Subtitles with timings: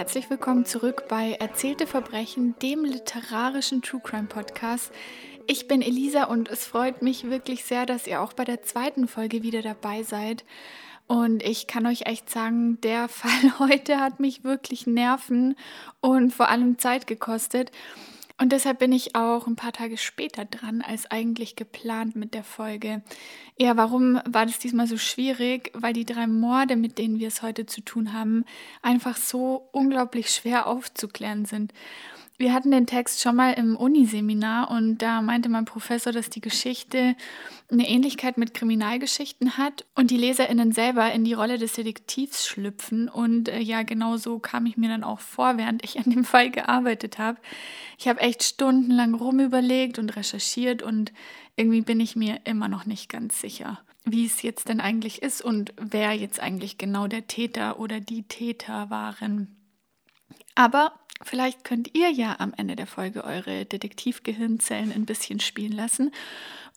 [0.00, 4.92] herzlich willkommen zurück bei Erzählte Verbrechen, dem literarischen True Crime Podcast.
[5.46, 9.08] Ich bin Elisa und es freut mich wirklich sehr, dass ihr auch bei der zweiten
[9.08, 10.46] Folge wieder dabei seid.
[11.06, 15.54] Und ich kann euch echt sagen, der Fall heute hat mich wirklich Nerven
[16.00, 17.70] und vor allem Zeit gekostet.
[18.40, 22.42] Und deshalb bin ich auch ein paar Tage später dran als eigentlich geplant mit der
[22.42, 23.02] Folge.
[23.58, 25.70] Ja, warum war das diesmal so schwierig?
[25.74, 28.46] Weil die drei Morde, mit denen wir es heute zu tun haben,
[28.80, 31.74] einfach so unglaublich schwer aufzuklären sind.
[32.40, 36.40] Wir hatten den Text schon mal im Uniseminar und da meinte mein Professor, dass die
[36.40, 37.14] Geschichte
[37.70, 43.10] eine Ähnlichkeit mit Kriminalgeschichten hat und die LeserInnen selber in die Rolle des Detektivs schlüpfen.
[43.10, 46.24] Und äh, ja, genau so kam ich mir dann auch vor, während ich an dem
[46.24, 47.38] Fall gearbeitet habe.
[47.98, 51.12] Ich habe echt stundenlang rumüberlegt und recherchiert und
[51.56, 55.42] irgendwie bin ich mir immer noch nicht ganz sicher, wie es jetzt denn eigentlich ist
[55.42, 59.59] und wer jetzt eigentlich genau der Täter oder die Täter waren.
[60.60, 66.12] Aber Vielleicht könnt ihr ja am Ende der Folge eure Detektivgehirnzellen ein bisschen spielen lassen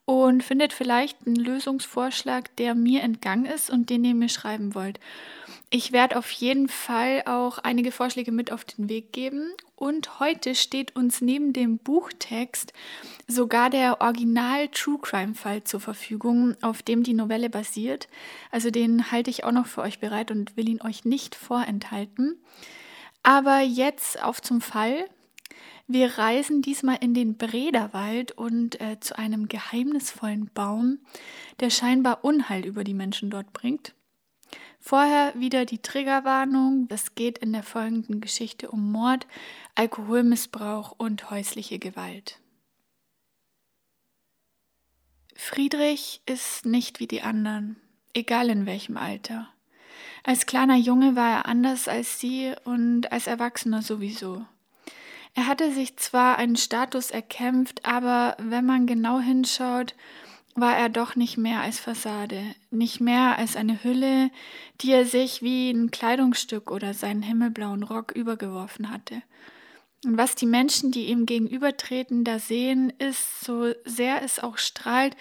[0.06, 5.00] und findet vielleicht einen Lösungsvorschlag, der mir entgangen ist und den ihr mir schreiben wollt.
[5.70, 9.54] Ich werde auf jeden Fall auch einige Vorschläge mit auf den Weg geben.
[9.78, 12.74] Und heute steht uns neben dem Buchtext
[13.28, 18.10] sogar der Original True Crime Fall zur Verfügung, auf dem die Novelle basiert.
[18.52, 22.38] Also den halte ich auch noch für euch bereit und will ihn euch nicht vorenthalten.
[23.24, 25.10] Aber jetzt auf zum Fall.
[25.88, 31.00] Wir reisen diesmal in den Brederwald und äh, zu einem geheimnisvollen Baum,
[31.60, 33.94] der scheinbar Unheil über die Menschen dort bringt.
[34.80, 36.88] Vorher wieder die Triggerwarnung.
[36.90, 39.28] Es geht in der folgenden Geschichte um Mord,
[39.76, 42.40] Alkoholmissbrauch und häusliche Gewalt.
[45.36, 47.78] Friedrich ist nicht wie die anderen,
[48.14, 49.50] egal in welchem Alter.
[50.24, 54.46] Als kleiner Junge war er anders als sie und als Erwachsener sowieso.
[55.36, 59.96] Er hatte sich zwar einen Status erkämpft, aber wenn man genau hinschaut,
[60.56, 64.30] war er doch nicht mehr als Fassade, nicht mehr als eine Hülle,
[64.82, 69.24] die er sich wie ein Kleidungsstück oder seinen himmelblauen Rock übergeworfen hatte.
[70.06, 75.18] Und was die Menschen, die ihm gegenübertreten, da sehen, ist, so sehr es auch strahlt,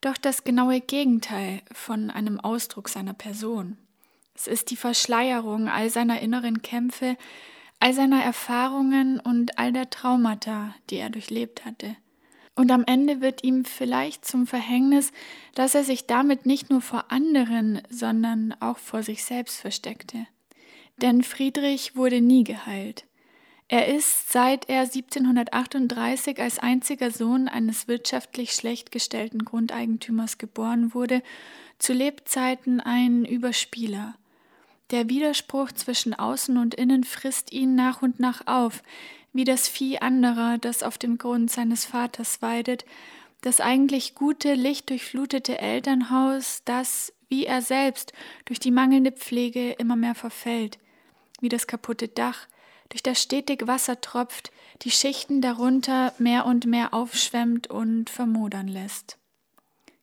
[0.00, 3.76] doch das genaue Gegenteil von einem Ausdruck seiner Person.
[4.34, 7.16] Es ist die Verschleierung all seiner inneren Kämpfe,
[7.78, 11.96] all seiner Erfahrungen und all der Traumata, die er durchlebt hatte.
[12.54, 15.12] Und am Ende wird ihm vielleicht zum Verhängnis,
[15.54, 20.26] dass er sich damit nicht nur vor anderen, sondern auch vor sich selbst versteckte.
[21.00, 23.06] Denn Friedrich wurde nie geheilt.
[23.68, 31.22] Er ist, seit er 1738 als einziger Sohn eines wirtschaftlich schlecht gestellten Grundeigentümers geboren wurde,
[31.78, 34.16] zu Lebzeiten ein Überspieler.
[34.90, 38.82] Der Widerspruch zwischen Außen und Innen frisst ihn nach und nach auf,
[39.32, 42.84] wie das Vieh anderer, das auf dem Grund seines Vaters weidet,
[43.42, 48.12] das eigentlich gute, lichtdurchflutete Elternhaus, das, wie er selbst,
[48.46, 50.78] durch die mangelnde Pflege immer mehr verfällt,
[51.40, 52.48] wie das kaputte Dach,
[52.88, 54.50] durch das stetig Wasser tropft,
[54.82, 59.18] die Schichten darunter mehr und mehr aufschwemmt und vermodern lässt.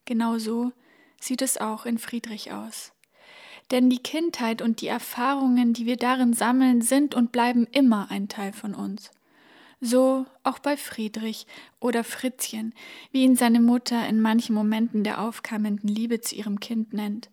[0.06, 0.72] Genau so
[1.20, 2.94] sieht es auch in Friedrich aus.
[3.72, 8.29] Denn die Kindheit und die Erfahrungen, die wir darin sammeln, sind und bleiben immer ein
[8.29, 9.11] Teil von uns.
[9.79, 11.45] So auch bei Friedrich
[11.79, 12.73] oder Fritzchen,
[13.11, 17.29] wie ihn seine Mutter in manchen Momenten der aufkeimenden Liebe zu ihrem Kind nennt.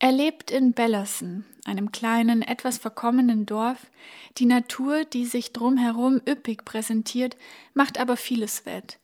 [0.00, 3.90] Er lebt in Bellersen, einem kleinen, etwas verkommenen Dorf.
[4.36, 7.36] Die Natur, die sich drumherum üppig präsentiert,
[7.74, 9.00] macht aber vieles wett.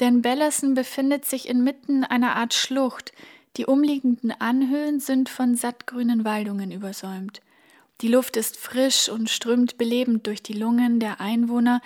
[0.00, 3.12] Denn Bellersen befindet sich inmitten einer Art Schlucht,
[3.56, 7.42] die umliegenden Anhöhen sind von sattgrünen Waldungen übersäumt.
[8.00, 11.80] Die Luft ist frisch und strömt belebend durch die Lungen der Einwohner.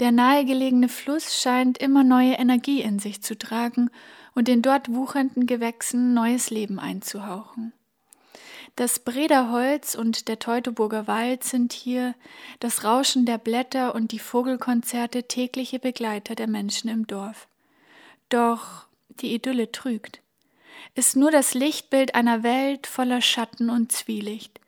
[0.00, 3.90] Der nahegelegene Fluss scheint immer neue Energie in sich zu tragen
[4.34, 7.72] und den dort wuchernden Gewächsen neues Leben einzuhauchen.
[8.76, 12.14] Das Brederholz und der Teutoburger Wald sind hier,
[12.60, 17.48] das Rauschen der Blätter und die Vogelkonzerte tägliche Begleiter der Menschen im Dorf.
[18.28, 18.86] Doch
[19.20, 20.20] die Idylle trügt
[20.94, 24.60] ist nur das Lichtbild einer Welt voller Schatten und Zwielicht.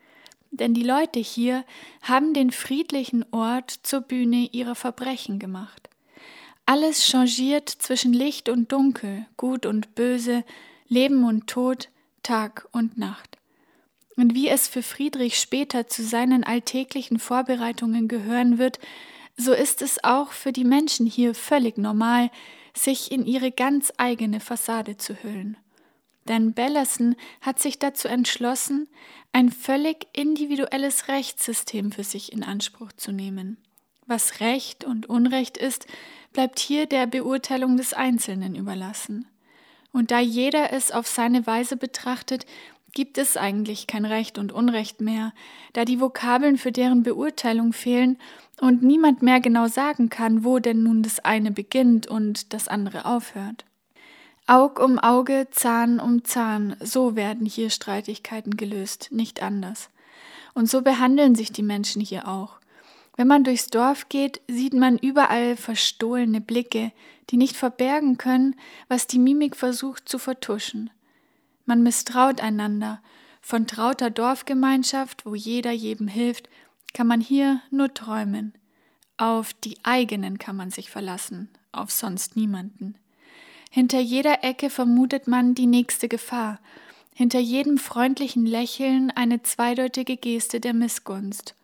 [0.51, 1.65] Denn die Leute hier
[2.03, 5.89] haben den friedlichen Ort zur Bühne ihrer Verbrechen gemacht.
[6.67, 10.45] Alles changiert zwischen Licht und Dunkel, Gut und Böse,
[10.89, 11.89] Leben und Tod,
[12.23, 13.39] Tag und Nacht.
[14.17, 18.79] Und wie es für Friedrich später zu seinen alltäglichen Vorbereitungen gehören wird,
[19.37, 22.31] so ist es auch für die Menschen hier völlig normal,
[22.75, 25.57] sich in ihre ganz eigene Fassade zu hüllen.
[26.29, 28.89] Denn Bellerson hat sich dazu entschlossen,
[29.33, 33.57] ein völlig individuelles Rechtssystem für sich in Anspruch zu nehmen.
[34.07, 35.87] Was Recht und Unrecht ist,
[36.33, 39.27] bleibt hier der Beurteilung des Einzelnen überlassen.
[39.93, 42.47] Und da jeder es auf seine Weise betrachtet,
[42.93, 45.33] gibt es eigentlich kein Recht und Unrecht mehr,
[45.73, 48.19] da die Vokabeln für deren Beurteilung fehlen
[48.61, 53.05] und niemand mehr genau sagen kann, wo denn nun das eine beginnt und das andere
[53.05, 53.65] aufhört.
[54.51, 59.91] Aug um Auge, Zahn um Zahn, so werden hier Streitigkeiten gelöst, nicht anders.
[60.55, 62.59] Und so behandeln sich die Menschen hier auch.
[63.17, 66.91] Wenn man durchs Dorf geht, sieht man überall verstohlene Blicke,
[67.31, 68.57] die nicht verbergen können,
[68.89, 70.91] was die Mimik versucht zu vertuschen.
[71.65, 73.01] Man misstraut einander.
[73.41, 76.49] Von trauter Dorfgemeinschaft, wo jeder jedem hilft,
[76.93, 78.55] kann man hier nur träumen.
[79.17, 82.97] Auf die eigenen kann man sich verlassen, auf sonst niemanden.
[83.71, 86.59] Hinter jeder Ecke vermutet man die nächste Gefahr,
[87.15, 91.55] hinter jedem freundlichen Lächeln eine zweideutige Geste der Missgunst.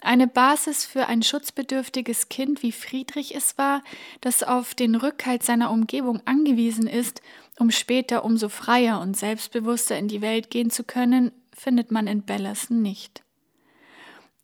[0.00, 3.82] Eine Basis für ein schutzbedürftiges Kind, wie Friedrich es war,
[4.20, 7.22] das auf den Rückhalt seiner Umgebung angewiesen ist,
[7.58, 12.22] um später umso freier und selbstbewusster in die Welt gehen zu können, findet man in
[12.22, 13.22] Bellerson nicht.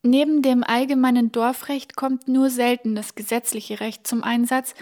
[0.01, 4.73] Neben dem allgemeinen Dorfrecht kommt nur selten das gesetzliche Recht zum Einsatz,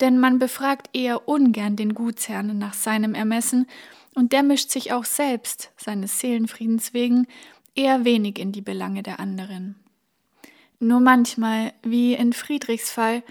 [0.00, 3.66] denn man befragt eher ungern den Gutsherrn nach seinem Ermessen,
[4.14, 7.26] und der mischt sich auch selbst, seines Seelenfriedens wegen,
[7.74, 9.76] eher wenig in die Belange der anderen.
[10.80, 13.22] Nur manchmal, wie in Friedrichs Fall,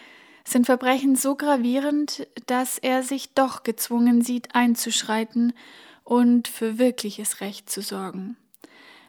[0.44, 5.54] sind Verbrechen so gravierend, dass er sich doch gezwungen sieht, einzuschreiten
[6.04, 8.38] und für wirkliches Recht zu sorgen.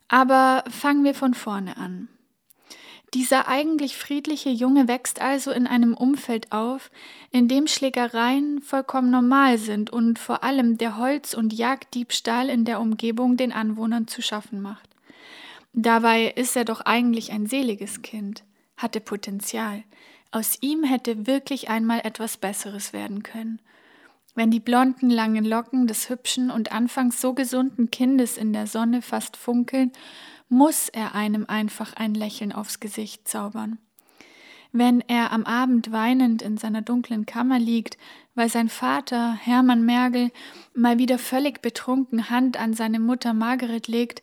[0.08, 2.08] Aber fangen wir von vorne an.
[3.14, 6.90] Dieser eigentlich friedliche Junge wächst also in einem Umfeld auf,
[7.30, 12.80] in dem Schlägereien vollkommen normal sind und vor allem der Holz- und Jagddiebstahl in der
[12.80, 14.88] Umgebung den Anwohnern zu schaffen macht.
[15.74, 18.44] Dabei ist er doch eigentlich ein seliges Kind,
[18.78, 19.84] hatte Potenzial.
[20.30, 23.60] Aus ihm hätte wirklich einmal etwas Besseres werden können.
[24.34, 29.02] Wenn die blonden langen Locken des hübschen und anfangs so gesunden Kindes in der Sonne
[29.02, 29.92] fast funkeln
[30.52, 33.78] muss er einem einfach ein Lächeln aufs Gesicht zaubern.
[34.70, 37.96] Wenn er am Abend weinend in seiner dunklen Kammer liegt,
[38.34, 40.30] weil sein Vater, Hermann Mergel,
[40.74, 44.22] mal wieder völlig betrunken Hand an seine Mutter Margaret legt,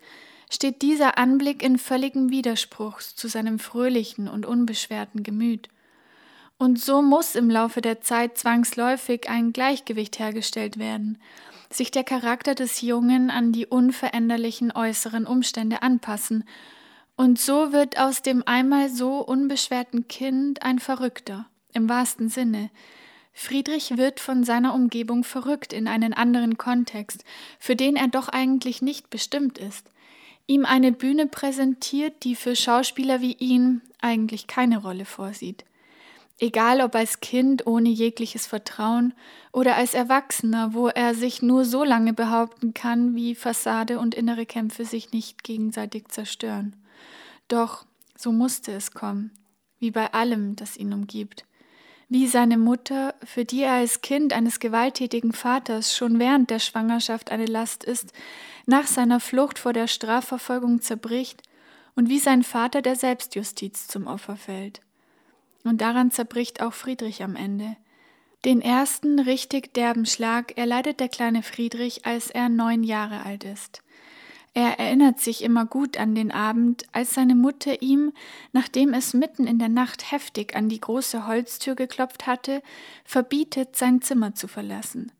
[0.51, 5.69] steht dieser Anblick in völligem Widerspruch zu seinem fröhlichen und unbeschwerten Gemüt.
[6.59, 11.17] Und so muss im Laufe der Zeit zwangsläufig ein Gleichgewicht hergestellt werden,
[11.71, 16.43] sich der Charakter des Jungen an die unveränderlichen äußeren Umstände anpassen,
[17.15, 22.69] und so wird aus dem einmal so unbeschwerten Kind ein Verrückter, im wahrsten Sinne.
[23.33, 27.25] Friedrich wird von seiner Umgebung verrückt in einen anderen Kontext,
[27.59, 29.85] für den er doch eigentlich nicht bestimmt ist.
[30.47, 35.65] Ihm eine Bühne präsentiert, die für Schauspieler wie ihn eigentlich keine Rolle vorsieht.
[36.41, 39.13] Egal ob als Kind ohne jegliches Vertrauen
[39.51, 44.45] oder als Erwachsener, wo er sich nur so lange behaupten kann, wie Fassade und innere
[44.45, 46.77] Kämpfe sich nicht gegenseitig zerstören.
[47.49, 49.31] Doch so musste es kommen,
[49.79, 51.43] wie bei allem, das ihn umgibt.
[52.07, 57.31] Wie seine Mutter, für die er als Kind eines gewalttätigen Vaters schon während der Schwangerschaft
[57.31, 58.13] eine Last ist,
[58.65, 61.43] nach seiner Flucht vor der Strafverfolgung zerbricht
[61.95, 64.81] und wie sein Vater der Selbstjustiz zum Opfer fällt.
[65.69, 67.77] Und daran zerbricht auch Friedrich am Ende.
[68.43, 73.83] Den ersten richtig derben Schlag erleidet der kleine Friedrich, als er neun Jahre alt ist.
[74.55, 78.13] Er erinnert sich immer gut an den Abend, als seine Mutter ihm,
[78.51, 82.63] nachdem es mitten in der Nacht heftig an die große Holztür geklopft hatte,
[83.05, 85.11] verbietet, sein Zimmer zu verlassen.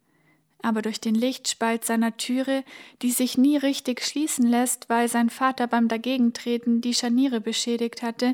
[0.64, 2.64] Aber durch den Lichtspalt seiner Türe,
[3.04, 8.34] die sich nie richtig schließen lässt, weil sein Vater beim Dagegentreten die Scharniere beschädigt hatte,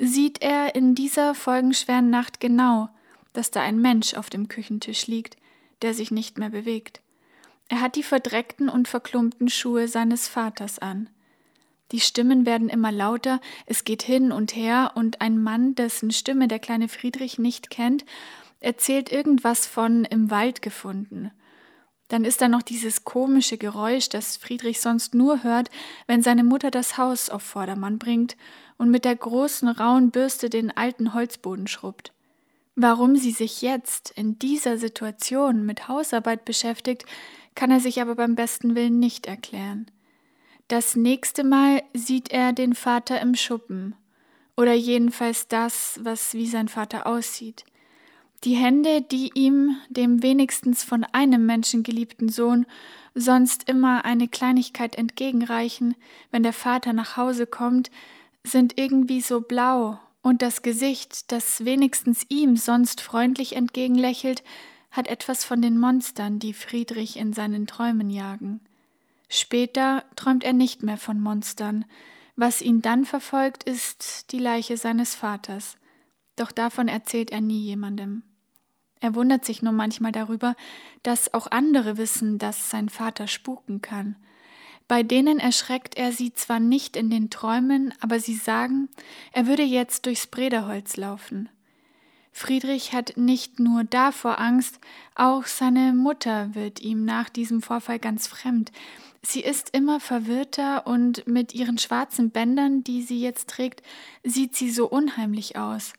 [0.00, 2.88] sieht er in dieser folgenschweren Nacht genau,
[3.34, 5.36] dass da ein Mensch auf dem Küchentisch liegt,
[5.82, 7.00] der sich nicht mehr bewegt.
[7.68, 11.10] Er hat die verdreckten und verklumpten Schuhe seines Vaters an.
[11.92, 16.48] Die Stimmen werden immer lauter, es geht hin und her, und ein Mann, dessen Stimme
[16.48, 18.04] der kleine Friedrich nicht kennt,
[18.60, 21.30] erzählt irgendwas von im Wald gefunden.
[22.08, 25.70] Dann ist da noch dieses komische Geräusch, das Friedrich sonst nur hört,
[26.06, 28.36] wenn seine Mutter das Haus auf Vordermann bringt
[28.80, 32.14] und mit der großen rauen Bürste den alten Holzboden schrubbt.
[32.76, 37.04] Warum sie sich jetzt in dieser Situation mit Hausarbeit beschäftigt,
[37.54, 39.84] kann er sich aber beim besten Willen nicht erklären.
[40.68, 43.94] Das nächste Mal sieht er den Vater im Schuppen,
[44.56, 47.66] oder jedenfalls das, was wie sein Vater aussieht.
[48.44, 52.64] Die Hände, die ihm, dem wenigstens von einem Menschen geliebten Sohn,
[53.14, 55.96] sonst immer eine Kleinigkeit entgegenreichen,
[56.30, 57.90] wenn der Vater nach Hause kommt,
[58.44, 64.42] sind irgendwie so blau, und das Gesicht, das wenigstens ihm sonst freundlich entgegenlächelt,
[64.90, 68.60] hat etwas von den Monstern, die Friedrich in seinen Träumen jagen.
[69.28, 71.84] Später träumt er nicht mehr von Monstern.
[72.36, 75.76] Was ihn dann verfolgt, ist die Leiche seines Vaters.
[76.36, 78.22] Doch davon erzählt er nie jemandem.
[79.00, 80.56] Er wundert sich nur manchmal darüber,
[81.02, 84.16] dass auch andere wissen, dass sein Vater spuken kann.
[84.90, 88.88] Bei denen erschreckt er sie zwar nicht in den Träumen, aber sie sagen,
[89.30, 91.48] er würde jetzt durchs Brederholz laufen.
[92.32, 94.80] Friedrich hat nicht nur davor Angst,
[95.14, 98.72] auch seine Mutter wird ihm nach diesem Vorfall ganz fremd.
[99.22, 103.84] Sie ist immer verwirrter und mit ihren schwarzen Bändern, die sie jetzt trägt,
[104.24, 105.92] sieht sie so unheimlich aus.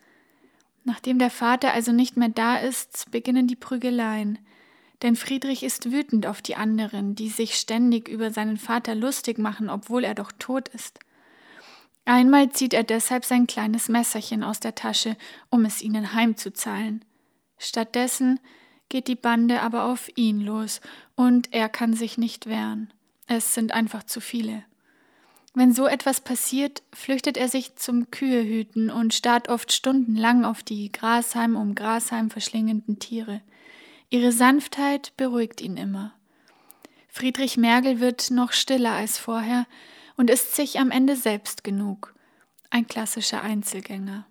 [0.83, 4.37] Nachdem der Vater also nicht mehr da ist, beginnen die Prügeleien.
[5.01, 9.69] Denn Friedrich ist wütend auf die anderen, die sich ständig über seinen Vater lustig machen,
[9.69, 10.99] obwohl er doch tot ist.
[12.05, 15.15] Einmal zieht er deshalb sein kleines Messerchen aus der Tasche,
[15.49, 17.05] um es ihnen heimzuzahlen.
[17.57, 18.39] Stattdessen
[18.89, 20.81] geht die Bande aber auf ihn los,
[21.15, 22.91] und er kann sich nicht wehren.
[23.27, 24.63] Es sind einfach zu viele.
[25.53, 30.91] Wenn so etwas passiert, flüchtet er sich zum Kühehüten und starrt oft stundenlang auf die
[30.91, 33.41] Grashalm um Grashalm verschlingenden Tiere.
[34.11, 36.13] Ihre Sanftheit beruhigt ihn immer.
[37.07, 39.65] Friedrich Mergel wird noch stiller als vorher
[40.17, 42.13] und ist sich am Ende selbst genug.
[42.69, 44.27] Ein klassischer Einzelgänger.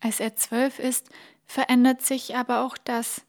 [0.00, 1.08] Als er zwölf ist,
[1.46, 3.22] verändert sich aber auch das.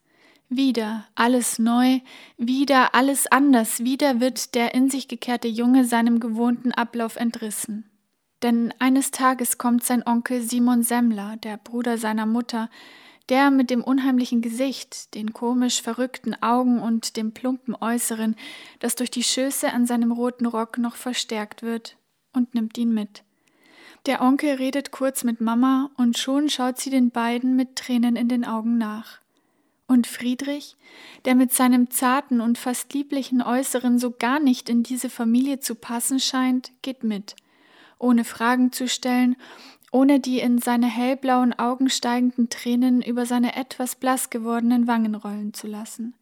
[0.49, 1.99] Wieder alles neu,
[2.37, 7.89] wieder alles anders, wieder wird der in sich gekehrte Junge seinem gewohnten Ablauf entrissen.
[8.41, 12.69] Denn eines Tages kommt sein Onkel Simon Semmler, der Bruder seiner Mutter,
[13.29, 18.35] der mit dem unheimlichen Gesicht, den komisch verrückten Augen und dem plumpen Äußeren,
[18.79, 21.97] das durch die Schöße an seinem roten Rock noch verstärkt wird,
[22.33, 23.23] und nimmt ihn mit.
[24.07, 28.27] Der Onkel redet kurz mit Mama, und schon schaut sie den beiden mit Tränen in
[28.27, 29.19] den Augen nach.
[29.87, 30.77] Und Friedrich,
[31.25, 35.75] der mit seinem zarten und fast lieblichen Äußeren so gar nicht in diese Familie zu
[35.75, 37.35] passen scheint, geht mit,
[37.99, 39.35] ohne Fragen zu stellen,
[39.91, 45.53] ohne die in seine hellblauen Augen steigenden Tränen über seine etwas blass gewordenen Wangen rollen
[45.53, 46.13] zu lassen.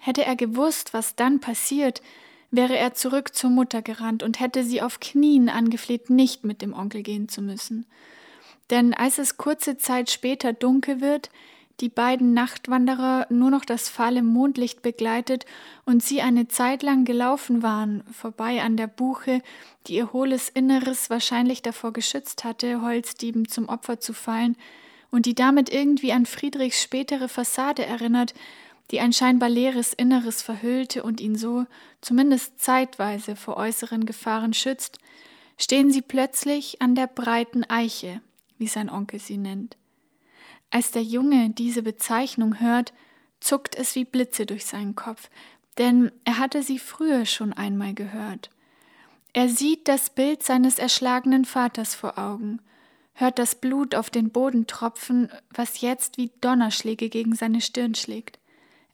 [0.00, 2.02] Hätte er gewusst, was dann passiert,
[2.50, 6.72] wäre er zurück zur Mutter gerannt und hätte sie auf Knien angefleht, nicht mit dem
[6.72, 7.86] Onkel gehen zu müssen.
[8.70, 11.30] Denn als es kurze Zeit später dunkel wird,
[11.80, 15.46] die beiden Nachtwanderer nur noch das fahle Mondlicht begleitet
[15.84, 19.42] und sie eine Zeit lang gelaufen waren, vorbei an der Buche,
[19.86, 24.56] die ihr hohles Inneres wahrscheinlich davor geschützt hatte, Holzdieben zum Opfer zu fallen,
[25.10, 28.32] und die damit irgendwie an Friedrichs spätere Fassade erinnert,
[28.90, 31.66] die ein scheinbar leeres Inneres verhüllte und ihn so,
[32.00, 34.98] zumindest zeitweise, vor äußeren Gefahren schützt,
[35.58, 38.20] stehen sie plötzlich an der breiten Eiche,
[38.58, 39.79] wie sein Onkel sie nennt.
[40.70, 42.92] Als der Junge diese Bezeichnung hört,
[43.40, 45.30] zuckt es wie Blitze durch seinen Kopf,
[45.78, 48.50] denn er hatte sie früher schon einmal gehört.
[49.32, 52.60] Er sieht das Bild seines erschlagenen Vaters vor Augen,
[53.14, 58.38] hört das Blut auf den Boden tropfen, was jetzt wie Donnerschläge gegen seine Stirn schlägt.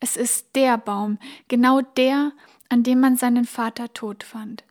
[0.01, 1.19] Es ist der Baum,
[1.49, 2.33] genau der,
[2.69, 4.65] an dem man seinen Vater tot fand.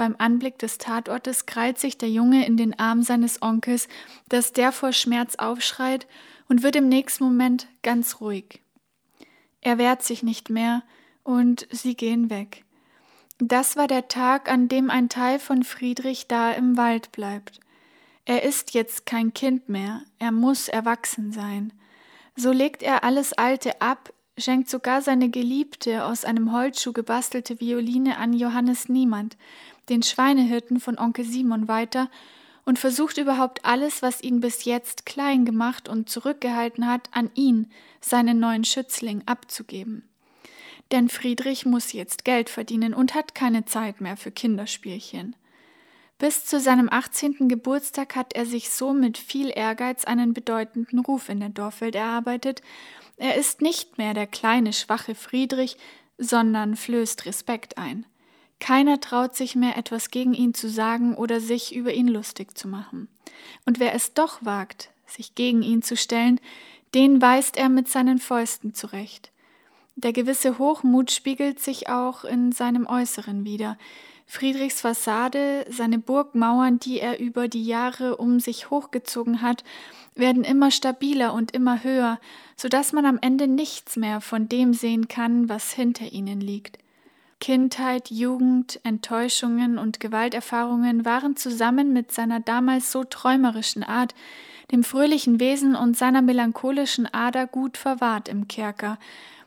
[0.00, 3.86] Beim Anblick des Tatortes krallt sich der Junge in den Arm seines Onkels,
[4.30, 6.06] dass der vor Schmerz aufschreit
[6.48, 8.62] und wird im nächsten Moment ganz ruhig.
[9.60, 10.84] Er wehrt sich nicht mehr
[11.22, 12.64] und sie gehen weg.
[13.40, 17.60] Das war der Tag, an dem ein Teil von Friedrich da im Wald bleibt.
[18.24, 21.74] Er ist jetzt kein Kind mehr, er muss erwachsen sein.
[22.36, 28.16] So legt er alles Alte ab, schenkt sogar seine geliebte, aus einem Holzschuh gebastelte Violine
[28.16, 29.36] an Johannes Niemand,
[29.90, 32.08] den Schweinehirten von Onkel Simon weiter
[32.64, 37.70] und versucht überhaupt alles, was ihn bis jetzt klein gemacht und zurückgehalten hat, an ihn,
[38.00, 40.08] seinen neuen Schützling, abzugeben.
[40.92, 45.36] Denn Friedrich muss jetzt Geld verdienen und hat keine Zeit mehr für Kinderspielchen.
[46.18, 47.48] Bis zu seinem 18.
[47.48, 52.60] Geburtstag hat er sich so mit viel Ehrgeiz einen bedeutenden Ruf in der Dorfwelt erarbeitet.
[53.16, 55.76] Er ist nicht mehr der kleine, schwache Friedrich,
[56.18, 58.04] sondern flößt Respekt ein.
[58.60, 62.68] Keiner traut sich mehr etwas gegen ihn zu sagen oder sich über ihn lustig zu
[62.68, 63.08] machen.
[63.66, 66.40] Und wer es doch wagt, sich gegen ihn zu stellen,
[66.94, 69.32] den weist er mit seinen Fäusten zurecht.
[69.96, 73.76] Der gewisse Hochmut spiegelt sich auch in seinem Äußeren wider.
[74.26, 79.64] Friedrichs Fassade, seine Burgmauern, die er über die Jahre um sich hochgezogen hat,
[80.14, 82.20] werden immer stabiler und immer höher,
[82.56, 86.78] so dass man am Ende nichts mehr von dem sehen kann, was hinter ihnen liegt.
[87.40, 94.14] Kindheit, Jugend, Enttäuschungen und Gewalterfahrungen waren zusammen mit seiner damals so träumerischen Art,
[94.70, 98.98] dem fröhlichen Wesen und seiner melancholischen Ader gut verwahrt im Kerker,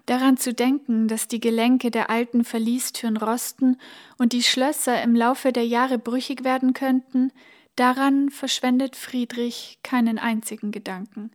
[0.06, 3.78] Daran zu denken, dass die Gelenke der alten Verliestüren rosten
[4.18, 7.32] und die Schlösser im Laufe der Jahre brüchig werden könnten,
[7.78, 11.32] daran verschwendet Friedrich keinen einzigen Gedanken.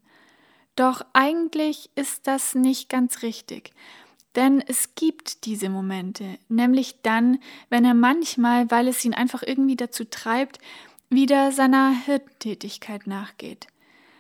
[0.77, 3.73] Doch eigentlich ist das nicht ganz richtig,
[4.39, 7.41] denn es gibt diese Momente, nämlich dann,
[7.71, 10.61] wenn er manchmal, weil es ihn einfach irgendwie dazu treibt,
[11.11, 13.67] wieder seiner Hirtentätigkeit nachgeht.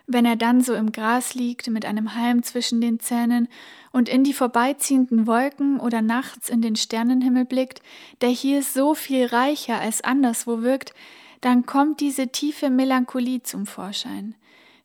[0.08, 3.46] Wenn er dann so im Gras liegt mit einem Halm zwischen den Zähnen
[3.92, 7.80] und in die vorbeiziehenden Wolken oder nachts in den Sternenhimmel blickt,
[8.20, 10.94] der hier so viel reicher als anderswo wirkt,
[11.42, 14.34] dann kommt diese tiefe Melancholie zum Vorschein,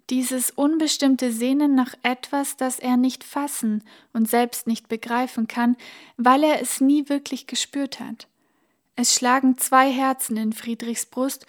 [0.09, 5.77] dieses unbestimmte Sehnen nach etwas, das er nicht fassen und selbst nicht begreifen kann,
[6.17, 8.27] weil er es nie wirklich gespürt hat.
[8.95, 11.47] Es schlagen zwei Herzen in Friedrichs Brust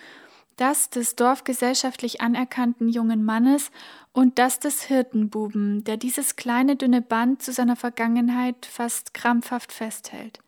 [0.57, 3.71] das des dorfgesellschaftlich anerkannten jungen Mannes
[4.13, 10.39] und das des Hirtenbuben, der dieses kleine dünne Band zu seiner Vergangenheit fast krampfhaft festhält.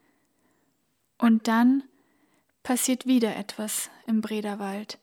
[1.18, 1.82] Und dann
[2.62, 4.98] passiert wieder etwas im Brederwald.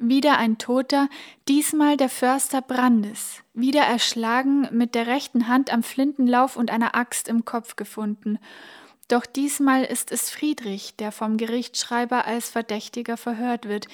[0.00, 1.08] Wieder ein Toter,
[1.48, 7.28] diesmal der Förster Brandes, wieder erschlagen, mit der rechten Hand am Flintenlauf und einer Axt
[7.28, 8.38] im Kopf gefunden,
[9.08, 13.88] doch diesmal ist es Friedrich, der vom Gerichtsschreiber als Verdächtiger verhört wird,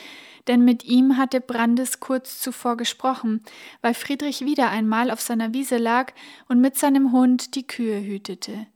[0.49, 3.45] denn mit ihm hatte Brandes kurz zuvor gesprochen,
[3.81, 6.13] weil Friedrich wieder einmal auf seiner Wiese lag
[6.49, 8.67] und mit seinem Hund die Kühe hütete.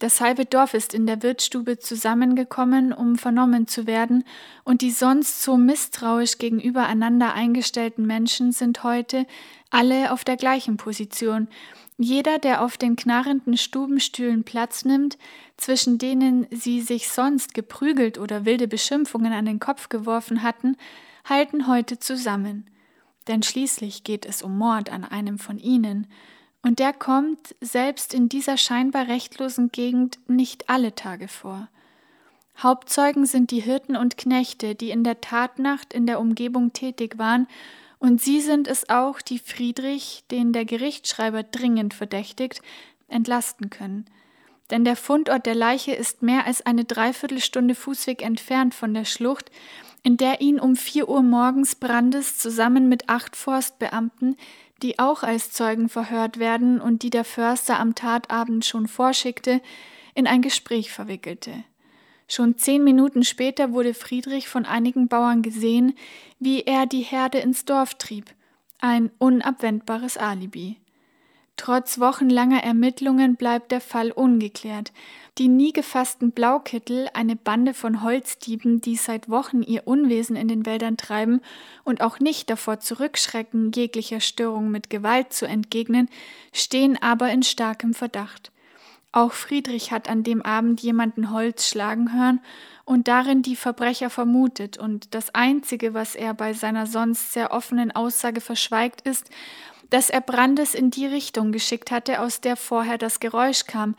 [0.00, 4.24] Das halbe Dorf ist in der Wirtsstube zusammengekommen, um vernommen zu werden,
[4.64, 9.26] und die sonst so misstrauisch gegenüber einander eingestellten Menschen sind heute
[9.68, 11.48] alle auf der gleichen Position,
[11.98, 15.18] jeder, der auf den knarrenden Stubenstühlen Platz nimmt,
[15.58, 20.78] zwischen denen sie sich sonst geprügelt oder wilde Beschimpfungen an den Kopf geworfen hatten,
[21.28, 22.70] halten heute zusammen.
[23.28, 26.06] Denn schließlich geht es um Mord an einem von ihnen,
[26.62, 31.68] und der kommt selbst in dieser scheinbar rechtlosen Gegend nicht alle Tage vor.
[32.58, 37.46] Hauptzeugen sind die Hirten und Knechte, die in der Tatnacht in der Umgebung tätig waren
[38.00, 42.62] und sie sind es auch, die Friedrich, den der Gerichtsschreiber dringend verdächtigt,
[43.08, 44.06] entlasten können.
[44.70, 49.50] Denn der Fundort der Leiche ist mehr als eine Dreiviertelstunde Fußweg entfernt von der Schlucht,
[50.02, 54.36] in der ihn um vier Uhr morgens Brandes zusammen mit acht Forstbeamten,
[54.82, 59.60] die auch als Zeugen verhört werden und die der Förster am Tatabend schon vorschickte,
[60.14, 61.64] in ein Gespräch verwickelte.
[62.28, 65.94] Schon zehn Minuten später wurde Friedrich von einigen Bauern gesehen,
[66.38, 68.26] wie er die Herde ins Dorf trieb.
[68.78, 70.76] Ein unabwendbares Alibi.
[71.56, 74.92] Trotz wochenlanger Ermittlungen bleibt der Fall ungeklärt.
[75.40, 80.66] Die nie gefassten Blaukittel, eine Bande von Holzdieben, die seit Wochen ihr Unwesen in den
[80.66, 81.40] Wäldern treiben
[81.82, 86.10] und auch nicht davor zurückschrecken, jeglicher Störung mit Gewalt zu entgegnen,
[86.52, 88.52] stehen aber in starkem Verdacht.
[89.12, 92.40] Auch Friedrich hat an dem Abend jemanden Holz schlagen hören
[92.84, 97.92] und darin die Verbrecher vermutet, und das Einzige, was er bei seiner sonst sehr offenen
[97.92, 99.30] Aussage verschweigt, ist,
[99.88, 103.94] dass er Brandes in die Richtung geschickt hatte, aus der vorher das Geräusch kam,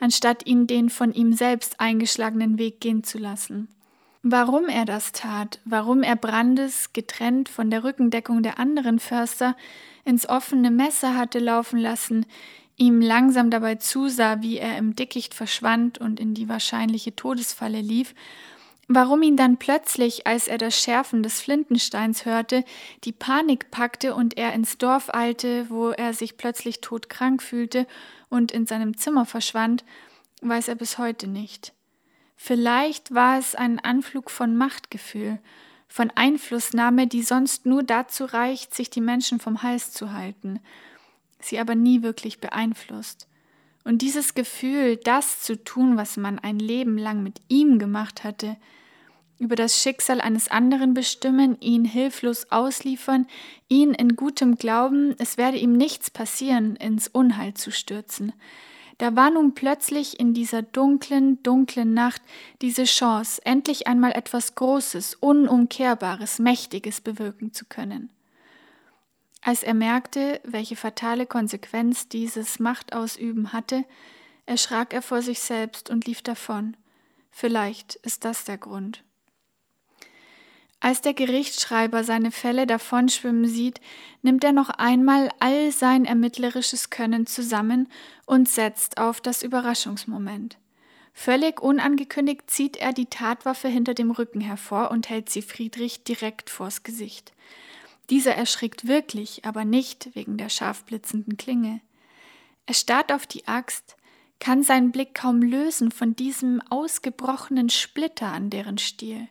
[0.00, 3.68] anstatt ihn den von ihm selbst eingeschlagenen Weg gehen zu lassen.
[4.22, 9.56] Warum er das tat, warum er Brandes, getrennt von der Rückendeckung der anderen Förster,
[10.04, 12.26] ins offene Messer hatte laufen lassen,
[12.76, 18.14] ihm langsam dabei zusah, wie er im Dickicht verschwand und in die wahrscheinliche Todesfalle lief,
[18.88, 22.64] warum ihn dann plötzlich, als er das Schärfen des Flintensteins hörte,
[23.04, 27.86] die Panik packte und er ins Dorf eilte, wo er sich plötzlich todkrank fühlte
[28.28, 29.84] und in seinem Zimmer verschwand,
[30.42, 31.72] weiß er bis heute nicht.
[32.36, 35.38] Vielleicht war es ein Anflug von Machtgefühl,
[35.88, 40.60] von Einflussnahme, die sonst nur dazu reicht, sich die Menschen vom Hals zu halten–
[41.40, 43.28] sie aber nie wirklich beeinflusst.
[43.84, 48.56] Und dieses Gefühl, das zu tun, was man ein Leben lang mit ihm gemacht hatte,
[49.38, 53.26] über das Schicksal eines anderen bestimmen, ihn hilflos ausliefern,
[53.68, 58.32] ihn in gutem Glauben, es werde ihm nichts passieren, ins Unheil zu stürzen.
[58.98, 62.22] Da war nun plötzlich in dieser dunklen, dunklen Nacht
[62.62, 68.10] diese Chance, endlich einmal etwas Großes, Unumkehrbares, Mächtiges bewirken zu können.
[69.42, 73.84] Als er merkte, welche fatale Konsequenz dieses Machtausüben hatte,
[74.46, 76.76] erschrak er vor sich selbst und lief davon.
[77.30, 79.04] Vielleicht ist das der Grund.
[80.80, 83.80] Als der Gerichtsschreiber seine Fälle davonschwimmen sieht,
[84.22, 87.88] nimmt er noch einmal all sein ermittlerisches Können zusammen
[88.26, 90.58] und setzt auf das Überraschungsmoment.
[91.14, 96.50] Völlig unangekündigt zieht er die Tatwaffe hinter dem Rücken hervor und hält sie Friedrich direkt
[96.50, 97.32] vors Gesicht.
[98.10, 101.80] Dieser erschrickt wirklich, aber nicht wegen der scharf blitzenden Klinge.
[102.66, 103.96] Er starrt auf die Axt,
[104.40, 109.28] kann seinen Blick kaum lösen von diesem ausgebrochenen Splitter an deren Stiel.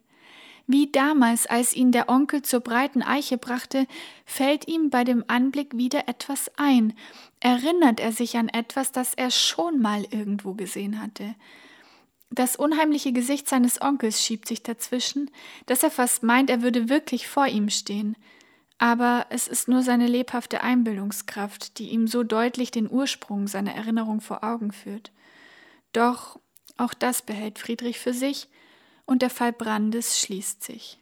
[0.67, 3.85] Wie damals, als ihn der Onkel zur breiten Eiche brachte,
[4.25, 6.93] fällt ihm bei dem Anblick wieder etwas ein.
[7.39, 11.35] Erinnert er sich an etwas, das er schon mal irgendwo gesehen hatte.
[12.31, 15.29] Das unheimliche Gesicht seines Onkels schiebt sich dazwischen,
[15.67, 18.17] dass er fast meint, er würde wirklich vor ihm stehen.
[18.77, 24.19] Aber es ist nur seine lebhafte Einbildungskraft, die ihm so deutlich den Ursprung seiner Erinnerung
[24.19, 25.11] vor Augen führt.
[25.93, 26.39] Doch
[26.75, 28.49] auch das behält Friedrich für sich,
[29.05, 30.99] und der Fall Brandes schließt sich.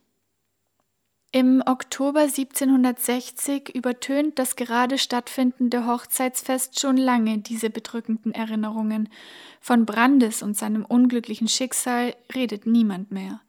[1.35, 9.09] Im Oktober 1760 übertönt das gerade stattfindende Hochzeitsfest schon lange diese bedrückenden Erinnerungen.
[9.59, 13.41] Von Brandes und seinem unglücklichen Schicksal redet niemand mehr.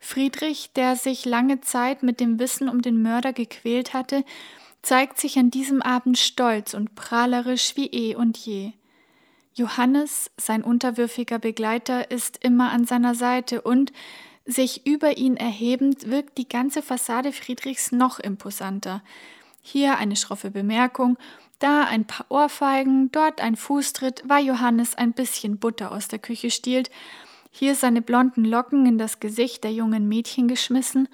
[0.00, 4.24] Friedrich, der sich lange Zeit mit dem Wissen um den Mörder gequält hatte,
[4.82, 8.72] zeigt sich an diesem Abend stolz und prahlerisch wie eh und je.
[9.54, 13.92] Johannes, sein unterwürfiger Begleiter, ist immer an seiner Seite und,
[14.46, 19.02] sich über ihn erhebend, wirkt die ganze Fassade Friedrichs noch imposanter.
[19.62, 21.16] Hier eine schroffe Bemerkung,
[21.60, 26.50] da ein paar Ohrfeigen, dort ein Fußtritt, weil Johannes ein bisschen Butter aus der Küche
[26.50, 26.90] stiehlt,
[27.50, 31.08] hier seine blonden Locken in das Gesicht der jungen Mädchen geschmissen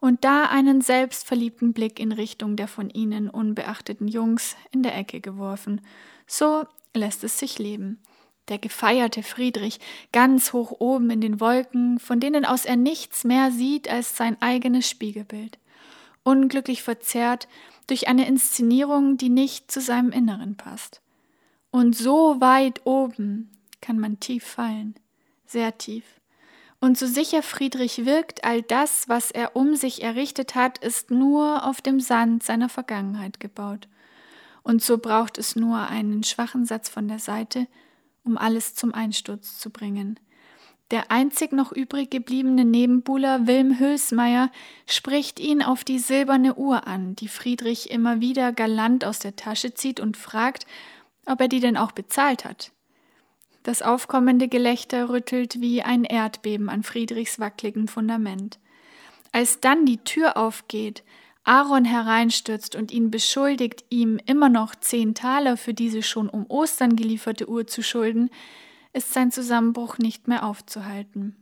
[0.00, 5.20] und da einen selbstverliebten Blick in Richtung der von ihnen unbeachteten Jungs in der Ecke
[5.20, 5.80] geworfen.
[6.26, 8.00] So lässt es sich leben.
[8.48, 9.80] Der gefeierte Friedrich,
[10.12, 14.40] ganz hoch oben in den Wolken, von denen aus er nichts mehr sieht als sein
[14.40, 15.58] eigenes Spiegelbild.
[16.24, 17.48] Unglücklich verzerrt
[17.86, 21.00] durch eine Inszenierung, die nicht zu seinem Inneren passt.
[21.70, 24.94] Und so weit oben kann man tief fallen,
[25.46, 26.04] sehr tief.
[26.80, 31.66] Und so sicher Friedrich wirkt, all das, was er um sich errichtet hat, ist nur
[31.66, 33.88] auf dem Sand seiner Vergangenheit gebaut
[34.64, 37.68] und so braucht es nur einen schwachen Satz von der Seite,
[38.24, 40.18] um alles zum Einsturz zu bringen.
[40.90, 44.50] Der einzig noch übrig gebliebene Nebenbuhler Wilm Hülsmeier
[44.86, 49.74] spricht ihn auf die silberne Uhr an, die Friedrich immer wieder galant aus der Tasche
[49.74, 50.66] zieht und fragt,
[51.26, 52.72] ob er die denn auch bezahlt hat.
[53.62, 58.58] Das aufkommende Gelächter rüttelt wie ein Erdbeben an Friedrichs wackligem Fundament.
[59.32, 61.02] Als dann die Tür aufgeht,
[61.44, 66.96] Aaron hereinstürzt und ihn beschuldigt, ihm immer noch zehn Taler für diese schon um Ostern
[66.96, 68.30] gelieferte Uhr zu schulden,
[68.94, 71.36] ist sein Zusammenbruch nicht mehr aufzuhalten.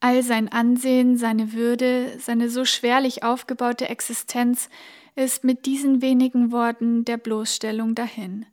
[0.00, 4.70] All sein Ansehen, seine Würde, seine so schwerlich aufgebaute Existenz
[5.14, 8.46] ist mit diesen wenigen Worten der Bloßstellung dahin.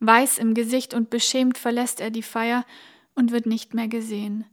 [0.00, 2.66] Weiß im Gesicht und beschämt verlässt er die Feier
[3.14, 4.44] und wird nicht mehr gesehen.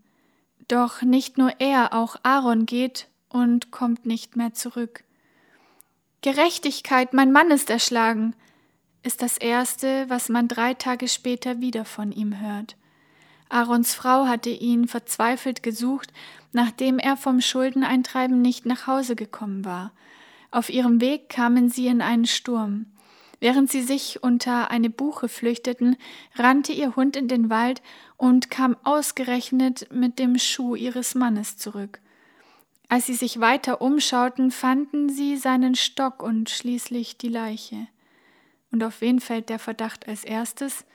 [0.67, 5.03] Doch nicht nur er, auch Aaron geht und kommt nicht mehr zurück.
[6.21, 8.35] Gerechtigkeit, mein Mann ist erschlagen,
[9.03, 12.75] ist das Erste, was man drei Tage später wieder von ihm hört.
[13.49, 16.11] Aarons Frau hatte ihn verzweifelt gesucht,
[16.51, 19.93] nachdem er vom Schuldeneintreiben nicht nach Hause gekommen war.
[20.51, 22.87] Auf ihrem Weg kamen sie in einen Sturm.
[23.39, 25.95] Während sie sich unter eine Buche flüchteten,
[26.35, 27.83] rannte ihr Hund in den Wald
[28.17, 31.99] und kam ausgerechnet mit dem Schuh ihres Mannes zurück.
[32.89, 37.87] Als sie sich weiter umschauten, fanden sie seinen Stock und schließlich die Leiche.
[38.71, 40.85] Und auf wen fällt der Verdacht als erstes?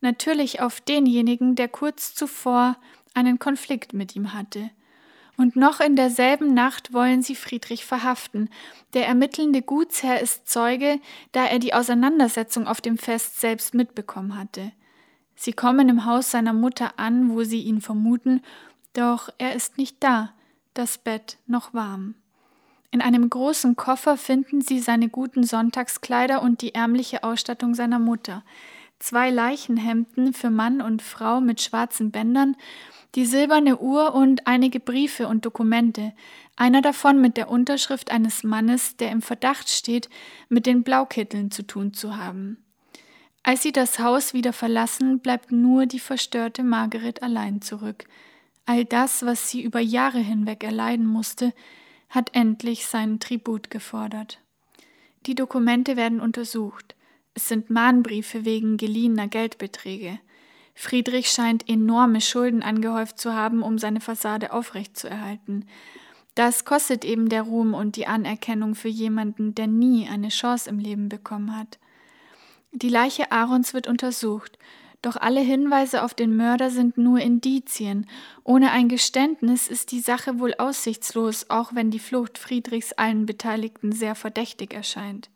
[0.00, 2.76] Natürlich auf denjenigen, der kurz zuvor
[3.14, 4.70] einen Konflikt mit ihm hatte.
[5.36, 8.48] Und noch in derselben Nacht wollen sie Friedrich verhaften.
[8.94, 11.00] Der ermittelnde Gutsherr ist Zeuge,
[11.32, 14.72] da er die Auseinandersetzung auf dem Fest selbst mitbekommen hatte.
[15.34, 18.42] Sie kommen im Haus seiner Mutter an, wo sie ihn vermuten,
[18.92, 20.32] doch er ist nicht da
[20.74, 22.14] das Bett noch warm.
[22.90, 28.44] In einem großen Koffer finden sie seine guten Sonntagskleider und die ärmliche Ausstattung seiner Mutter,
[28.98, 32.56] zwei Leichenhemden für Mann und Frau mit schwarzen Bändern,
[33.14, 36.12] die silberne Uhr und einige Briefe und Dokumente,
[36.56, 40.08] einer davon mit der Unterschrift eines Mannes, der im Verdacht steht,
[40.48, 42.62] mit den Blaukitteln zu tun zu haben.
[43.42, 48.04] Als sie das Haus wieder verlassen, bleibt nur die verstörte Margaret allein zurück,
[48.66, 51.52] All das, was sie über Jahre hinweg erleiden musste,
[52.08, 54.38] hat endlich seinen Tribut gefordert.
[55.26, 56.94] Die Dokumente werden untersucht.
[57.34, 60.18] Es sind Mahnbriefe wegen geliehener Geldbeträge.
[60.74, 65.66] Friedrich scheint enorme Schulden angehäuft zu haben, um seine Fassade aufrechtzuerhalten.
[66.34, 70.78] Das kostet eben der Ruhm und die Anerkennung für jemanden, der nie eine Chance im
[70.78, 71.78] Leben bekommen hat.
[72.72, 74.58] Die Leiche Aarons wird untersucht,
[75.02, 78.06] doch alle Hinweise auf den Mörder sind nur Indizien.
[78.44, 83.90] Ohne ein Geständnis ist die Sache wohl aussichtslos, auch wenn die Flucht Friedrichs allen Beteiligten
[83.90, 85.28] sehr verdächtig erscheint.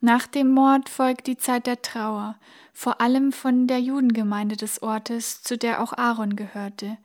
[0.00, 2.36] Nach dem Mord folgt die Zeit der Trauer,
[2.72, 6.98] vor allem von der Judengemeinde des Ortes, zu der auch Aaron gehörte.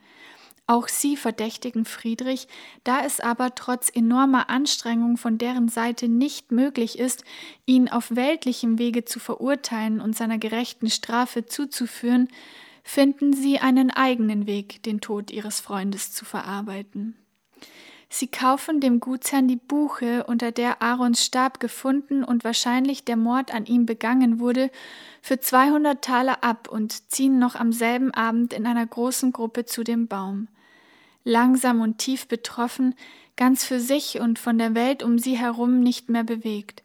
[0.71, 2.47] Auch sie verdächtigen Friedrich,
[2.85, 7.25] da es aber trotz enormer Anstrengung von deren Seite nicht möglich ist,
[7.65, 12.29] ihn auf weltlichem Wege zu verurteilen und seiner gerechten Strafe zuzuführen,
[12.83, 17.17] finden sie einen eigenen Weg, den Tod ihres Freundes zu verarbeiten.
[18.07, 23.53] Sie kaufen dem Gutsherrn die Buche, unter der Aarons Stab gefunden und wahrscheinlich der Mord
[23.53, 24.71] an ihm begangen wurde,
[25.21, 29.83] für 200 Taler ab und ziehen noch am selben Abend in einer großen Gruppe zu
[29.83, 30.47] dem Baum
[31.23, 32.95] langsam und tief betroffen,
[33.35, 36.83] ganz für sich und von der Welt um sie herum nicht mehr bewegt.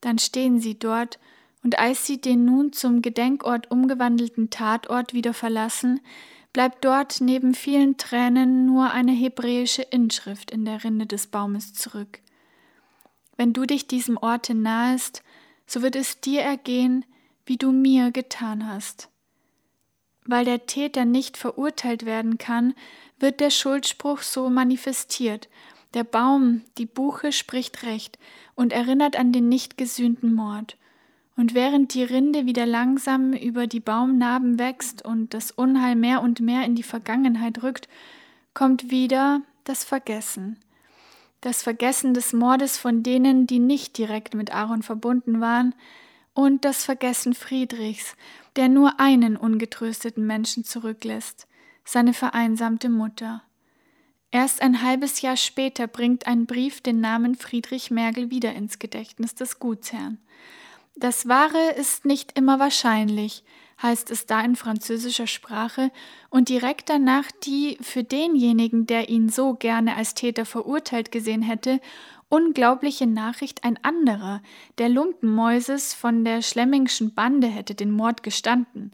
[0.00, 1.18] Dann stehen sie dort,
[1.62, 6.00] und als sie den nun zum Gedenkort umgewandelten Tatort wieder verlassen,
[6.52, 12.20] bleibt dort neben vielen Tränen nur eine hebräische Inschrift in der Rinde des Baumes zurück.
[13.36, 15.22] Wenn du dich diesem Orte nahest,
[15.66, 17.04] so wird es dir ergehen,
[17.44, 19.10] wie du mir getan hast.
[20.24, 22.74] Weil der Täter nicht verurteilt werden kann,
[23.18, 25.48] wird der Schuldspruch so manifestiert.
[25.94, 28.18] Der Baum, die Buche spricht recht
[28.54, 30.76] und erinnert an den nicht gesühnten Mord.
[31.36, 36.40] Und während die Rinde wieder langsam über die Baumnarben wächst und das Unheil mehr und
[36.40, 37.88] mehr in die Vergangenheit rückt,
[38.54, 40.58] kommt wieder das Vergessen.
[41.42, 45.74] Das Vergessen des Mordes von denen, die nicht direkt mit Aaron verbunden waren,
[46.32, 48.14] und das Vergessen Friedrichs,
[48.56, 51.46] der nur einen ungetrösteten Menschen zurücklässt,
[51.86, 53.42] seine vereinsamte Mutter.
[54.30, 59.34] Erst ein halbes Jahr später bringt ein Brief den Namen Friedrich Mergel wieder ins Gedächtnis
[59.34, 60.18] des Gutsherrn.
[60.96, 63.44] Das Wahre ist nicht immer wahrscheinlich,
[63.80, 65.90] heißt es da in französischer Sprache,
[66.28, 71.80] und direkt danach die für denjenigen, der ihn so gerne als Täter verurteilt gesehen hätte,
[72.28, 74.42] unglaubliche Nachricht ein anderer,
[74.78, 78.92] der Lumpenmäuses von der Schlemmingschen Bande hätte den Mord gestanden.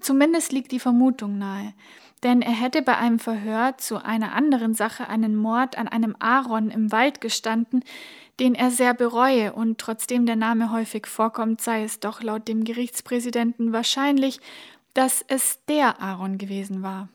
[0.00, 1.74] Zumindest liegt die Vermutung nahe
[2.20, 6.70] denn er hätte bei einem Verhör zu einer anderen Sache einen Mord an einem Aaron
[6.70, 7.82] im Wald gestanden,
[8.40, 12.64] den er sehr bereue, und trotzdem der Name häufig vorkommt, sei es doch laut dem
[12.64, 14.40] Gerichtspräsidenten wahrscheinlich,
[14.94, 17.08] dass es der Aaron gewesen war.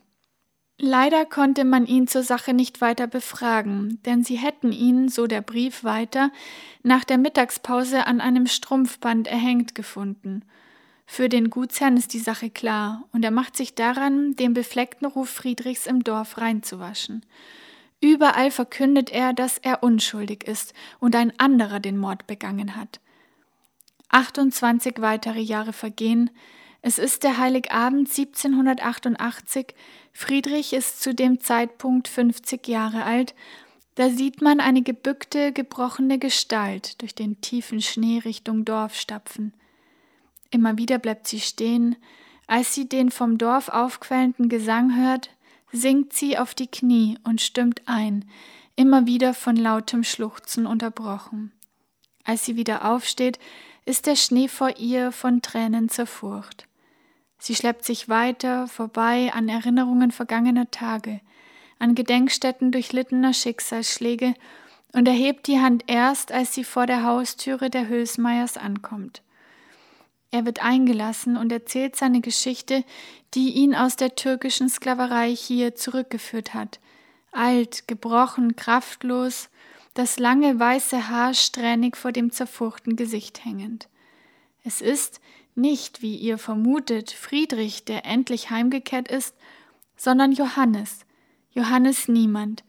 [0.77, 5.41] Leider konnte man ihn zur Sache nicht weiter befragen, denn sie hätten ihn, so der
[5.41, 6.31] Brief weiter,
[6.81, 10.43] nach der Mittagspause an einem Strumpfband erhängt gefunden–
[11.05, 15.29] für den Gutsherrn ist die Sache klar, und er macht sich daran, den befleckten Ruf
[15.29, 17.25] Friedrichs im Dorf reinzuwaschen.
[18.01, 22.99] Überall verkündet er, dass er unschuldig ist und ein anderer den Mord begangen hat.
[24.09, 26.29] 28 weitere Jahre vergehen.
[26.81, 29.73] Es ist der Heiligabend 1788.
[30.11, 33.33] Friedrich ist zu dem Zeitpunkt 50 Jahre alt.
[33.95, 39.53] Da sieht man eine gebückte, gebrochene Gestalt durch den tiefen Schnee Richtung Dorf stapfen.
[40.53, 41.95] Immer wieder bleibt sie stehen.
[42.45, 45.31] Als sie den vom Dorf aufquellenden Gesang hört,
[45.71, 48.25] sinkt sie auf die Knie und stimmt ein,
[48.75, 51.51] immer wieder von lautem Schluchzen unterbrochen.
[52.23, 53.39] Als sie wieder aufsteht,
[53.85, 56.67] ist der Schnee vor ihr von Tränen zerfurcht.
[57.39, 61.19] Sie schleppt sich weiter vorbei an Erinnerungen vergangener Tage,
[61.79, 64.35] an Gedenkstätten durchlittener Schicksalsschläge
[64.91, 69.23] und erhebt die Hand erst, als sie vor der Haustüre der Hülsmeyers ankommt.
[70.33, 72.83] Er wird eingelassen und erzählt seine Geschichte,
[73.35, 76.79] die ihn aus der türkischen Sklaverei hier zurückgeführt hat.
[77.31, 79.49] Alt, gebrochen, kraftlos,
[79.93, 83.89] das lange weiße Haar strähnig vor dem zerfurchten Gesicht hängend.
[84.63, 85.21] Es ist
[85.53, 89.35] nicht, wie ihr vermutet, Friedrich, der endlich heimgekehrt ist,
[89.95, 91.01] sondern Johannes,
[91.51, 92.63] Johannes Niemand,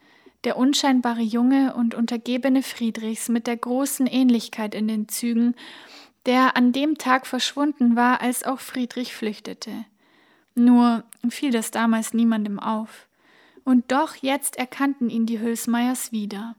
[0.44, 5.55] der unscheinbare Junge und Untergebene Friedrichs mit der großen Ähnlichkeit in den Zügen
[6.27, 9.85] der an dem Tag verschwunden war, als auch Friedrich flüchtete.
[10.55, 13.09] Nur fiel das damals niemandem auf.
[13.65, 16.57] Und doch jetzt erkannten ihn die Hülsmeyers wieder.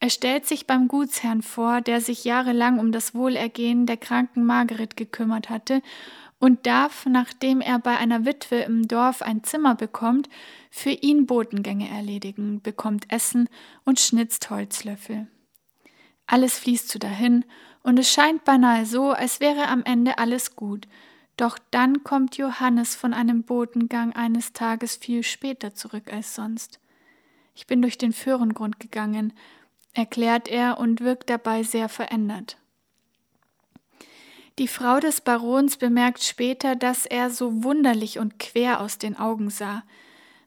[0.00, 4.96] Er stellt sich beim Gutsherrn vor, der sich jahrelang um das Wohlergehen der kranken Margaret
[4.96, 5.80] gekümmert hatte
[6.38, 10.28] und darf, nachdem er bei einer Witwe im Dorf ein Zimmer bekommt,
[10.70, 13.48] für ihn Botengänge erledigen, bekommt Essen
[13.84, 15.26] und schnitzt Holzlöffel.
[16.26, 17.44] Alles fließt zu dahin
[17.84, 20.88] und es scheint beinahe so, als wäre am Ende alles gut.
[21.36, 26.80] Doch dann kommt Johannes von einem Botengang eines Tages viel später zurück als sonst.
[27.54, 29.32] Ich bin durch den Föhrengrund gegangen,
[29.92, 32.56] erklärt er und wirkt dabei sehr verändert.
[34.58, 39.50] Die Frau des Barons bemerkt später, dass er so wunderlich und quer aus den Augen
[39.50, 39.82] sah,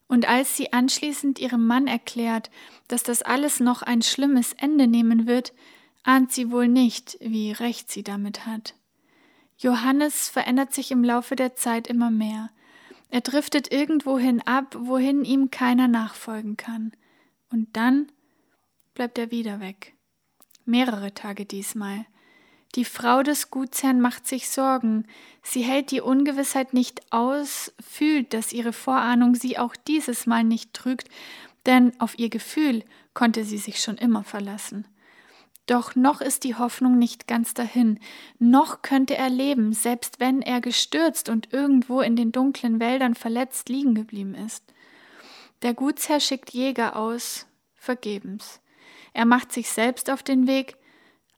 [0.08, 2.50] und als sie anschließend ihrem Mann erklärt,
[2.88, 5.54] dass das alles noch ein schlimmes Ende nehmen wird,
[6.08, 8.76] ahnt sie wohl nicht, wie recht sie damit hat.
[9.58, 12.50] Johannes verändert sich im Laufe der Zeit immer mehr.
[13.10, 16.94] Er driftet irgendwohin ab, wohin ihm keiner nachfolgen kann.
[17.52, 18.08] Und dann
[18.94, 19.96] bleibt er wieder weg.
[20.64, 22.06] Mehrere Tage diesmal.
[22.76, 25.08] Die Frau des Gutsherrn macht sich Sorgen.
[25.44, 30.74] Sie hält die Ungewissheit nicht aus, fühlt, dass ihre Vorahnung sie auch dieses Mal nicht
[30.74, 31.10] trügt,
[31.66, 34.86] denn auf ihr Gefühl konnte sie sich schon immer verlassen.
[35.68, 38.00] Doch noch ist die Hoffnung nicht ganz dahin,
[38.40, 43.68] noch könnte er leben, selbst wenn er gestürzt und irgendwo in den dunklen Wäldern verletzt
[43.68, 44.64] liegen geblieben ist.
[45.62, 48.62] Der Gutsherr schickt Jäger aus, vergebens.
[49.12, 50.78] Er macht sich selbst auf den Weg,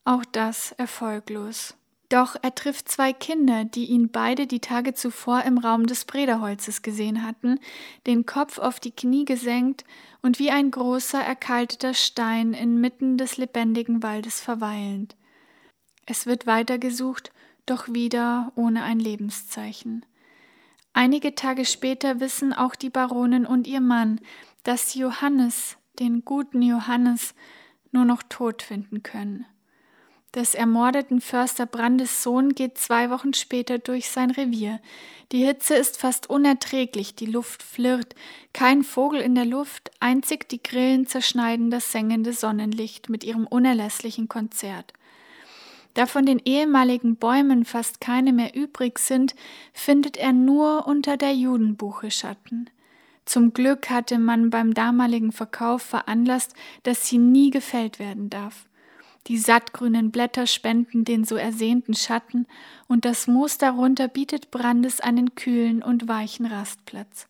[0.06, 1.76] auch das erfolglos.
[2.10, 6.82] Doch er trifft zwei Kinder, die ihn beide die Tage zuvor im Raum des Brederholzes
[6.82, 7.60] gesehen hatten,
[8.08, 9.84] den Kopf auf die Knie gesenkt
[10.24, 15.16] und wie ein großer, erkalteter Stein inmitten des lebendigen Waldes verweilend.
[16.08, 17.32] Es wird weitergesucht,
[17.68, 20.04] doch wieder ohne ein Lebenszeichen.
[20.94, 24.20] Einige Tage später wissen auch die Baronin und ihr Mann,
[24.64, 27.36] dass Johannes, den guten Johannes,
[27.92, 29.46] nur noch tot finden können
[30.36, 34.80] des ermordeten Förster Brandes Sohn geht zwei Wochen später durch sein Revier.
[35.32, 38.16] Die Hitze ist fast unerträglich, die Luft flirrt,
[38.54, 44.28] kein Vogel in der Luft, einzig die Grillen zerschneiden das sengende Sonnenlicht mit ihrem unerlässlichen
[44.28, 44.94] Konzert.
[45.96, 49.36] Da von den ehemaligen Bäumen fast keine mehr übrig sind,
[49.74, 52.70] findet er nur unter der Judenbuche Schatten.
[53.26, 58.69] Zum Glück hatte man beim damaligen Verkauf veranlasst, dass sie nie gefällt werden darf.
[59.28, 62.48] Die sattgrünen Blätter spenden den so ersehnten Schatten,
[62.88, 67.28] und das Moos darunter bietet Brandes einen kühlen und weichen Rastplatz.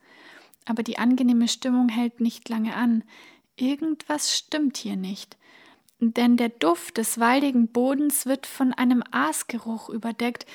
[0.65, 3.03] Aber die angenehme Stimmung hält nicht lange an.
[3.55, 5.37] Irgendwas stimmt hier nicht.
[5.99, 10.45] Denn der Duft des waldigen Bodens wird von einem Aasgeruch überdeckt,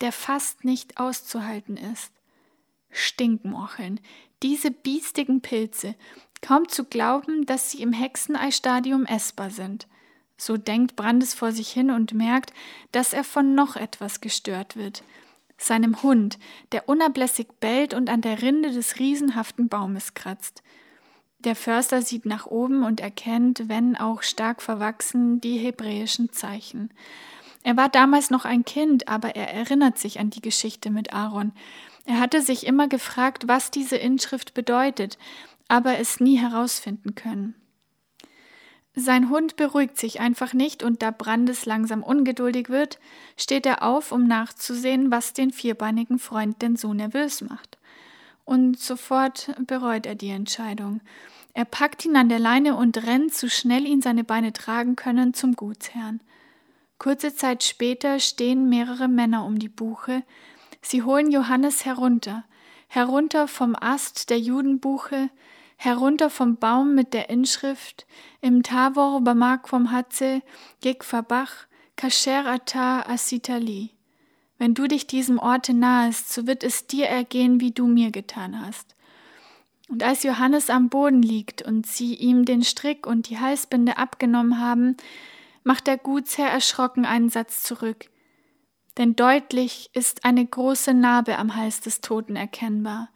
[0.00, 2.12] der fast nicht auszuhalten ist.
[2.90, 4.00] Stinkmorcheln,
[4.42, 5.94] diese biestigen Pilze,
[6.40, 9.86] kaum zu glauben, dass sie im Hexeneistadium essbar sind.
[10.36, 12.52] So denkt Brandes vor sich hin und merkt,
[12.92, 15.04] dass er von noch etwas gestört wird.
[15.56, 16.38] Seinem Hund,
[16.72, 20.62] der unablässig bellt und an der Rinde des riesenhaften Baumes kratzt.
[21.38, 26.90] Der Förster sieht nach oben und erkennt, wenn auch stark verwachsen, die hebräischen Zeichen.
[27.62, 31.52] Er war damals noch ein Kind, aber er erinnert sich an die Geschichte mit Aaron.
[32.06, 35.18] Er hatte sich immer gefragt, was diese Inschrift bedeutet,
[35.68, 37.54] aber es nie herausfinden können.
[38.96, 43.00] Sein Hund beruhigt sich einfach nicht und da Brandes langsam ungeduldig wird,
[43.36, 47.78] steht er auf, um nachzusehen, was den vierbeinigen Freund denn so nervös macht.
[48.44, 51.00] Und sofort bereut er die Entscheidung.
[51.54, 55.34] Er packt ihn an der Leine und rennt, so schnell ihn seine Beine tragen können,
[55.34, 56.20] zum Gutsherrn.
[56.98, 60.22] Kurze Zeit später stehen mehrere Männer um die Buche.
[60.82, 62.44] Sie holen Johannes herunter,
[62.88, 65.30] herunter vom Ast der Judenbuche,
[65.76, 68.06] herunter vom Baum mit der Inschrift
[68.40, 70.42] Im Tavor Bamak vom Hatze
[71.28, 73.90] Bach Kasher Ata Asitali.
[74.58, 78.64] Wenn du dich diesem Orte nahest, so wird es dir ergehen, wie du mir getan
[78.64, 78.94] hast.
[79.88, 84.58] Und als Johannes am Boden liegt und sie ihm den Strick und die Halsbinde abgenommen
[84.58, 84.96] haben,
[85.62, 88.06] macht der Gutsherr erschrocken einen Satz zurück.
[88.96, 93.10] Denn deutlich ist eine große Narbe am Hals des Toten erkennbar.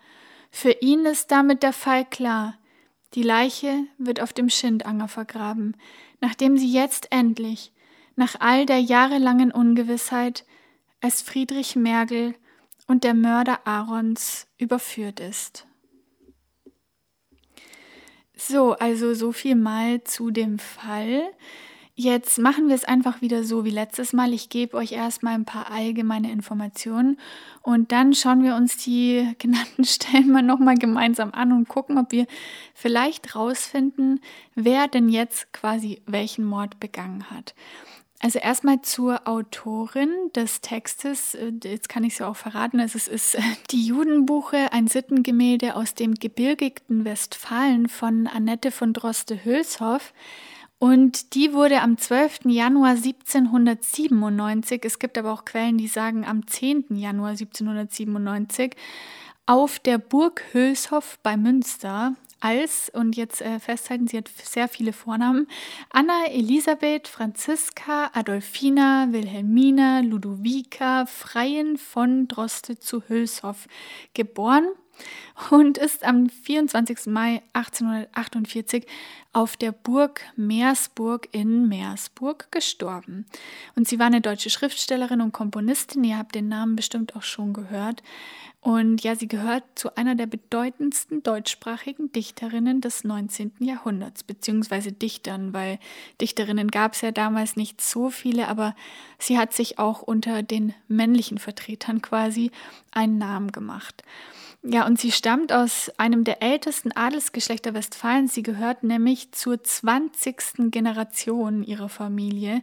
[0.51, 2.59] Für ihn ist damit der Fall klar.
[3.15, 5.77] Die Leiche wird auf dem Schindanger vergraben,
[6.21, 7.73] nachdem sie jetzt endlich,
[8.17, 10.45] nach all der jahrelangen Ungewissheit,
[11.01, 12.35] als Friedrich Mergel
[12.87, 15.67] und der Mörder Aarons überführt ist.
[18.35, 21.23] So, also so viel mal zu dem Fall.
[22.01, 24.33] Jetzt machen wir es einfach wieder so wie letztes Mal.
[24.33, 27.19] Ich gebe euch erstmal ein paar allgemeine Informationen
[27.61, 32.13] und dann schauen wir uns die genannten Stellen mal nochmal gemeinsam an und gucken, ob
[32.13, 32.29] wir
[32.73, 34.21] vielleicht rausfinden,
[34.55, 37.57] wer denn jetzt quasi welchen Mord begangen hat.
[38.21, 42.95] Also erstmal zur Autorin des Textes, äh, jetzt kann ich es ja auch verraten, es
[42.95, 43.37] ist
[43.73, 50.13] die Judenbuche, ein Sittengemälde aus dem gebirgigten Westfalen von Annette von Droste-Hülshoff.
[50.79, 52.45] Und die wurde am 12.
[52.45, 56.85] Januar 1797, es gibt aber auch Quellen, die sagen am 10.
[56.91, 58.77] Januar 1797,
[59.47, 64.93] auf der Burg Hülshoff bei Münster als, und jetzt äh, festhalten, sie hat sehr viele
[64.93, 65.49] Vornamen,
[65.91, 73.67] Anna Elisabeth, Franziska, Adolfina, Wilhelmina, Ludovica, Freien von Droste zu Hülshoff
[74.15, 74.69] geboren
[75.51, 77.07] und ist am 24.
[77.07, 78.87] Mai 1848
[79.33, 83.27] auf der Burg Meersburg in Meersburg gestorben.
[83.77, 87.53] Und sie war eine deutsche Schriftstellerin und Komponistin, ihr habt den Namen bestimmt auch schon
[87.53, 88.03] gehört.
[88.61, 93.53] Und ja, sie gehört zu einer der bedeutendsten deutschsprachigen Dichterinnen des 19.
[93.61, 95.79] Jahrhunderts, beziehungsweise Dichtern, weil
[96.21, 98.75] Dichterinnen gab es ja damals nicht so viele, aber
[99.19, 102.51] sie hat sich auch unter den männlichen Vertretern quasi
[102.91, 104.03] einen Namen gemacht.
[104.63, 108.35] Ja, und sie stammt aus einem der ältesten Adelsgeschlechter Westfalens.
[108.35, 110.71] Sie gehört nämlich zur 20.
[110.71, 112.63] Generation ihrer Familie.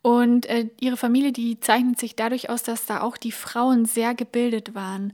[0.00, 4.14] Und äh, ihre Familie, die zeichnet sich dadurch aus, dass da auch die Frauen sehr
[4.14, 5.12] gebildet waren.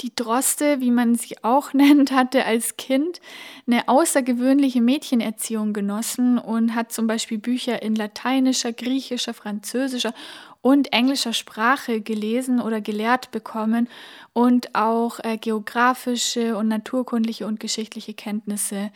[0.00, 3.20] Die Droste, wie man sie auch nennt, hatte als Kind
[3.66, 10.14] eine außergewöhnliche Mädchenerziehung genossen und hat zum Beispiel Bücher in lateinischer, griechischer, französischer
[10.60, 13.88] und englischer Sprache gelesen oder gelehrt bekommen
[14.32, 18.90] und auch äh, geografische und naturkundliche und geschichtliche Kenntnisse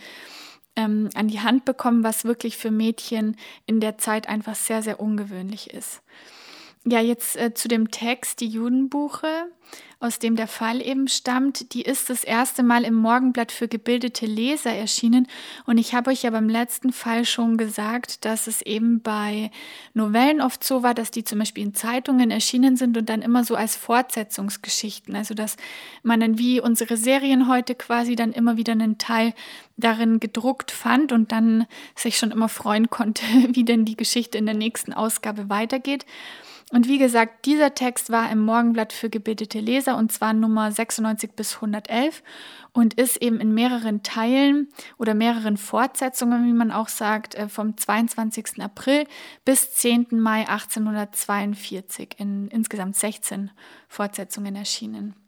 [0.76, 3.36] ähm, an die Hand bekommen, was wirklich für Mädchen
[3.66, 6.02] in der Zeit einfach sehr, sehr ungewöhnlich ist.
[6.84, 9.46] Ja, jetzt äh, zu dem Text, die Judenbuche
[10.00, 14.26] aus dem der Fall eben stammt, die ist das erste Mal im Morgenblatt für gebildete
[14.26, 15.28] Leser erschienen.
[15.64, 19.52] Und ich habe euch ja beim letzten Fall schon gesagt, dass es eben bei
[19.94, 23.44] Novellen oft so war, dass die zum Beispiel in Zeitungen erschienen sind und dann immer
[23.44, 25.14] so als Fortsetzungsgeschichten.
[25.14, 25.56] Also dass
[26.02, 29.34] man dann wie unsere Serien heute quasi dann immer wieder einen Teil
[29.76, 34.46] darin gedruckt fand und dann sich schon immer freuen konnte, wie denn die Geschichte in
[34.46, 36.06] der nächsten Ausgabe weitergeht.
[36.72, 41.32] Und wie gesagt, dieser Text war im Morgenblatt für gebildete Leser und zwar Nummer 96
[41.32, 42.22] bis 111
[42.72, 47.76] und ist eben in mehreren Teilen oder mehreren Fortsetzungen, wie man auch sagt, äh, vom
[47.76, 48.62] 22.
[48.62, 49.06] April
[49.44, 50.06] bis 10.
[50.12, 53.50] Mai 1842 in insgesamt 16
[53.88, 55.21] Fortsetzungen erschienen.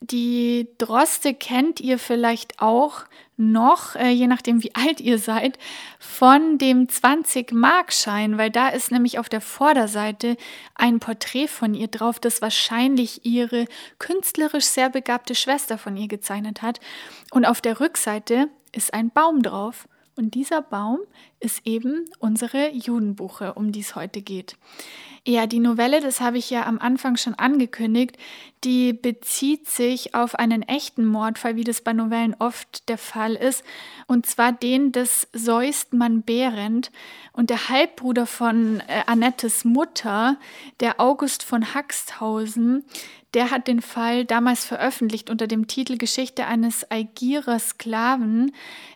[0.00, 3.04] Die Droste kennt ihr vielleicht auch
[3.36, 5.58] noch, äh, je nachdem wie alt ihr seid,
[5.98, 10.36] von dem 20-Markschein, weil da ist nämlich auf der Vorderseite
[10.74, 13.66] ein Porträt von ihr drauf, das wahrscheinlich ihre
[13.98, 16.80] künstlerisch sehr begabte Schwester von ihr gezeichnet hat.
[17.30, 19.88] Und auf der Rückseite ist ein Baum drauf.
[20.16, 21.00] Und dieser Baum
[21.44, 24.56] ist eben unsere Judenbuche, um die es heute geht.
[25.26, 28.18] Ja, die Novelle, das habe ich ja am Anfang schon angekündigt,
[28.62, 33.64] die bezieht sich auf einen echten Mordfall, wie das bei Novellen oft der Fall ist,
[34.06, 36.90] und zwar den des Seustmann Behrendt
[37.32, 40.36] und der Halbbruder von äh, Annettes Mutter,
[40.80, 42.84] der August von Haxthausen,
[43.34, 48.52] der hat den Fall damals veröffentlicht unter dem Titel Geschichte eines Aigirer Sklaven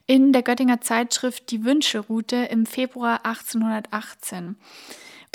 [0.06, 4.56] in der Göttinger Zeitschrift Die Wünscheroute im Februar 1818.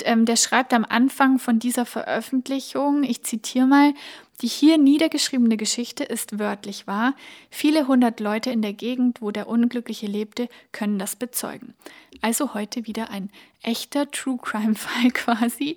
[0.04, 3.94] Ähm, der schreibt am Anfang von dieser Veröffentlichung, ich zitiere mal,
[4.40, 7.14] die hier niedergeschriebene Geschichte ist wörtlich wahr.
[7.50, 11.74] Viele hundert Leute in der Gegend, wo der Unglückliche lebte, können das bezeugen.
[12.20, 13.30] Also heute wieder ein
[13.64, 15.76] echter True Crime Fall quasi.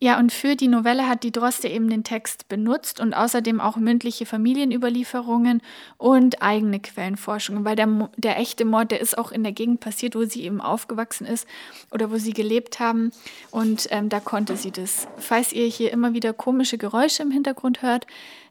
[0.00, 3.76] Ja, und für die Novelle hat die Droste eben den Text benutzt und außerdem auch
[3.76, 5.62] mündliche Familienüberlieferungen
[5.96, 10.14] und eigene Quellenforschungen, weil der, der echte Mord, der ist auch in der Gegend passiert,
[10.14, 11.46] wo sie eben aufgewachsen ist
[11.90, 13.10] oder wo sie gelebt haben.
[13.50, 15.08] Und ähm, da konnte sie das.
[15.18, 17.83] Falls ihr hier immer wieder komische Geräusche im Hintergrund hört,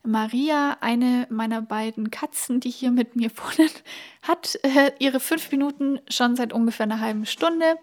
[0.04, 3.70] Maria, eine meiner beiden Katzen, die hier mit mir wohnen,
[4.22, 7.78] hat äh, ihre fünf Minuten schon seit ungefähr einer halben Stunde.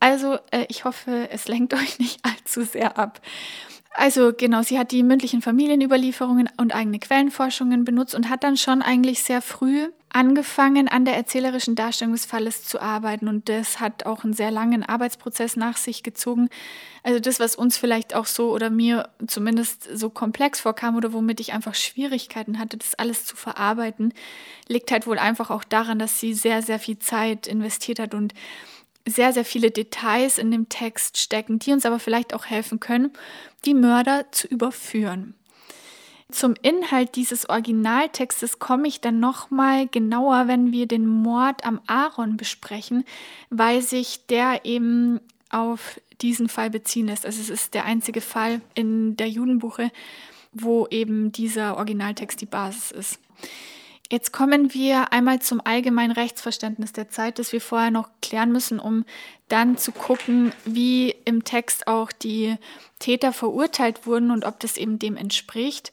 [0.00, 3.20] Also äh, ich hoffe, es lenkt euch nicht allzu sehr ab.
[3.92, 8.82] Also genau, sie hat die mündlichen Familienüberlieferungen und eigene Quellenforschungen benutzt und hat dann schon
[8.82, 13.28] eigentlich sehr früh angefangen, an der erzählerischen Darstellung des Falles zu arbeiten.
[13.28, 16.48] Und das hat auch einen sehr langen Arbeitsprozess nach sich gezogen.
[17.02, 21.40] Also das, was uns vielleicht auch so oder mir zumindest so komplex vorkam oder womit
[21.40, 24.12] ich einfach Schwierigkeiten hatte, das alles zu verarbeiten,
[24.68, 28.34] liegt halt wohl einfach auch daran, dass sie sehr, sehr viel Zeit investiert hat und
[29.06, 33.12] sehr, sehr viele Details in dem Text stecken, die uns aber vielleicht auch helfen können,
[33.64, 35.34] die Mörder zu überführen.
[36.30, 42.36] Zum Inhalt dieses Originaltextes komme ich dann nochmal genauer, wenn wir den Mord am Aaron
[42.36, 43.04] besprechen,
[43.48, 45.20] weil sich der eben
[45.50, 47.26] auf diesen Fall beziehen lässt.
[47.26, 49.90] Also es ist der einzige Fall in der Judenbuche,
[50.52, 53.18] wo eben dieser Originaltext die Basis ist.
[54.10, 58.80] Jetzt kommen wir einmal zum allgemeinen Rechtsverständnis der Zeit, das wir vorher noch klären müssen,
[58.80, 59.04] um
[59.46, 62.56] dann zu gucken, wie im Text auch die
[62.98, 65.92] Täter verurteilt wurden und ob das eben dem entspricht.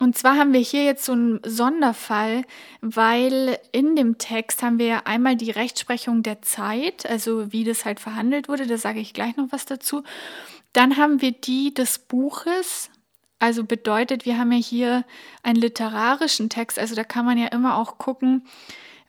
[0.00, 2.42] Und zwar haben wir hier jetzt so einen Sonderfall,
[2.80, 8.00] weil in dem Text haben wir einmal die Rechtsprechung der Zeit, also wie das halt
[8.00, 10.02] verhandelt wurde, da sage ich gleich noch was dazu.
[10.72, 12.90] Dann haben wir die des Buches,
[13.44, 15.04] also bedeutet, wir haben ja hier
[15.42, 18.46] einen literarischen Text, also da kann man ja immer auch gucken,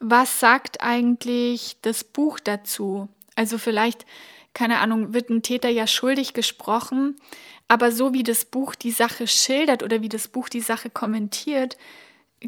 [0.02, 3.08] was sagt eigentlich das Buch dazu?
[3.36, 4.06] Also vielleicht,
[4.54, 7.16] keine Ahnung, wird ein Täter ja schuldig gesprochen,
[7.70, 11.78] aber so wie das Buch die Sache schildert oder wie das Buch die Sache kommentiert,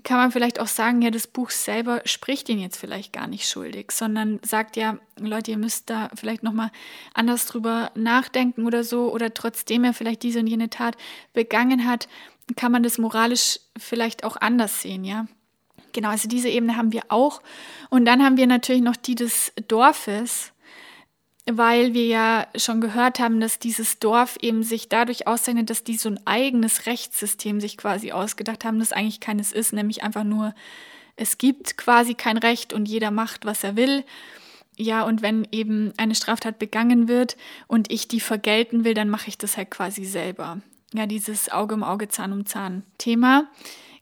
[0.03, 3.49] kann man vielleicht auch sagen, ja, das Buch selber spricht ihn jetzt vielleicht gar nicht
[3.49, 6.71] schuldig, sondern sagt ja, Leute, ihr müsst da vielleicht nochmal
[7.13, 10.97] anders drüber nachdenken oder so, oder trotzdem er vielleicht diese und jene Tat
[11.33, 12.07] begangen hat,
[12.55, 15.27] kann man das moralisch vielleicht auch anders sehen, ja.
[15.93, 17.41] Genau, also diese Ebene haben wir auch.
[17.89, 20.51] Und dann haben wir natürlich noch die des Dorfes,
[21.49, 25.97] weil wir ja schon gehört haben, dass dieses Dorf eben sich dadurch auszeichnet, dass die
[25.97, 30.53] so ein eigenes Rechtssystem sich quasi ausgedacht haben, das eigentlich keines ist, nämlich einfach nur,
[31.15, 34.03] es gibt quasi kein Recht und jeder macht, was er will.
[34.75, 37.37] Ja, und wenn eben eine Straftat begangen wird
[37.67, 40.59] und ich die vergelten will, dann mache ich das halt quasi selber.
[40.93, 43.47] Ja, dieses Auge um Auge, Zahn um Zahn Thema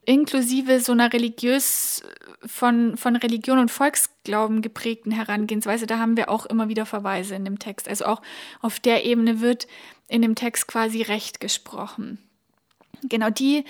[0.06, 2.03] inklusive so einer religiös
[2.45, 7.45] von, von Religion und Volksglauben geprägten Herangehensweise, da haben wir auch immer wieder Verweise in
[7.45, 7.88] dem Text.
[7.88, 8.22] Also auch
[8.62, 9.68] auf der Ebene wird
[10.08, 12.20] in dem Text quasi Recht gesprochen.
[13.03, 13.66] Genau die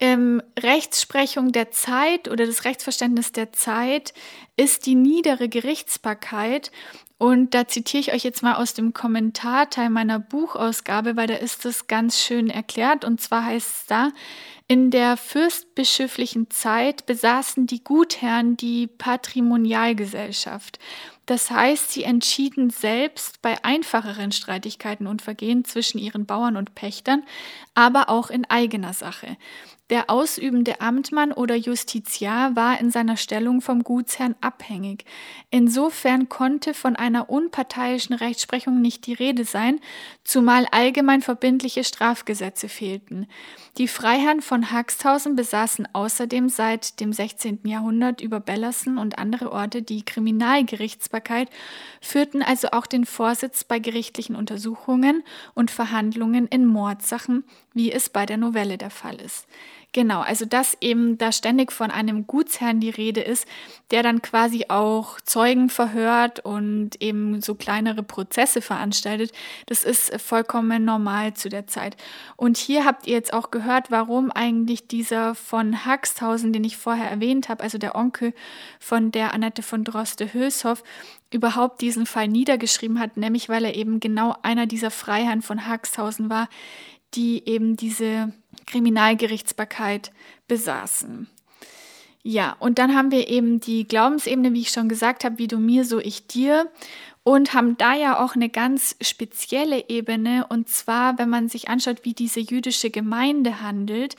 [0.00, 4.14] ähm, Rechtsprechung der Zeit oder das Rechtsverständnis der Zeit
[4.56, 6.72] ist die niedere Gerichtsbarkeit.
[7.22, 11.64] Und da zitiere ich euch jetzt mal aus dem Kommentarteil meiner Buchausgabe, weil da ist
[11.64, 13.04] es ganz schön erklärt.
[13.04, 14.08] Und zwar heißt es da,
[14.66, 20.80] in der fürstbischöflichen Zeit besaßen die Gutherren die Patrimonialgesellschaft.
[21.26, 27.22] Das heißt, sie entschieden selbst bei einfacheren Streitigkeiten und Vergehen zwischen ihren Bauern und Pächtern,
[27.76, 29.36] aber auch in eigener Sache.
[29.92, 35.04] Der ausübende Amtmann oder Justiziar war in seiner Stellung vom Gutsherrn abhängig.
[35.50, 39.80] Insofern konnte von einer unparteiischen Rechtsprechung nicht die Rede sein,
[40.24, 43.26] zumal allgemein verbindliche Strafgesetze fehlten.
[43.76, 47.60] Die Freiherren von Haxthausen besaßen außerdem seit dem 16.
[47.64, 51.50] Jahrhundert über Bellersen und andere Orte die Kriminalgerichtsbarkeit,
[52.00, 55.22] führten also auch den Vorsitz bei gerichtlichen Untersuchungen
[55.52, 59.46] und Verhandlungen in Mordsachen, wie es bei der Novelle der Fall ist.
[59.94, 63.46] Genau, also dass eben da ständig von einem Gutsherrn die Rede ist,
[63.90, 69.32] der dann quasi auch Zeugen verhört und eben so kleinere Prozesse veranstaltet,
[69.66, 71.98] das ist vollkommen normal zu der Zeit.
[72.36, 77.10] Und hier habt ihr jetzt auch gehört, warum eigentlich dieser von Haxthausen, den ich vorher
[77.10, 78.32] erwähnt habe, also der Onkel
[78.80, 80.82] von der Annette von Droste-Hülshoff,
[81.30, 86.30] überhaupt diesen Fall niedergeschrieben hat, nämlich weil er eben genau einer dieser Freiherren von Haxthausen
[86.30, 86.48] war,
[87.14, 88.32] die eben diese
[88.66, 90.12] Kriminalgerichtsbarkeit
[90.48, 91.28] besaßen.
[92.22, 95.58] Ja, und dann haben wir eben die Glaubensebene, wie ich schon gesagt habe, wie du
[95.58, 96.70] mir, so ich dir.
[97.24, 100.46] Und haben da ja auch eine ganz spezielle Ebene.
[100.48, 104.16] Und zwar, wenn man sich anschaut, wie diese jüdische Gemeinde handelt,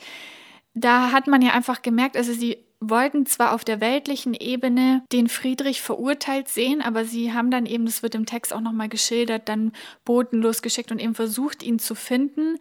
[0.74, 5.28] da hat man ja einfach gemerkt, also sie wollten zwar auf der weltlichen Ebene den
[5.28, 9.48] Friedrich verurteilt sehen, aber sie haben dann eben, das wird im Text auch nochmal geschildert,
[9.48, 9.72] dann
[10.04, 12.58] Boten losgeschickt und eben versucht, ihn zu finden.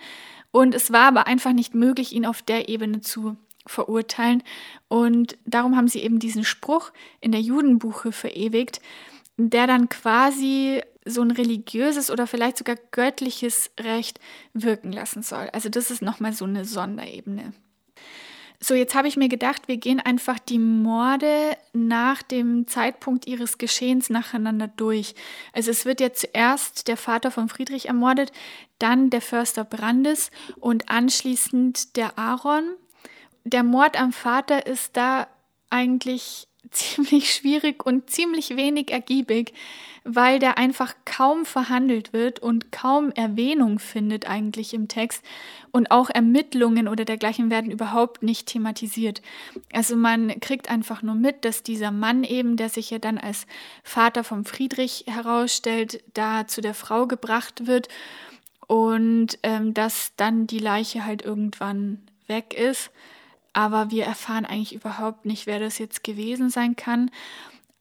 [0.54, 4.44] Und es war aber einfach nicht möglich, ihn auf der Ebene zu verurteilen.
[4.88, 6.92] Und darum haben sie eben diesen Spruch
[7.22, 8.80] in der Judenbuche verewigt,
[9.36, 14.20] der dann quasi so ein religiöses oder vielleicht sogar göttliches Recht
[14.54, 15.50] wirken lassen soll.
[15.54, 17.54] Also das ist nochmal so eine Sonderebene.
[18.66, 23.58] So, jetzt habe ich mir gedacht, wir gehen einfach die Morde nach dem Zeitpunkt ihres
[23.58, 25.16] Geschehens nacheinander durch.
[25.52, 28.32] Also es wird ja zuerst der Vater von Friedrich ermordet,
[28.80, 32.64] dann der Förster Brandes und anschließend der Aaron.
[33.44, 35.28] Der Mord am Vater ist da
[35.70, 39.54] eigentlich ziemlich schwierig und ziemlich wenig ergiebig,
[40.04, 45.24] weil der einfach kaum verhandelt wird und kaum Erwähnung findet eigentlich im Text
[45.72, 49.22] und auch Ermittlungen oder dergleichen werden überhaupt nicht thematisiert.
[49.72, 53.48] Also man kriegt einfach nur mit, dass dieser Mann eben, der sich ja dann als
[53.84, 57.88] Vater von Friedrich herausstellt, da zu der Frau gebracht wird
[58.68, 62.92] und ähm, dass dann die Leiche halt irgendwann weg ist
[63.54, 67.12] aber wir erfahren eigentlich überhaupt nicht, wer das jetzt gewesen sein kann.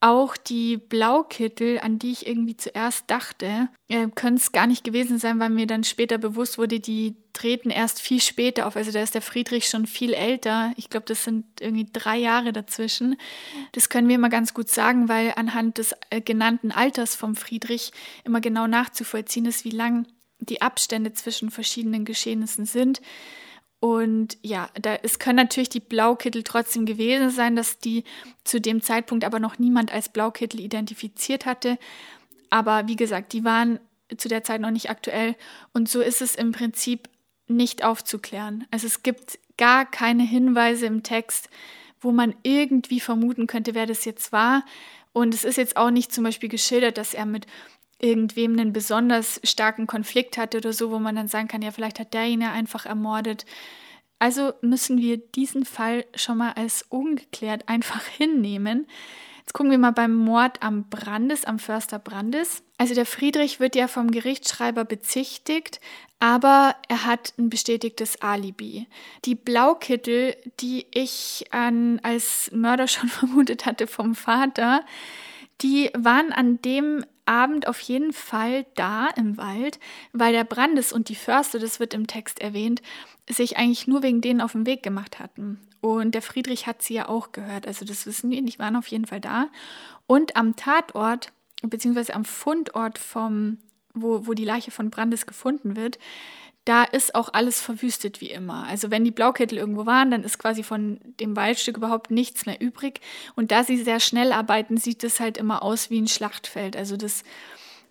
[0.05, 5.21] auch die Blaukittel, an die ich irgendwie zuerst dachte, äh, können es gar nicht gewesen
[5.21, 8.75] sein, weil mir dann später bewusst wurde, die treten erst viel später auf.
[8.75, 10.73] Also da ist der Friedrich schon viel älter.
[10.77, 13.17] Ich glaube, das sind irgendwie drei Jahre dazwischen.
[13.71, 17.93] Das können wir immer ganz gut sagen, weil anhand des äh, genannten Alters vom Friedrich
[18.25, 20.09] immer genau nachzuvollziehen ist, wie lang
[20.41, 23.01] die Abstände zwischen verschiedenen Geschehnissen sind.
[23.83, 28.05] Und ja, da, es können natürlich die Blaukittel trotzdem gewesen sein, dass die
[28.45, 31.79] zu dem Zeitpunkt aber noch niemand als Blaukittel identifiziert hatte.
[32.49, 33.81] Aber wie gesagt, die waren
[34.17, 35.35] zu der Zeit noch nicht aktuell.
[35.73, 37.09] Und so ist es im Prinzip
[37.49, 38.69] nicht aufzuklären.
[38.71, 41.49] Also es gibt gar keine Hinweise im Text,
[42.01, 44.65] wo man irgendwie vermuten könnte, wer das jetzt war.
[45.13, 47.49] Und es ist jetzt auch nicht zum Beispiel geschildert, dass er mit
[48.03, 52.01] irgendwem einen besonders starken Konflikt hatte oder so, wo man dann sagen kann, ja, vielleicht
[52.01, 53.47] hat der ihn ja einfach ermordet.
[54.19, 58.87] Also müssen wir diesen Fall schon mal als ungeklärt einfach hinnehmen.
[59.41, 62.63] Jetzt gucken wir mal beim Mord am Brandes, am Förster Brandes.
[62.79, 65.81] Also der Friedrich wird ja vom Gerichtsschreiber bezichtigt,
[66.21, 68.87] aber er hat ein bestätigtes Alibi.
[69.25, 74.85] Die Blaukittel, die ich an, als Mörder schon vermutet hatte vom Vater,
[75.63, 79.79] die waren an dem Abend auf jeden Fall da im Wald,
[80.13, 82.83] weil der Brandes und die Förster, das wird im Text erwähnt,
[83.29, 85.61] sich eigentlich nur wegen denen auf den Weg gemacht hatten.
[85.81, 88.89] Und der Friedrich hat sie ja auch gehört, also das wissen wir, die waren auf
[88.89, 89.49] jeden Fall da.
[90.07, 91.33] Und am Tatort,
[91.63, 93.59] beziehungsweise am Fundort vom,
[93.95, 95.99] wo, wo die Leiche von Brandes gefunden wird,
[96.65, 98.65] da ist auch alles verwüstet wie immer.
[98.69, 102.61] Also wenn die Blaukittel irgendwo waren, dann ist quasi von dem Waldstück überhaupt nichts mehr
[102.61, 103.01] übrig.
[103.35, 106.77] Und da sie sehr schnell arbeiten, sieht es halt immer aus wie ein Schlachtfeld.
[106.77, 107.25] Also das,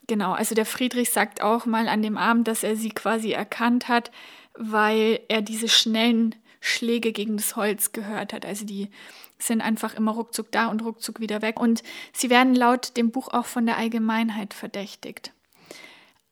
[0.08, 3.90] genau, also der Friedrich sagt auch mal an dem Abend, dass er sie quasi erkannt
[3.90, 4.10] hat,
[4.54, 8.46] weil er diese schnellen Schläge gegen das Holz gehört hat.
[8.46, 8.90] Also die
[9.38, 11.60] sind einfach immer ruckzuck da und ruckzuck wieder weg.
[11.60, 15.34] Und sie werden laut dem Buch auch von der Allgemeinheit verdächtigt.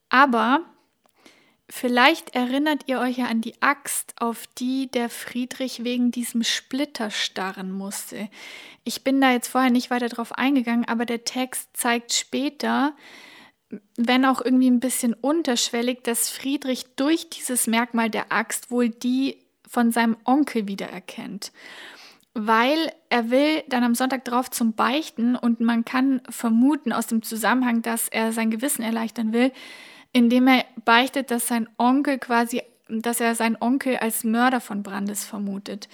[0.10, 0.62] Aber
[1.72, 7.12] Vielleicht erinnert ihr euch ja an die Axt, auf die der Friedrich wegen diesem Splitter
[7.12, 8.28] starren musste.
[8.84, 12.96] Ich bin da jetzt vorher nicht weiter drauf eingegangen, aber der Text zeigt später,
[13.96, 19.38] wenn auch irgendwie ein bisschen unterschwellig, dass Friedrich durch dieses Merkmal der Axt wohl die
[19.68, 21.52] von seinem Onkel wiedererkennt.
[22.34, 27.22] Weil er will dann am Sonntag drauf zum Beichten und man kann vermuten aus dem
[27.22, 29.52] Zusammenhang, dass er sein Gewissen erleichtern will,
[30.14, 35.26] indem er beichtet, dass sein Onkel quasi, dass er seinen Onkel als Mörder von Brandes
[35.26, 35.88] vermutet.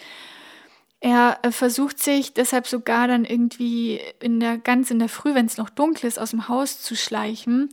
[0.99, 5.45] Er äh, versucht sich deshalb sogar dann irgendwie in der ganz in der Früh, wenn
[5.45, 7.69] es noch dunkel ist, aus dem Haus zu schleichen.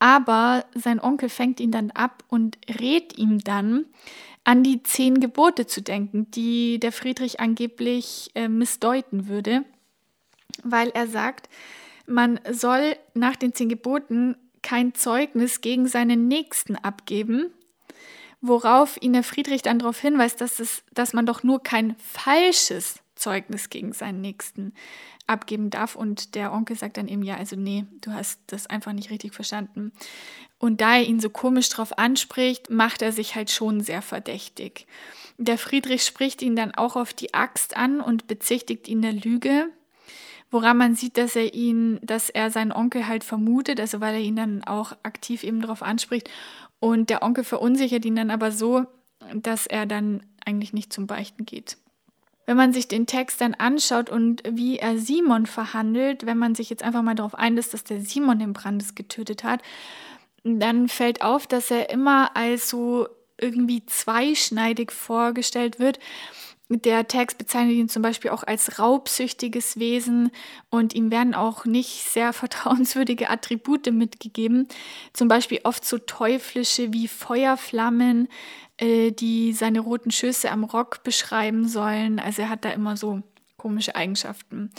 [0.00, 3.86] Aber sein Onkel fängt ihn dann ab und rät ihm dann,
[4.44, 9.64] an die zehn Gebote zu denken, die der Friedrich angeblich äh, missdeuten würde,
[10.62, 11.50] weil er sagt,
[12.06, 17.52] man soll nach den zehn Geboten kein Zeugnis gegen seinen Nächsten abgeben,
[18.40, 23.00] worauf ihn der Friedrich dann darauf hinweist, dass, es, dass man doch nur kein falsches
[23.14, 24.72] Zeugnis gegen seinen Nächsten
[25.26, 25.96] abgeben darf.
[25.96, 29.34] Und der Onkel sagt dann eben, ja, also nee, du hast das einfach nicht richtig
[29.34, 29.92] verstanden.
[30.58, 34.86] Und da er ihn so komisch drauf anspricht, macht er sich halt schon sehr verdächtig.
[35.36, 39.68] Der Friedrich spricht ihn dann auch auf die Axt an und bezichtigt ihn der Lüge
[40.50, 44.20] woran man sieht, dass er ihn, dass er seinen Onkel halt vermutet, also weil er
[44.20, 46.30] ihn dann auch aktiv eben darauf anspricht.
[46.80, 48.86] Und der Onkel verunsichert ihn dann aber so,
[49.34, 51.76] dass er dann eigentlich nicht zum Beichten geht.
[52.46, 56.70] Wenn man sich den Text dann anschaut und wie er Simon verhandelt, wenn man sich
[56.70, 59.60] jetzt einfach mal darauf einlässt, dass der Simon den Brandes getötet hat,
[60.44, 65.98] dann fällt auf, dass er immer als so irgendwie zweischneidig vorgestellt wird.
[66.70, 70.30] Der Text bezeichnet ihn zum Beispiel auch als raubsüchtiges Wesen
[70.68, 74.68] und ihm werden auch nicht sehr vertrauenswürdige Attribute mitgegeben.
[75.14, 78.28] Zum Beispiel oft so teuflische wie Feuerflammen,
[78.76, 82.18] äh, die seine roten Schüsse am Rock beschreiben sollen.
[82.18, 83.22] Also er hat da immer so
[83.56, 84.70] komische Eigenschaften.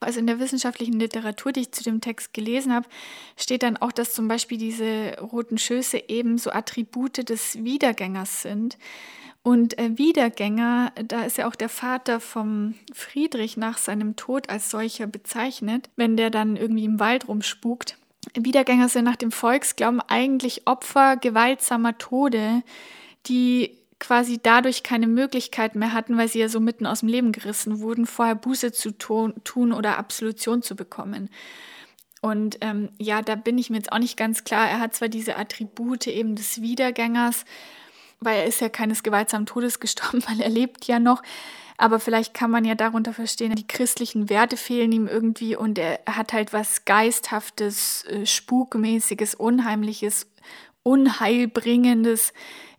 [0.00, 2.88] Also in der wissenschaftlichen Literatur, die ich zu dem Text gelesen habe,
[3.36, 8.78] steht dann auch, dass zum Beispiel diese roten Schöße eben so Attribute des Wiedergängers sind.
[9.42, 14.70] Und äh, Wiedergänger, da ist ja auch der Vater vom Friedrich nach seinem Tod als
[14.70, 17.96] solcher bezeichnet, wenn der dann irgendwie im Wald rumspukt.
[18.34, 22.62] Wiedergänger sind nach dem Volksglauben eigentlich Opfer gewaltsamer Tode,
[23.26, 27.32] die quasi dadurch keine Möglichkeit mehr hatten, weil sie ja so mitten aus dem Leben
[27.32, 31.30] gerissen wurden, vorher Buße zu tun oder Absolution zu bekommen.
[32.20, 34.68] Und ähm, ja, da bin ich mir jetzt auch nicht ganz klar.
[34.68, 37.44] Er hat zwar diese Attribute eben des Wiedergängers,
[38.20, 41.22] weil er ist ja keines gewaltsamen Todes gestorben, weil er lebt ja noch.
[41.80, 46.00] Aber vielleicht kann man ja darunter verstehen, die christlichen Werte fehlen ihm irgendwie und er
[46.06, 50.26] hat halt was Geisthaftes, äh, Spukmäßiges, Unheimliches,
[50.82, 52.32] Unheilbringendes,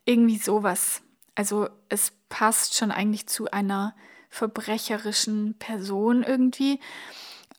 [0.04, 1.02] irgendwie sowas.
[1.34, 3.96] Also es passt schon eigentlich zu einer
[4.30, 6.82] verbrecherischen Person irgendwie.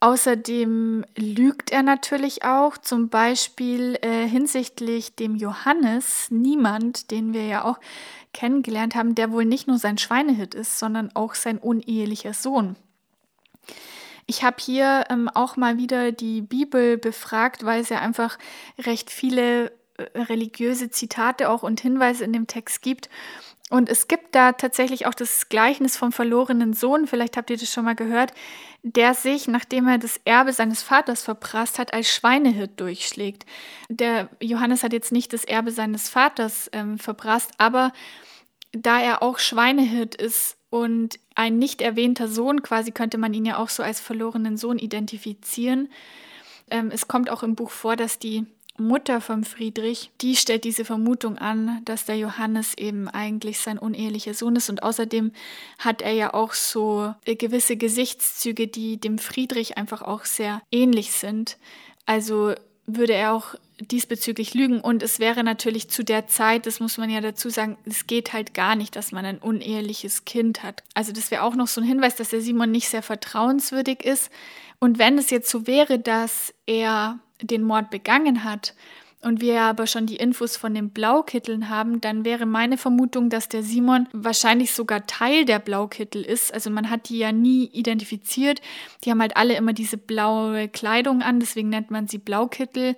[0.02, 7.64] Außerdem lügt er natürlich auch, zum Beispiel äh, hinsichtlich dem Johannes, niemand, den wir ja
[7.64, 7.78] auch
[8.32, 12.76] kennengelernt haben, der wohl nicht nur sein Schweinehit ist, sondern auch sein unehelicher Sohn.
[14.26, 18.38] Ich habe hier ähm, auch mal wieder die Bibel befragt, weil es ja einfach
[18.78, 23.10] recht viele äh, religiöse Zitate auch und Hinweise in dem Text gibt.
[23.70, 27.72] Und es gibt da tatsächlich auch das Gleichnis vom verlorenen Sohn, vielleicht habt ihr das
[27.72, 28.34] schon mal gehört,
[28.82, 33.46] der sich, nachdem er das Erbe seines Vaters verprasst hat, als Schweinehirt durchschlägt.
[33.88, 37.92] Der Johannes hat jetzt nicht das Erbe seines Vaters ähm, verprasst, aber
[38.72, 43.58] da er auch Schweinehirt ist und ein nicht erwähnter Sohn, quasi könnte man ihn ja
[43.58, 45.88] auch so als verlorenen Sohn identifizieren.
[46.70, 48.46] Ähm, es kommt auch im Buch vor, dass die
[48.78, 54.34] Mutter von Friedrich, die stellt diese Vermutung an, dass der Johannes eben eigentlich sein unehelicher
[54.34, 54.70] Sohn ist.
[54.70, 55.32] Und außerdem
[55.78, 61.58] hat er ja auch so gewisse Gesichtszüge, die dem Friedrich einfach auch sehr ähnlich sind.
[62.06, 62.54] Also
[62.86, 64.80] würde er auch diesbezüglich lügen.
[64.80, 68.32] Und es wäre natürlich zu der Zeit, das muss man ja dazu sagen, es geht
[68.32, 70.82] halt gar nicht, dass man ein uneheliches Kind hat.
[70.94, 74.30] Also das wäre auch noch so ein Hinweis, dass der Simon nicht sehr vertrauenswürdig ist.
[74.78, 78.74] Und wenn es jetzt so wäre, dass er den Mord begangen hat
[79.22, 83.48] und wir aber schon die Infos von den Blaukitteln haben, dann wäre meine Vermutung, dass
[83.48, 86.54] der Simon wahrscheinlich sogar Teil der Blaukittel ist.
[86.54, 88.62] Also man hat die ja nie identifiziert.
[89.04, 92.96] Die haben halt alle immer diese blaue Kleidung an, deswegen nennt man sie Blaukittel.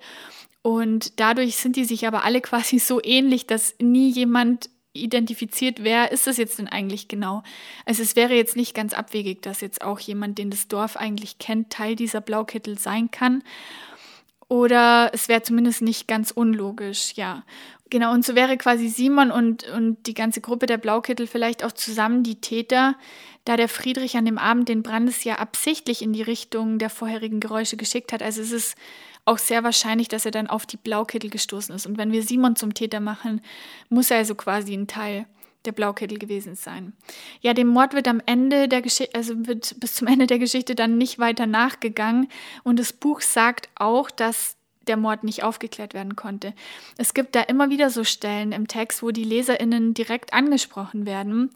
[0.61, 6.11] Und dadurch sind die sich aber alle quasi so ähnlich, dass nie jemand identifiziert, wer
[6.11, 7.41] ist das jetzt denn eigentlich genau?
[7.83, 11.39] Also es wäre jetzt nicht ganz abwegig, dass jetzt auch jemand, den das Dorf eigentlich
[11.39, 13.43] kennt, Teil dieser Blaukittel sein kann.
[14.53, 17.41] Oder es wäre zumindest nicht ganz unlogisch, ja.
[17.89, 21.71] Genau, und so wäre quasi Simon und, und die ganze Gruppe der Blaukittel vielleicht auch
[21.71, 22.93] zusammen die Täter,
[23.45, 27.39] da der Friedrich an dem Abend den Brandes ja absichtlich in die Richtung der vorherigen
[27.39, 28.21] Geräusche geschickt hat.
[28.21, 28.77] Also es ist
[29.25, 31.87] auch sehr wahrscheinlich, dass er dann auf die Blaukittel gestoßen ist.
[31.87, 33.41] Und wenn wir Simon zum Täter machen,
[33.89, 35.25] muss er also quasi ein Teil
[35.65, 36.93] der Blaukittel gewesen sein.
[37.41, 40.75] Ja, dem Mord wird am Ende der Geschichte, also wird bis zum Ende der Geschichte
[40.75, 42.27] dann nicht weiter nachgegangen.
[42.63, 44.57] Und das Buch sagt auch, dass
[44.87, 46.53] der Mord nicht aufgeklärt werden konnte.
[46.97, 51.51] Es gibt da immer wieder so Stellen im Text, wo die LeserInnen direkt angesprochen werden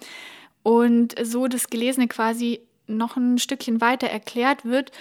[0.64, 4.92] und so das Gelesene quasi noch ein Stückchen weiter erklärt wird.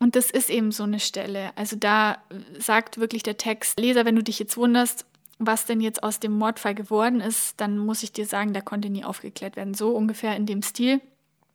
[0.00, 1.50] Und das ist eben so eine Stelle.
[1.56, 2.18] Also da
[2.58, 5.06] sagt wirklich der Text, Leser, wenn du dich jetzt wunderst,
[5.38, 8.90] was denn jetzt aus dem Mordfall geworden ist, dann muss ich dir sagen, der konnte
[8.90, 9.74] nie aufgeklärt werden.
[9.74, 11.00] So ungefähr in dem Stil.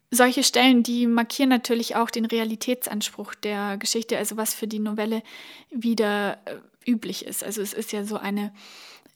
[0.09, 5.23] Solche Stellen, die markieren natürlich auch den Realitätsanspruch der Geschichte, also was für die Novelle
[5.71, 6.57] wieder äh,
[6.89, 7.43] üblich ist.
[7.43, 8.53] Also es ist ja so eine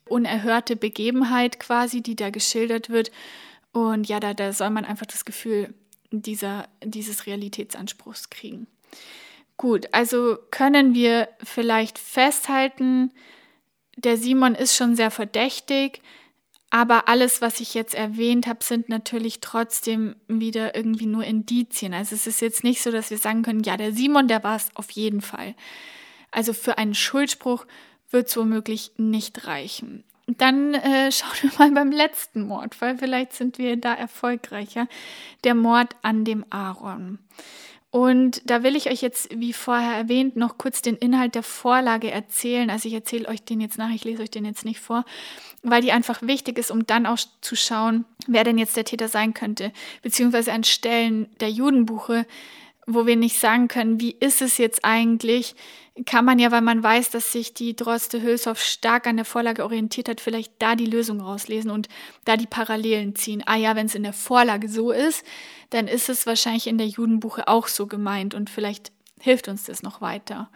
[0.05, 3.11] unerhörte Begebenheit quasi, die da geschildert wird.
[3.73, 5.73] Und ja, da, da soll man einfach das Gefühl
[6.11, 8.67] dieser, dieses Realitätsanspruchs kriegen.
[9.57, 13.11] Gut, also können wir vielleicht festhalten,
[13.97, 16.01] der Simon ist schon sehr verdächtig,
[16.69, 21.93] aber alles, was ich jetzt erwähnt habe, sind natürlich trotzdem wieder irgendwie nur Indizien.
[21.93, 24.57] Also es ist jetzt nicht so, dass wir sagen können, ja, der Simon, der war
[24.57, 25.55] es auf jeden Fall.
[26.29, 27.65] Also für einen Schuldspruch
[28.11, 30.03] wird es womöglich nicht reichen.
[30.27, 32.97] Dann äh, schauen wir mal beim letzten Mordfall.
[32.97, 34.87] Vielleicht sind wir da erfolgreicher.
[35.43, 37.19] Der Mord an dem Aaron.
[37.97, 42.11] Und da will ich euch jetzt, wie vorher erwähnt, noch kurz den Inhalt der Vorlage
[42.11, 42.69] erzählen.
[42.69, 45.03] Also ich erzähle euch den jetzt nach, ich lese euch den jetzt nicht vor,
[45.63, 49.07] weil die einfach wichtig ist, um dann auch zu schauen, wer denn jetzt der Täter
[49.07, 49.71] sein könnte,
[50.03, 52.27] beziehungsweise an Stellen der Judenbuche,
[52.87, 55.55] wo wir nicht sagen können, wie ist es jetzt eigentlich,
[56.05, 59.63] kann man ja, weil man weiß, dass sich die Droste Hülshoff stark an der Vorlage
[59.63, 61.89] orientiert hat, vielleicht da die Lösung rauslesen und
[62.23, 63.43] da die Parallelen ziehen.
[63.45, 65.25] Ah ja, wenn es in der Vorlage so ist,
[65.71, 69.83] dann ist es wahrscheinlich in der Judenbuche auch so gemeint und vielleicht hilft uns das
[69.83, 70.49] noch weiter.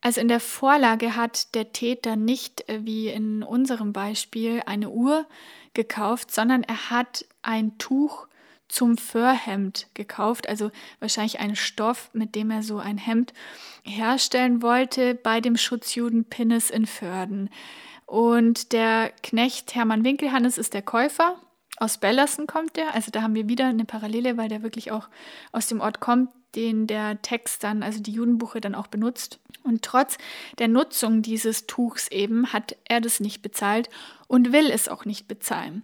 [0.00, 5.26] Also in der Vorlage hat der Täter nicht äh, wie in unserem Beispiel eine Uhr
[5.74, 8.27] gekauft, sondern er hat ein Tuch
[8.68, 13.32] zum Föhrhemd gekauft, also wahrscheinlich einen Stoff, mit dem er so ein Hemd
[13.82, 17.50] herstellen wollte bei dem Schutzjuden Pinnes in Förden.
[18.06, 21.36] Und der Knecht Hermann Winkelhannes ist der Käufer.
[21.76, 25.08] Aus Bellersen kommt der, also da haben wir wieder eine Parallele, weil der wirklich auch
[25.52, 29.38] aus dem Ort kommt, den der Text dann, also die Judenbuche dann auch benutzt.
[29.64, 30.16] Und trotz
[30.58, 33.90] der Nutzung dieses Tuchs eben hat er das nicht bezahlt
[34.26, 35.82] und will es auch nicht bezahlen.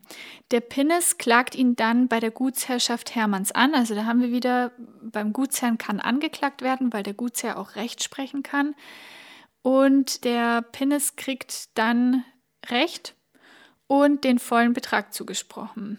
[0.50, 3.74] Der Pinnes klagt ihn dann bei der Gutsherrschaft Hermanns an.
[3.74, 8.02] Also da haben wir wieder, beim Gutsherrn kann angeklagt werden, weil der Gutsherr auch Recht
[8.02, 8.74] sprechen kann.
[9.62, 12.24] Und der Pinnes kriegt dann
[12.66, 13.14] Recht
[13.86, 15.98] und den vollen Betrag zugesprochen.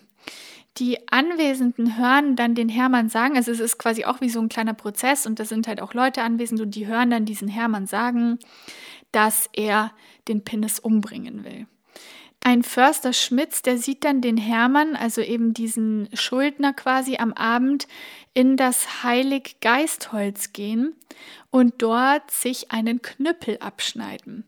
[0.77, 4.49] Die Anwesenden hören dann den Hermann sagen, also es ist quasi auch wie so ein
[4.49, 7.87] kleiner Prozess und da sind halt auch Leute anwesend und die hören dann diesen Hermann
[7.87, 8.39] sagen,
[9.13, 9.93] dass er
[10.27, 11.67] den Pinnes umbringen will.
[12.43, 17.87] Ein Förster Schmitz, der sieht dann den Hermann, also eben diesen Schuldner quasi am Abend
[18.33, 20.93] in das Heilig Geistholz gehen
[21.49, 24.43] und dort sich einen Knüppel abschneiden.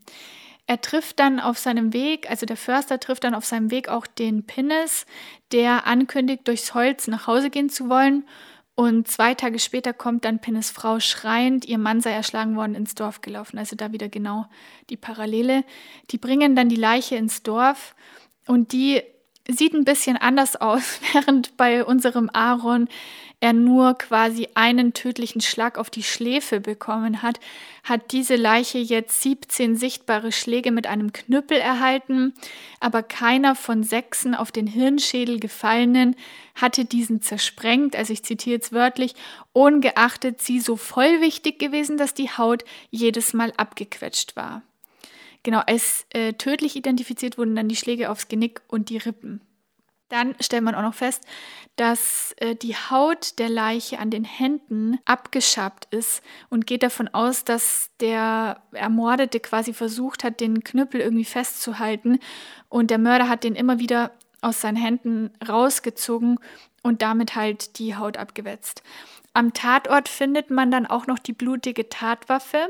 [0.69, 4.05] Er trifft dann auf seinem Weg, also der Förster trifft dann auf seinem Weg auch
[4.05, 5.05] den Pinnes,
[5.53, 8.27] der ankündigt, durchs Holz nach Hause gehen zu wollen.
[8.75, 12.95] Und zwei Tage später kommt dann Pinnes Frau schreiend, ihr Mann sei erschlagen worden, ins
[12.95, 13.57] Dorf gelaufen.
[13.57, 14.45] Also da wieder genau
[14.89, 15.63] die Parallele.
[16.11, 17.95] Die bringen dann die Leiche ins Dorf
[18.45, 19.01] und die
[19.47, 22.87] sieht ein bisschen anders aus, während bei unserem Aaron
[23.39, 27.39] er nur quasi einen tödlichen Schlag auf die Schläfe bekommen hat,
[27.83, 32.33] hat diese Leiche jetzt 17 sichtbare Schläge mit einem Knüppel erhalten,
[32.79, 36.15] aber keiner von sechsen auf den Hirnschädel gefallenen
[36.55, 39.13] hatte diesen zersprengt, also ich zitiere jetzt wörtlich,
[39.53, 44.63] ungeachtet sie so vollwichtig gewesen, dass die Haut jedes Mal abgequetscht war.
[45.47, 49.39] Genau, als äh, tödlich identifiziert wurden dann die Schläge aufs Genick und die Rippen.
[50.09, 51.23] Dann stellt man auch noch fest,
[51.77, 57.45] dass äh, die Haut der Leiche an den Händen abgeschabt ist und geht davon aus,
[57.45, 62.19] dass der Ermordete quasi versucht hat, den Knüppel irgendwie festzuhalten
[62.67, 66.41] und der Mörder hat den immer wieder aus seinen Händen rausgezogen
[66.83, 68.83] und damit halt die Haut abgewetzt.
[69.31, 72.67] Am Tatort findet man dann auch noch die blutige Tatwaffe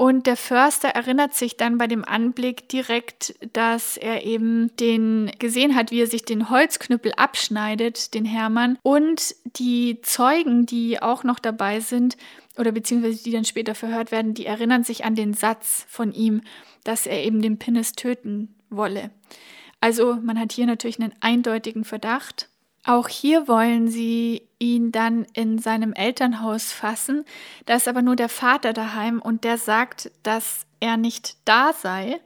[0.00, 5.76] und der Förster erinnert sich dann bei dem Anblick direkt, dass er eben den gesehen
[5.76, 8.78] hat, wie er sich den Holzknüppel abschneidet, den Hermann.
[8.80, 12.16] Und die Zeugen, die auch noch dabei sind,
[12.56, 16.40] oder beziehungsweise die dann später verhört werden, die erinnern sich an den Satz von ihm,
[16.82, 19.10] dass er eben den Pinnes töten wolle.
[19.82, 22.48] Also man hat hier natürlich einen eindeutigen Verdacht.
[22.86, 27.24] Auch hier wollen sie ihn dann in seinem Elternhaus fassen.
[27.66, 32.20] Da ist aber nur der Vater daheim und der sagt, dass er nicht da sei.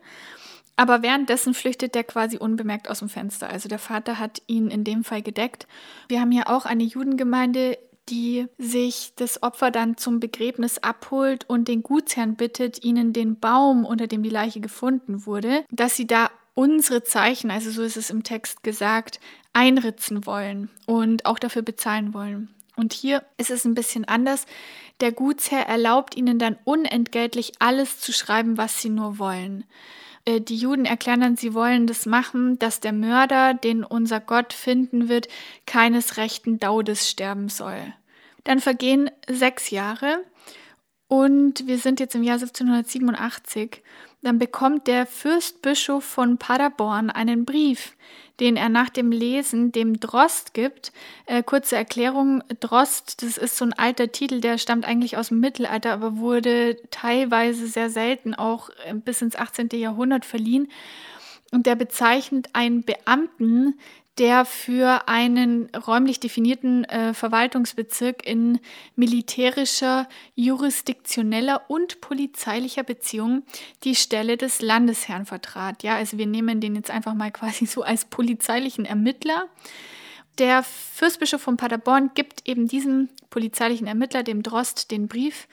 [0.77, 3.49] Aber währenddessen flüchtet er quasi unbemerkt aus dem Fenster.
[3.49, 5.67] Also der Vater hat ihn in dem Fall gedeckt.
[6.09, 7.79] Wir haben hier auch eine Judengemeinde,
[8.09, 13.85] die sich das Opfer dann zum Begräbnis abholt und den Gutsherrn bittet, ihnen den Baum,
[13.85, 18.11] unter dem die Leiche gefunden wurde, dass sie da unsere Zeichen, also so ist es
[18.11, 19.21] im Text gesagt,
[19.55, 22.55] einritzen wollen und auch dafür bezahlen wollen.
[22.77, 24.47] Und hier ist es ein bisschen anders.
[25.01, 29.65] Der Gutsherr erlaubt ihnen dann unentgeltlich alles zu schreiben, was sie nur wollen.
[30.25, 34.53] Äh, die Juden erklären dann, sie wollen das machen, dass der Mörder, den unser Gott
[34.53, 35.29] finden wird,
[35.67, 37.95] keines rechten Daudes sterben soll.
[38.43, 40.23] Dann vergehen sechs Jahre
[41.07, 43.83] und wir sind jetzt im Jahr 1787
[44.25, 47.95] dann bekommt der Fürstbischof von Paderborn einen Brief,
[48.41, 50.93] den er nach dem Lesen dem Drost gibt.
[51.27, 55.41] Äh, kurze Erklärung, Drost, das ist so ein alter Titel, der stammt eigentlich aus dem
[55.41, 59.69] Mittelalter, aber wurde teilweise sehr selten auch äh, bis ins 18.
[59.73, 60.69] Jahrhundert verliehen.
[61.53, 63.79] Und der bezeichnet einen Beamten,
[64.19, 68.61] der für einen räumlich definierten äh, Verwaltungsbezirk in
[68.95, 73.43] militärischer, jurisdiktioneller und polizeilicher Beziehung
[73.83, 75.83] die Stelle des Landesherrn vertrat.
[75.83, 79.49] Ja, also wir nehmen den jetzt einfach mal quasi so als polizeilichen Ermittler.
[80.39, 85.49] Der Fürstbischof von Paderborn gibt eben diesem polizeilichen Ermittler, dem Drost, den Brief,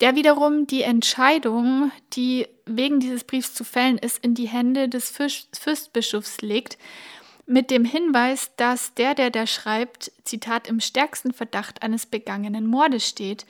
[0.00, 5.10] der wiederum die Entscheidung, die wegen dieses Briefs zu fällen ist, in die Hände des
[5.10, 6.76] Fürstbischofs legt
[7.46, 13.08] mit dem Hinweis, dass der, der da schreibt, Zitat, im stärksten Verdacht eines begangenen Mordes
[13.08, 13.46] steht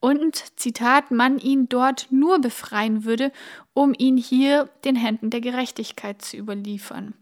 [0.00, 3.32] und, Zitat, man ihn dort nur befreien würde,
[3.74, 7.14] um ihn hier den Händen der Gerechtigkeit zu überliefern.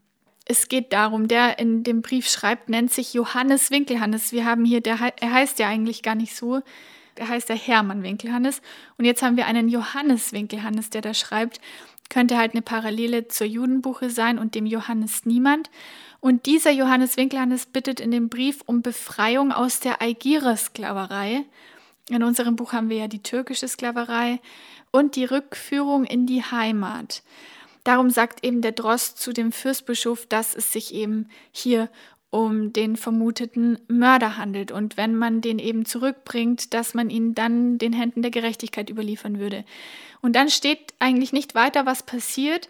[0.44, 4.30] Es geht darum, der in dem Brief schreibt, nennt sich Johannes Winkelhannes.
[4.32, 6.60] Wir haben hier, der, er heißt ja eigentlich gar nicht so,
[7.16, 8.60] der heißt der Hermann Winkelhannes.
[8.98, 11.60] Und jetzt haben wir einen Johannes Winkelhannes, der da schreibt,
[12.10, 15.70] könnte halt eine Parallele zur Judenbuche sein und dem Johannes Niemand.
[16.26, 21.44] Und dieser Johannes Winkelhannes bittet in dem Brief um Befreiung aus der Algier-Sklaverei.
[22.08, 24.40] In unserem Buch haben wir ja die türkische Sklaverei
[24.90, 27.22] und die Rückführung in die Heimat.
[27.84, 31.88] Darum sagt eben der Drost zu dem Fürstbischof, dass es sich eben hier
[32.30, 37.78] um den vermuteten Mörder handelt und wenn man den eben zurückbringt, dass man ihn dann
[37.78, 39.64] den Händen der Gerechtigkeit überliefern würde.
[40.22, 42.68] Und dann steht eigentlich nicht weiter, was passiert,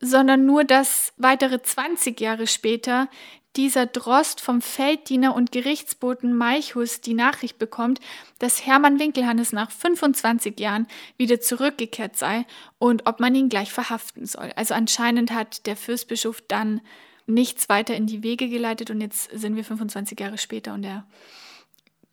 [0.00, 3.08] sondern nur, dass weitere 20 Jahre später
[3.56, 8.00] dieser Drost vom Felddiener und Gerichtsboten Meichus die Nachricht bekommt,
[8.38, 12.46] dass Hermann Winkelhannes nach 25 Jahren wieder zurückgekehrt sei
[12.78, 14.50] und ob man ihn gleich verhaften soll.
[14.56, 16.80] Also anscheinend hat der Fürstbischof dann
[17.26, 21.06] nichts weiter in die Wege geleitet und jetzt sind wir 25 Jahre später und er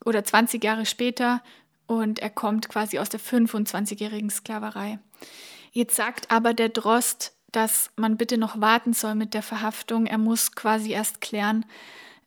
[0.04, 1.42] oder 20 Jahre später
[1.86, 4.98] und er kommt quasi aus der 25-jährigen Sklaverei.
[5.72, 10.06] Jetzt sagt aber der Drost, dass man bitte noch warten soll mit der Verhaftung.
[10.06, 11.64] Er muss quasi erst klären,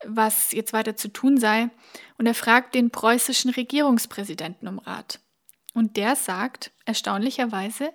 [0.05, 1.69] was jetzt weiter zu tun sei.
[2.17, 5.19] Und er fragt den preußischen Regierungspräsidenten um Rat.
[5.73, 7.91] Und der sagt, erstaunlicherweise,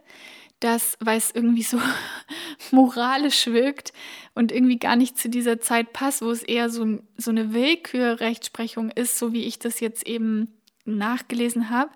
[0.59, 1.81] dass, weil es irgendwie so
[2.71, 3.93] moralisch wirkt
[4.35, 8.91] und irgendwie gar nicht zu dieser Zeit passt, wo es eher so, so eine Willkürrechtsprechung
[8.91, 11.91] ist, so wie ich das jetzt eben nachgelesen habe,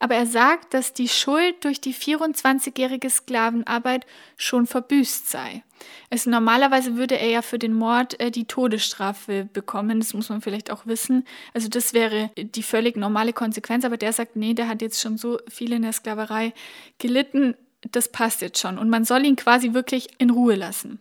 [0.00, 5.62] aber er sagt, dass die Schuld durch die 24-jährige Sklavenarbeit schon verbüßt sei.
[6.10, 10.40] Also normalerweise würde er ja für den Mord äh, die Todesstrafe bekommen, das muss man
[10.40, 11.26] vielleicht auch wissen.
[11.52, 15.18] Also das wäre die völlig normale Konsequenz, aber der sagt, nee, der hat jetzt schon
[15.18, 16.54] so viel in der Sklaverei
[16.98, 17.54] gelitten,
[17.92, 20.98] das passt jetzt schon und man soll ihn quasi wirklich in Ruhe lassen.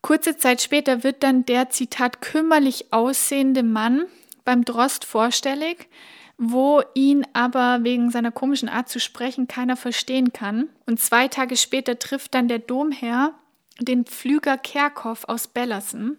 [0.00, 4.06] Kurze Zeit später wird dann der Zitat kümmerlich aussehende Mann
[4.44, 5.88] beim Drost vorstellig,
[6.38, 10.68] wo ihn aber wegen seiner komischen Art zu sprechen keiner verstehen kann.
[10.86, 13.34] Und zwei Tage später trifft dann der Domherr
[13.80, 16.16] den Pflüger Kerkhoff aus Bellersen.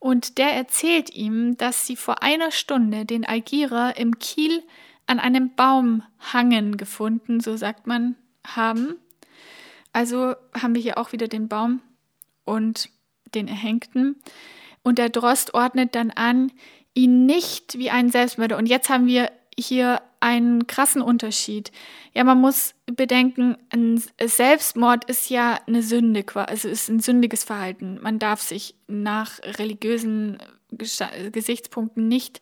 [0.00, 4.62] Und der erzählt ihm, dass sie vor einer Stunde den Algierer im Kiel
[5.06, 6.02] an einem Baum
[6.32, 8.96] hangen gefunden, so sagt man, haben.
[9.92, 11.80] Also haben wir hier auch wieder den Baum
[12.44, 12.90] und
[13.34, 14.16] den Erhängten.
[14.82, 16.50] Und der Drost ordnet dann an,
[16.94, 18.56] ihn nicht wie einen Selbstmörder.
[18.56, 21.70] Und jetzt haben wir hier einen krassen Unterschied.
[22.12, 27.98] Ja, man muss bedenken, ein Selbstmord ist ja eine Sünde, also ist ein sündiges Verhalten.
[28.00, 30.38] Man darf sich nach religiösen
[30.70, 32.40] Gesichtspunkten nicht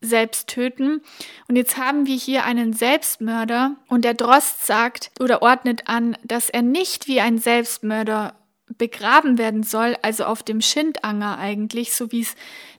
[0.00, 1.02] selbst töten.
[1.48, 6.50] Und jetzt haben wir hier einen Selbstmörder und der Drost sagt oder ordnet an, dass
[6.50, 8.34] er nicht wie ein Selbstmörder
[8.78, 12.34] begraben werden soll, also auf dem Schindanger eigentlich, so wie es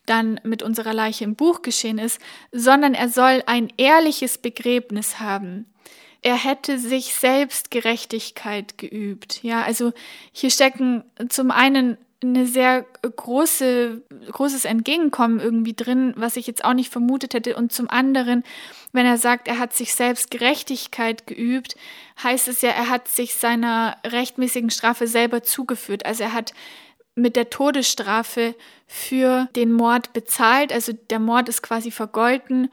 [0.05, 2.19] dann mit unserer Leiche im Buch geschehen ist,
[2.51, 5.65] sondern er soll ein ehrliches Begräbnis haben.
[6.21, 9.43] Er hätte sich selbst Gerechtigkeit geübt.
[9.43, 9.93] Ja, also
[10.31, 14.01] hier stecken zum einen eine sehr große,
[14.31, 17.55] großes Entgegenkommen irgendwie drin, was ich jetzt auch nicht vermutet hätte.
[17.55, 18.43] Und zum anderen,
[18.91, 21.77] wenn er sagt, er hat sich selbst Gerechtigkeit geübt,
[22.21, 26.05] heißt es ja, er hat sich seiner rechtmäßigen Strafe selber zugeführt.
[26.05, 26.53] Also er hat
[27.15, 28.55] mit der Todesstrafe
[28.85, 30.73] für den Mord bezahlt.
[30.73, 32.69] Also der Mord ist quasi vergolten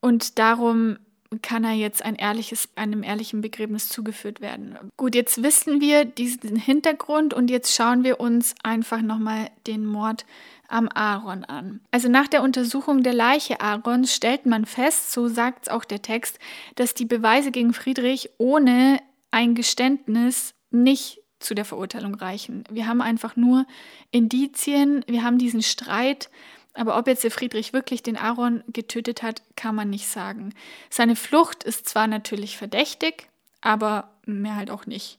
[0.00, 0.98] und darum
[1.42, 4.76] kann er jetzt ein ehrliches, einem ehrlichen Begräbnis zugeführt werden.
[4.96, 10.24] Gut, jetzt wissen wir diesen Hintergrund und jetzt schauen wir uns einfach nochmal den Mord
[10.68, 11.80] am Aaron an.
[11.90, 16.02] Also nach der Untersuchung der Leiche Aarons stellt man fest, so sagt es auch der
[16.02, 16.38] Text,
[16.74, 19.00] dass die Beweise gegen Friedrich ohne
[19.30, 22.64] ein Geständnis nicht zu der Verurteilung reichen.
[22.70, 23.66] Wir haben einfach nur
[24.10, 26.30] Indizien, wir haben diesen Streit,
[26.76, 30.54] aber ob jetzt der Friedrich wirklich den Aaron getötet hat, kann man nicht sagen.
[30.90, 33.28] Seine Flucht ist zwar natürlich verdächtig,
[33.60, 35.18] aber mehr halt auch nicht.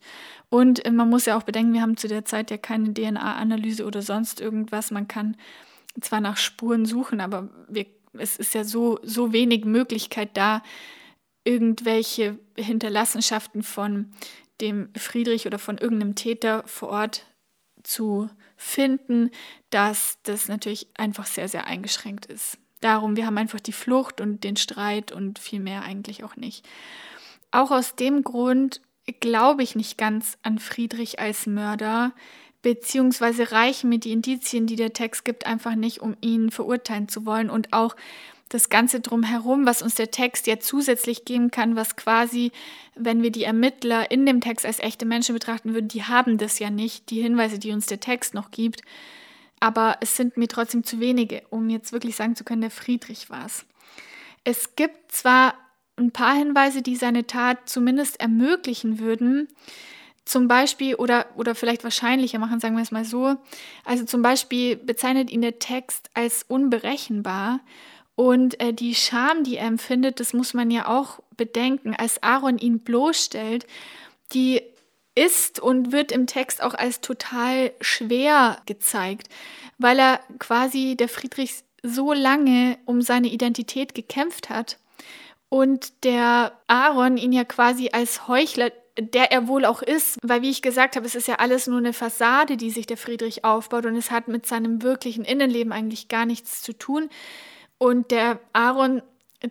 [0.50, 3.86] Und äh, man muss ja auch bedenken, wir haben zu der Zeit ja keine DNA-Analyse
[3.86, 4.92] oder sonst irgendwas.
[4.92, 5.36] Man kann
[6.00, 10.62] zwar nach Spuren suchen, aber wir, es ist ja so, so wenig Möglichkeit da,
[11.44, 14.12] irgendwelche Hinterlassenschaften von
[14.62, 17.26] dem Friedrich oder von irgendeinem Täter vor Ort
[17.84, 19.30] zu finden,
[19.70, 22.58] dass das natürlich einfach sehr, sehr eingeschränkt ist.
[22.82, 26.68] Darum, wir haben einfach die Flucht und den Streit und viel mehr eigentlich auch nicht.
[27.52, 28.82] Auch aus dem Grund
[29.20, 32.14] glaube ich nicht ganz an Friedrich als Mörder,
[32.62, 37.26] beziehungsweise reichen mir die Indizien, die der Text gibt, einfach nicht, um ihn verurteilen zu
[37.26, 37.50] wollen.
[37.50, 37.96] Und auch
[38.50, 42.52] das Ganze drumherum, was uns der Text ja zusätzlich geben kann, was quasi,
[42.96, 46.60] wenn wir die Ermittler in dem Text als echte Menschen betrachten würden, die haben das
[46.60, 48.82] ja nicht, die Hinweise, die uns der Text noch gibt.
[49.60, 53.30] Aber es sind mir trotzdem zu wenige, um jetzt wirklich sagen zu können, der Friedrich
[53.30, 53.66] war es.
[54.44, 55.56] Es gibt zwar
[55.98, 59.48] ein paar Hinweise, die seine Tat zumindest ermöglichen würden,
[60.28, 63.38] zum Beispiel oder, oder vielleicht wahrscheinlicher machen, sagen wir es mal so.
[63.86, 67.62] Also zum Beispiel bezeichnet ihn der Text als unberechenbar
[68.18, 72.58] und äh, die Scham, die er empfindet, das muss man ja auch bedenken, als Aaron
[72.58, 73.68] ihn bloßstellt,
[74.34, 74.64] die
[75.14, 79.30] ist und wird im Text auch als total schwer gezeigt,
[79.78, 84.80] weil er quasi der Friedrich so lange um seine Identität gekämpft hat
[85.50, 90.50] und der Aaron ihn ja quasi als Heuchler, der er wohl auch ist, weil wie
[90.50, 93.86] ich gesagt habe, es ist ja alles nur eine Fassade, die sich der Friedrich aufbaut
[93.86, 97.12] und es hat mit seinem wirklichen Innenleben eigentlich gar nichts zu tun.
[97.78, 99.02] Und der Aaron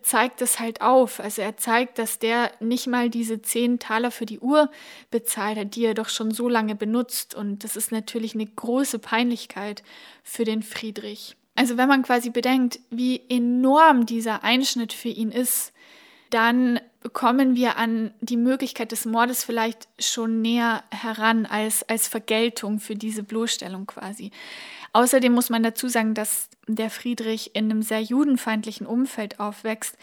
[0.02, 1.20] zeigt es halt auf.
[1.20, 4.70] Also er zeigt, dass der nicht mal diese zehn Taler für die Uhr
[5.10, 7.34] bezahlt hat, die er doch schon so lange benutzt.
[7.34, 9.82] Und das ist natürlich eine große Peinlichkeit
[10.24, 11.36] für den Friedrich.
[11.54, 15.72] Also wenn man quasi bedenkt, wie enorm dieser Einschnitt für ihn ist,
[16.30, 22.80] dann kommen wir an die Möglichkeit des Mordes vielleicht schon näher heran als, als Vergeltung
[22.80, 24.30] für diese Bloßstellung quasi.
[24.92, 29.96] Außerdem muss man dazu sagen, dass der Friedrich in einem sehr judenfeindlichen Umfeld aufwächst.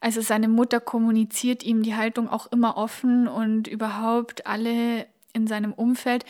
[0.00, 5.72] Also seine Mutter kommuniziert ihm die Haltung auch immer offen und überhaupt alle in seinem
[5.72, 6.24] Umfeld.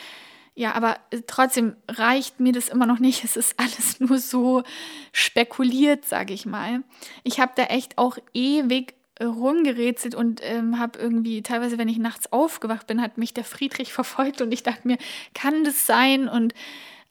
[0.54, 3.24] Ja, aber trotzdem reicht mir das immer noch nicht.
[3.30, 4.62] Es ist alles nur so
[5.12, 6.82] spekuliert, sage ich mal.
[7.24, 8.94] Ich habe da echt auch ewig
[9.24, 13.92] rumgerätselt und ähm, habe irgendwie, teilweise, wenn ich nachts aufgewacht bin, hat mich der Friedrich
[13.92, 14.98] verfolgt und ich dachte mir,
[15.34, 16.28] kann das sein?
[16.28, 16.54] Und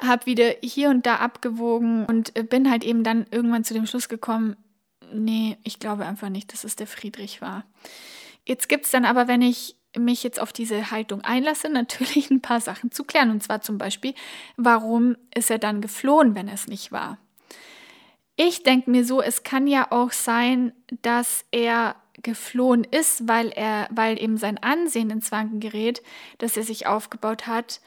[0.01, 3.85] habe wieder hier und da abgewogen und äh, bin halt eben dann irgendwann zu dem
[3.85, 4.55] Schluss gekommen,
[5.13, 7.65] nee, ich glaube einfach nicht, dass es der Friedrich war.
[8.45, 12.41] Jetzt gibt es dann aber, wenn ich mich jetzt auf diese Haltung einlasse, natürlich ein
[12.41, 13.31] paar Sachen zu klären.
[13.31, 14.13] Und zwar zum Beispiel,
[14.55, 17.17] warum ist er dann geflohen, wenn es nicht war?
[18.35, 23.87] Ich denke mir so, es kann ja auch sein, dass er geflohen ist, weil er,
[23.91, 26.01] weil eben sein Ansehen ins Wanken gerät,
[26.37, 27.81] das er sich aufgebaut hat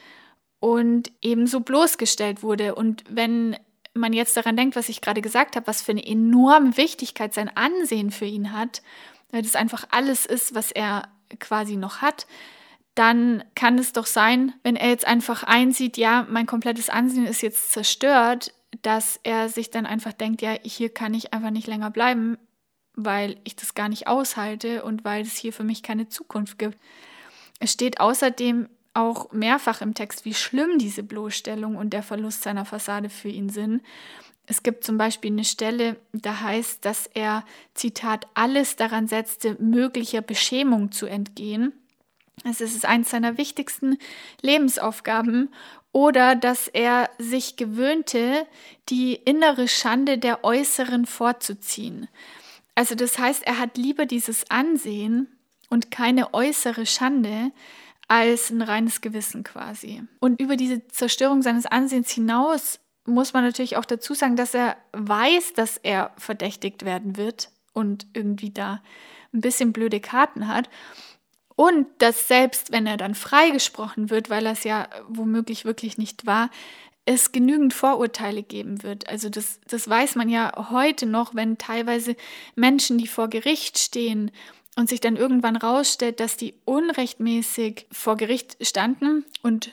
[0.61, 2.75] und ebenso bloßgestellt wurde.
[2.75, 3.57] Und wenn
[3.95, 7.55] man jetzt daran denkt, was ich gerade gesagt habe, was für eine enorme Wichtigkeit sein
[7.55, 8.83] Ansehen für ihn hat,
[9.31, 11.09] weil das einfach alles ist, was er
[11.41, 12.27] quasi noch hat,
[12.95, 17.43] dann kann es doch sein, wenn er jetzt einfach einsieht, ja, mein komplettes Ansehen ist
[17.43, 21.91] jetzt zerstört, dass er sich dann einfach denkt, ja, hier kann ich einfach nicht länger
[21.91, 22.39] bleiben,
[22.95, 26.79] weil ich das gar nicht aushalte und weil es hier für mich keine Zukunft gibt.
[27.61, 32.65] Es steht außerdem auch mehrfach im Text, wie schlimm diese Bloßstellung und der Verlust seiner
[32.65, 33.83] Fassade für ihn sind.
[34.47, 40.21] Es gibt zum Beispiel eine Stelle, da heißt, dass er, Zitat, alles daran setzte, möglicher
[40.21, 41.73] Beschämung zu entgehen.
[42.45, 43.99] Es ist eines seiner wichtigsten
[44.41, 45.51] Lebensaufgaben
[45.93, 48.47] oder dass er sich gewöhnte,
[48.89, 52.09] die innere Schande der äußeren vorzuziehen.
[52.75, 55.29] Also das heißt, er hat lieber dieses Ansehen
[55.69, 57.53] und keine äußere Schande
[58.09, 60.03] als ein reines Gewissen quasi.
[60.21, 64.77] Und über diese Zerstörung seines Ansehens hinaus muss man natürlich auch dazu sagen, dass er
[64.93, 68.83] weiß, dass er verdächtigt werden wird und irgendwie da
[69.33, 70.69] ein bisschen blöde Karten hat.
[71.57, 76.27] Und dass selbst wenn er dann freigesprochen wird, weil er es ja womöglich wirklich nicht
[76.27, 76.51] war,
[77.05, 79.09] es genügend Vorurteile geben wird.
[79.09, 82.17] Also das, das weiß man ja heute noch, wenn teilweise
[82.55, 84.31] Menschen, die vor Gericht stehen
[84.77, 89.73] und sich dann irgendwann rausstellt, dass die unrechtmäßig vor Gericht standen und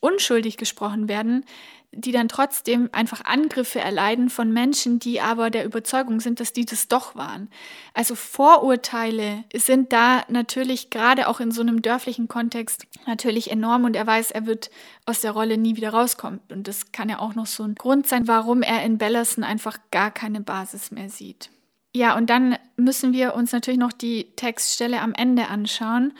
[0.00, 1.44] unschuldig gesprochen werden,
[1.92, 6.64] die dann trotzdem einfach Angriffe erleiden von Menschen, die aber der Überzeugung sind, dass die
[6.64, 7.50] das doch waren.
[7.94, 13.96] Also Vorurteile sind da natürlich gerade auch in so einem dörflichen Kontext natürlich enorm und
[13.96, 14.70] er weiß, er wird
[15.04, 16.40] aus der Rolle nie wieder rauskommen.
[16.48, 19.78] Und das kann ja auch noch so ein Grund sein, warum er in Bellerson einfach
[19.90, 21.50] gar keine Basis mehr sieht.
[21.92, 26.12] Ja, und dann müssen wir uns natürlich noch die Textstelle am Ende anschauen.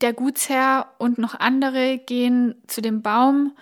[0.00, 3.52] Der Gutsherr und noch andere gehen zu dem Baum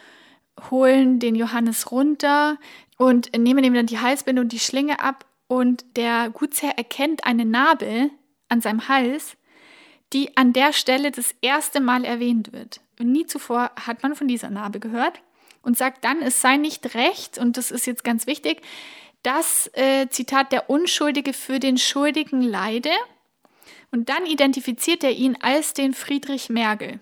[0.70, 2.58] holen den Johannes runter
[2.96, 5.24] und nehmen ihm dann die Halsbinde und die Schlinge ab.
[5.46, 8.10] Und der Gutsherr erkennt eine Narbe
[8.48, 9.36] an seinem Hals,
[10.12, 12.80] die an der Stelle das erste Mal erwähnt wird.
[12.98, 15.20] Und nie zuvor hat man von dieser Narbe gehört
[15.62, 18.62] und sagt dann, es sei nicht recht, und das ist jetzt ganz wichtig,
[19.22, 22.90] dass, äh, Zitat, der Unschuldige für den Schuldigen leide.
[23.90, 27.00] Und dann identifiziert er ihn als den Friedrich Mergel.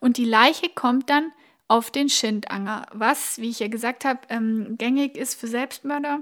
[0.00, 1.32] Und die Leiche kommt dann
[1.72, 6.20] auf den Schindanger, was, wie ich ja gesagt habe, ähm, gängig ist für Selbstmörder.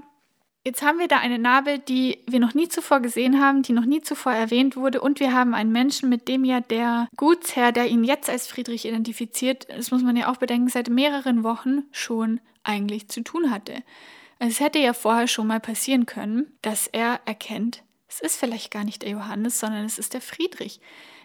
[0.63, 3.85] Jetzt haben wir da eine Narbe, die wir noch nie zuvor gesehen haben, die noch
[3.85, 7.87] nie zuvor erwähnt wurde und wir haben einen Menschen, mit dem ja der Gutsherr, der
[7.87, 12.39] ihn jetzt als Friedrich identifiziert, das muss man ja auch bedenken, seit mehreren Wochen schon
[12.63, 13.83] eigentlich zu tun hatte.
[14.39, 18.71] Also es hätte ja vorher schon mal passieren können, dass er erkennt, es ist vielleicht
[18.71, 20.79] gar nicht der Johannes, sondern es ist der Friedrich.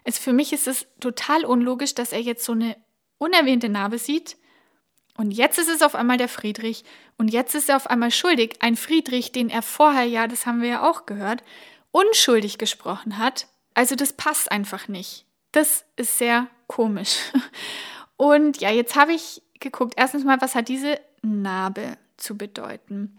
[0.05, 2.77] Also für mich ist es total unlogisch, dass er jetzt so eine
[3.19, 4.37] unerwähnte Narbe sieht.
[5.17, 6.85] Und jetzt ist es auf einmal der Friedrich.
[7.17, 8.57] Und jetzt ist er auf einmal schuldig.
[8.61, 11.43] Ein Friedrich, den er vorher, ja, das haben wir ja auch gehört,
[11.91, 13.49] unschuldig gesprochen hat.
[13.75, 15.25] Also das passt einfach nicht.
[15.53, 17.19] Das ist sehr komisch.
[18.17, 23.19] Und ja, jetzt habe ich geguckt, erstens mal, was hat diese Narbe zu bedeuten?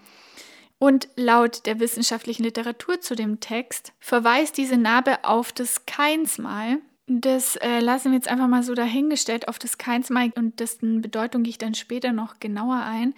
[0.80, 6.78] Und laut der wissenschaftlichen Literatur zu dem Text verweist diese Narbe auf das Keinsmal.
[7.08, 11.44] Das äh, lassen wir jetzt einfach mal so dahingestellt auf das Keinsmal und dessen Bedeutung
[11.44, 13.14] gehe ich dann später noch genauer ein.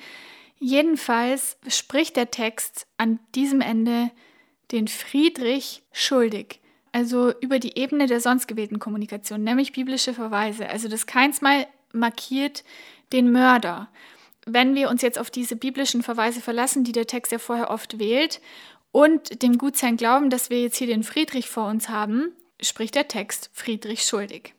[0.59, 4.11] Jedenfalls spricht der Text an diesem Ende
[4.71, 6.59] den Friedrich schuldig,
[6.91, 10.69] also über die Ebene der sonst gewählten Kommunikation, nämlich biblische Verweise.
[10.69, 12.63] Also das Keinsmal markiert
[13.11, 13.89] den Mörder.
[14.45, 17.97] Wenn wir uns jetzt auf diese biblischen Verweise verlassen, die der Text ja vorher oft
[17.97, 18.39] wählt,
[18.91, 23.07] und dem Gutsherrn glauben, dass wir jetzt hier den Friedrich vor uns haben, spricht der
[23.07, 24.53] Text Friedrich schuldig.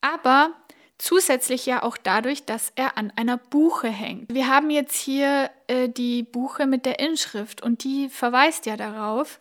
[0.00, 0.52] Aber
[0.98, 4.32] zusätzlich ja auch dadurch, dass er an einer Buche hängt.
[4.32, 9.38] Wir haben jetzt hier äh, die Buche mit der Inschrift und die verweist ja darauf.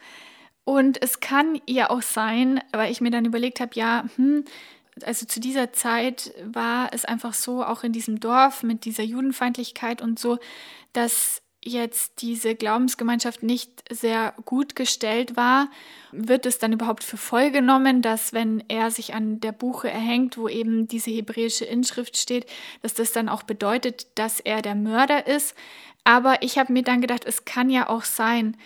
[0.65, 4.45] Und es kann ja auch sein, weil ich mir dann überlegt habe, ja, hm,
[5.03, 10.01] also zu dieser Zeit war es einfach so, auch in diesem Dorf mit dieser Judenfeindlichkeit
[10.01, 10.39] und so,
[10.93, 15.69] dass jetzt diese Glaubensgemeinschaft nicht sehr gut gestellt war,
[16.11, 20.37] wird es dann überhaupt für voll genommen, dass wenn er sich an der Buche erhängt,
[20.37, 22.45] wo eben diese hebräische Inschrift steht,
[22.81, 25.55] dass das dann auch bedeutet, dass er der Mörder ist.
[26.03, 28.57] Aber ich habe mir dann gedacht, es kann ja auch sein,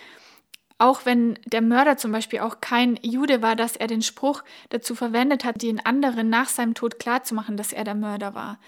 [0.78, 4.94] auch wenn der Mörder zum Beispiel auch kein Jude war, dass er den Spruch dazu
[4.94, 8.58] verwendet hat, den anderen nach seinem Tod klarzumachen, dass er der Mörder war.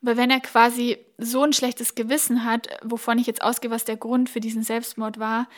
[0.00, 3.96] Weil wenn er quasi so ein schlechtes Gewissen hat, wovon ich jetzt ausgehe, was der
[3.96, 5.48] Grund für diesen Selbstmord war,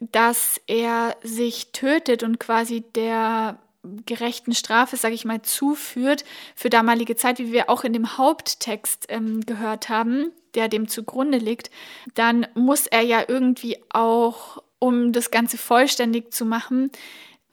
[0.00, 3.58] dass er sich tötet und quasi der
[4.06, 6.24] gerechten Strafe, sage ich mal, zuführt
[6.54, 11.38] für damalige Zeit, wie wir auch in dem Haupttext ähm, gehört haben, der dem zugrunde
[11.38, 11.70] liegt,
[12.14, 16.90] dann muss er ja irgendwie auch, um das Ganze vollständig zu machen,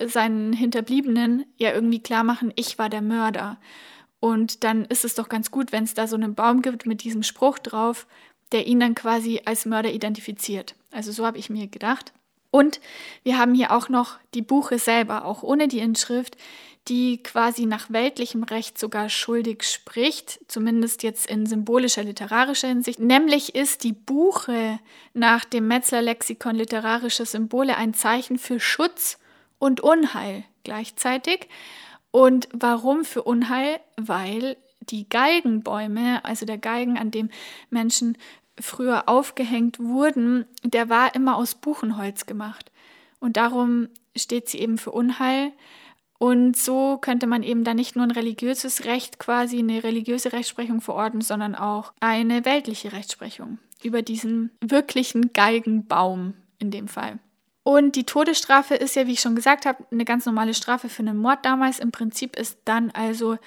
[0.03, 3.57] seinen Hinterbliebenen ja irgendwie klar machen, ich war der Mörder.
[4.19, 7.03] Und dann ist es doch ganz gut, wenn es da so einen Baum gibt mit
[7.03, 8.07] diesem Spruch drauf,
[8.51, 10.75] der ihn dann quasi als Mörder identifiziert.
[10.91, 12.13] Also so habe ich mir gedacht.
[12.49, 12.79] Und
[13.23, 16.37] wir haben hier auch noch die Buche selber, auch ohne die Inschrift,
[16.87, 22.99] die quasi nach weltlichem Recht sogar schuldig spricht, zumindest jetzt in symbolischer, literarischer Hinsicht.
[22.99, 24.79] Nämlich ist die Buche
[25.13, 29.19] nach dem Metzler Lexikon literarische Symbole ein Zeichen für Schutz
[29.59, 31.49] und Unheil gleichzeitig.
[32.11, 33.79] Und warum für Unheil?
[33.97, 37.29] Weil die Geigenbäume, also der Geigen, an dem
[37.69, 38.17] Menschen
[38.59, 42.71] früher aufgehängt wurden, der war immer aus Buchenholz gemacht.
[43.19, 45.51] Und darum steht sie eben für Unheil.
[46.19, 50.81] Und so könnte man eben dann nicht nur ein religiöses Recht, quasi eine religiöse Rechtsprechung
[50.81, 57.19] verordnen, sondern auch eine weltliche Rechtsprechung über diesen wirklichen Geigenbaum in dem Fall.
[57.67, 61.01] Und die Todesstrafe ist ja, wie ich schon gesagt habe, eine ganz normale Strafe für
[61.01, 61.79] einen Mord damals.
[61.79, 63.37] Im Prinzip ist dann also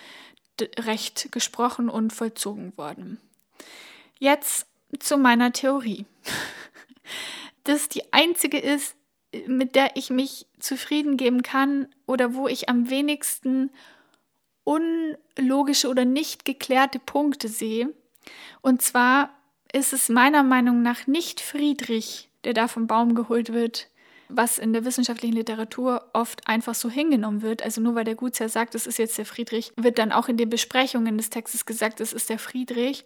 [0.79, 3.19] Recht gesprochen und vollzogen worden.
[4.19, 4.67] Jetzt
[4.99, 6.05] zu meiner Theorie.
[7.65, 8.95] Das die einzige ist,
[9.47, 13.71] mit der ich mich zufrieden geben kann oder wo ich am wenigsten
[14.65, 17.93] unlogische oder nicht geklärte Punkte sehe.
[18.61, 19.31] Und zwar
[19.73, 23.90] ist es meiner Meinung nach nicht Friedrich, der da vom Baum geholt wird,
[24.33, 27.63] was in der wissenschaftlichen Literatur oft einfach so hingenommen wird.
[27.63, 30.37] Also nur weil der Gutsherr sagt, es ist jetzt der Friedrich, wird dann auch in
[30.37, 33.05] den Besprechungen des Textes gesagt, es ist der Friedrich,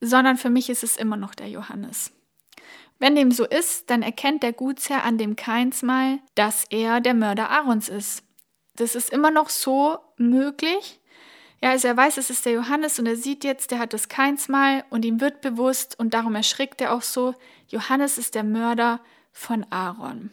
[0.00, 2.12] sondern für mich ist es immer noch der Johannes.
[2.98, 7.50] Wenn dem so ist, dann erkennt der Gutsherr an dem Keinsmal, dass er der Mörder
[7.50, 8.22] Aarons ist.
[8.76, 11.00] Das ist immer noch so möglich.
[11.62, 14.08] Ja, also er weiß, es ist der Johannes und er sieht jetzt, der hat das
[14.08, 17.34] Keinsmal und ihm wird bewusst und darum erschrickt er auch so,
[17.68, 19.00] Johannes ist der Mörder
[19.32, 20.30] von Aaron.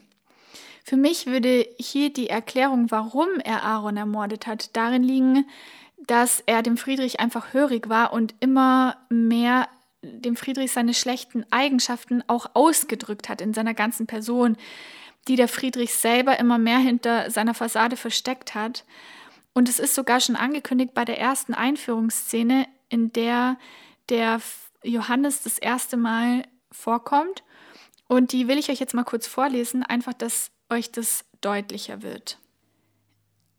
[0.88, 5.46] Für mich würde hier die Erklärung, warum er Aaron ermordet hat, darin liegen,
[5.98, 9.68] dass er dem Friedrich einfach hörig war und immer mehr
[10.02, 14.56] dem Friedrich seine schlechten Eigenschaften auch ausgedrückt hat in seiner ganzen Person,
[15.28, 18.86] die der Friedrich selber immer mehr hinter seiner Fassade versteckt hat.
[19.54, 23.58] Und es ist sogar schon angekündigt bei der ersten Einführungsszene, in der
[24.08, 24.40] der
[24.84, 27.44] Johannes das erste Mal vorkommt.
[28.08, 32.40] Und die will ich euch jetzt mal kurz vorlesen, einfach, dass euch das deutlicher wird.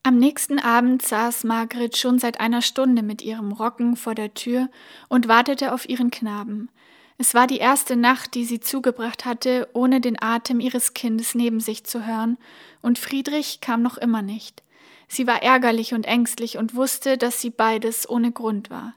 [0.02, 4.70] Am nächsten Abend saß Margret schon seit einer Stunde mit ihrem Rocken vor der Tür
[5.08, 6.70] und wartete auf ihren Knaben.
[7.18, 11.60] Es war die erste Nacht, die sie zugebracht hatte, ohne den Atem ihres Kindes neben
[11.60, 12.38] sich zu hören,
[12.80, 14.62] und Friedrich kam noch immer nicht.
[15.08, 18.94] Sie war ärgerlich und ängstlich und wusste, dass sie beides ohne Grund war.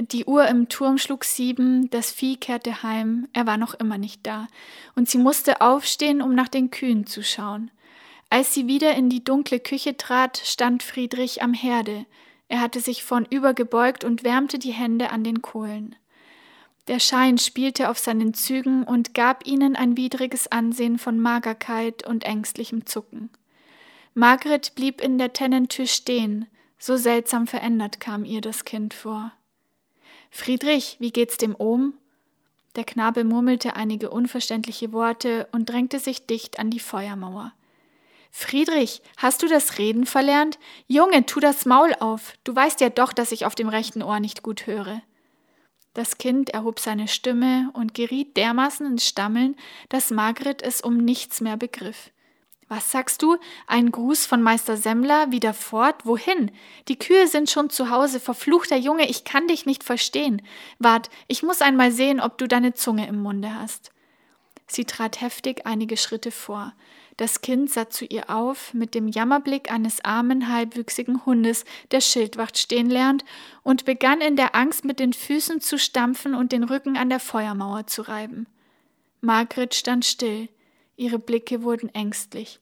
[0.00, 4.26] Die Uhr im Turm schlug sieben, das Vieh kehrte heim, er war noch immer nicht
[4.26, 4.48] da,
[4.96, 7.70] und sie musste aufstehen, um nach den Kühen zu schauen.
[8.28, 12.06] Als sie wieder in die dunkle Küche trat, stand Friedrich am Herde.
[12.48, 15.94] Er hatte sich vornüber gebeugt und wärmte die Hände an den Kohlen.
[16.88, 22.24] Der Schein spielte auf seinen Zügen und gab ihnen ein widriges Ansehen von Magerkeit und
[22.24, 23.30] ängstlichem Zucken.
[24.12, 26.46] Margret blieb in der Tennentür stehen,
[26.78, 29.32] so seltsam verändert kam ihr das Kind vor.
[30.36, 31.94] Friedrich, wie geht's dem Ohm?
[32.74, 37.52] Der Knabe murmelte einige unverständliche Worte und drängte sich dicht an die Feuermauer.
[38.32, 40.58] Friedrich, hast du das Reden verlernt?
[40.88, 42.34] Junge, tu das Maul auf.
[42.42, 45.02] Du weißt ja doch, dass ich auf dem rechten Ohr nicht gut höre.
[45.94, 49.54] Das Kind erhob seine Stimme und geriet dermaßen ins Stammeln,
[49.88, 52.10] dass Margret es um nichts mehr begriff.
[52.68, 53.36] Was sagst du?
[53.66, 56.06] Ein Gruß von Meister Semmler wieder fort?
[56.06, 56.50] Wohin?
[56.88, 58.20] Die Kühe sind schon zu Hause.
[58.20, 60.42] Verfluchter Junge, ich kann dich nicht verstehen.
[60.78, 63.90] Wart, ich muss einmal sehen, ob du deine Zunge im Munde hast.
[64.66, 66.72] Sie trat heftig einige Schritte vor.
[67.16, 72.58] Das Kind sah zu ihr auf mit dem Jammerblick eines armen, halbwüchsigen Hundes, der Schildwacht
[72.58, 73.24] stehen lernt,
[73.62, 77.20] und begann in der Angst mit den Füßen zu stampfen und den Rücken an der
[77.20, 78.46] Feuermauer zu reiben.
[79.20, 80.48] Margret stand still,
[80.96, 82.60] ihre Blicke wurden ängstlich.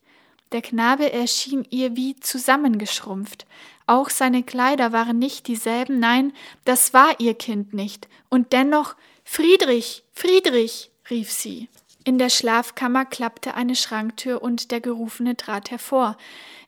[0.53, 3.47] Der Knabe erschien ihr wie zusammengeschrumpft.
[3.87, 6.33] Auch seine Kleider waren nicht dieselben, nein,
[6.65, 8.09] das war ihr Kind nicht.
[8.29, 8.95] Und dennoch
[9.25, 11.69] Friedrich, Friedrich, rief sie.
[12.05, 16.17] In der Schlafkammer klappte eine Schranktür und der Gerufene trat hervor.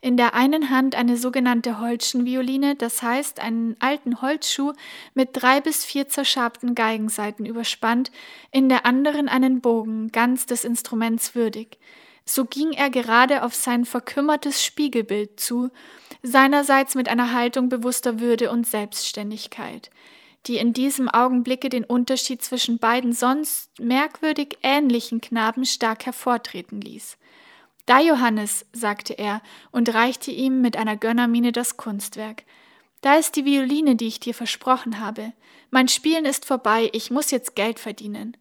[0.00, 4.74] In der einen Hand eine sogenannte Holzschenvioline, das heißt einen alten Holzschuh
[5.14, 8.12] mit drei bis vier zerschabten Geigenseiten überspannt,
[8.52, 11.78] in der anderen einen Bogen, ganz des Instruments würdig.
[12.24, 15.70] So ging er gerade auf sein verkümmertes Spiegelbild zu,
[16.22, 19.90] seinerseits mit einer Haltung bewusster Würde und Selbstständigkeit
[20.46, 27.16] die in diesem Augenblicke den Unterschied zwischen beiden sonst merkwürdig ähnlichen Knaben stark hervortreten ließ.
[27.86, 32.44] Da, Johannes, sagte er und reichte ihm mit einer Gönnermiene das Kunstwerk.
[33.00, 35.32] Da ist die Violine, die ich dir versprochen habe.
[35.70, 38.36] Mein Spielen ist vorbei, ich muss jetzt Geld verdienen.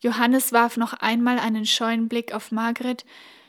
[0.00, 3.04] Johannes warf noch einmal einen scheuen Blick auf Margret,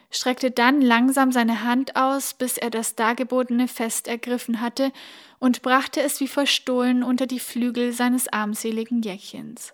[0.09, 4.91] streckte dann langsam seine Hand aus, bis er das Dargebotene fest ergriffen hatte
[5.39, 9.73] und brachte es wie verstohlen unter die Flügel seines armseligen Jäckchens.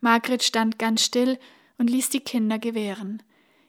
[0.00, 1.38] Margret stand ganz still
[1.78, 3.22] und ließ die Kinder gewähren.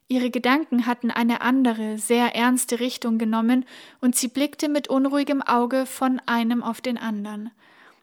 [0.07, 3.65] Ihre Gedanken hatten eine andere, sehr ernste Richtung genommen,
[4.01, 7.49] und sie blickte mit unruhigem Auge von einem auf den anderen.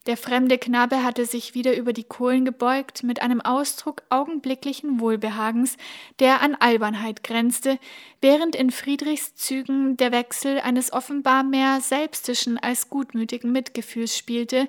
[0.09, 5.77] Der fremde Knabe hatte sich wieder über die Kohlen gebeugt, mit einem Ausdruck augenblicklichen Wohlbehagens,
[6.19, 7.79] der an Albernheit grenzte,
[8.23, 14.67] während in Friedrichs Zügen der Wechsel eines offenbar mehr selbstischen als gutmütigen Mitgefühls spielte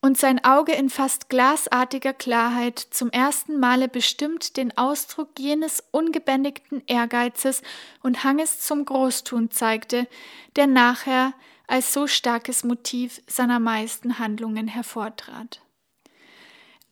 [0.00, 6.82] und sein Auge in fast glasartiger Klarheit zum ersten Male bestimmt den Ausdruck jenes ungebändigten
[6.88, 7.62] Ehrgeizes
[8.02, 10.08] und Hanges zum Großtun zeigte,
[10.56, 11.34] der nachher
[11.66, 15.62] als so starkes Motiv seiner meisten Handlungen hervortrat.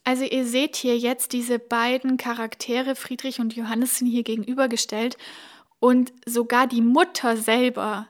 [0.04, 5.16] Also ihr seht hier jetzt diese beiden Charaktere, Friedrich und Johannes, sind hier gegenübergestellt
[5.78, 8.08] und sogar die Mutter selber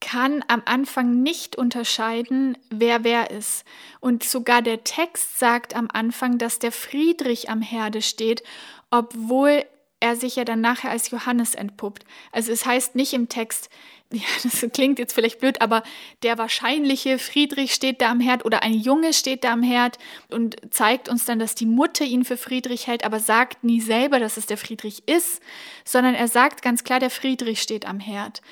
[0.00, 3.64] kann am Anfang nicht unterscheiden, wer wer ist.
[4.00, 8.42] Und sogar der Text sagt am Anfang, dass der Friedrich am Herde steht,
[8.90, 9.64] obwohl
[10.00, 12.04] er sich ja dann nachher als Johannes entpuppt.
[12.32, 13.70] Also es heißt nicht im Text,
[14.12, 15.82] ja, das klingt jetzt vielleicht blöd, aber
[16.22, 19.98] der wahrscheinliche Friedrich steht da am Herd oder ein Junge steht da am Herd
[20.28, 24.20] und zeigt uns dann, dass die Mutter ihn für Friedrich hält, aber sagt nie selber,
[24.20, 25.40] dass es der Friedrich ist,
[25.84, 28.42] sondern er sagt ganz klar, der Friedrich steht am Herd.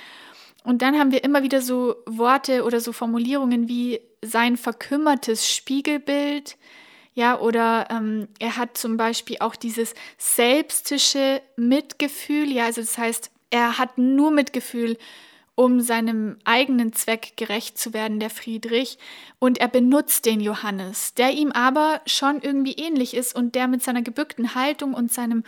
[0.64, 6.56] Und dann haben wir immer wieder so Worte oder so Formulierungen wie sein verkümmertes Spiegelbild,
[7.12, 13.30] ja, oder ähm, er hat zum Beispiel auch dieses selbstische Mitgefühl, ja, also das heißt,
[13.50, 14.96] er hat nur Mitgefühl
[15.60, 18.96] um seinem eigenen Zweck gerecht zu werden, der Friedrich,
[19.38, 23.82] und er benutzt den Johannes, der ihm aber schon irgendwie ähnlich ist und der mit
[23.82, 25.44] seiner gebückten Haltung und seinem,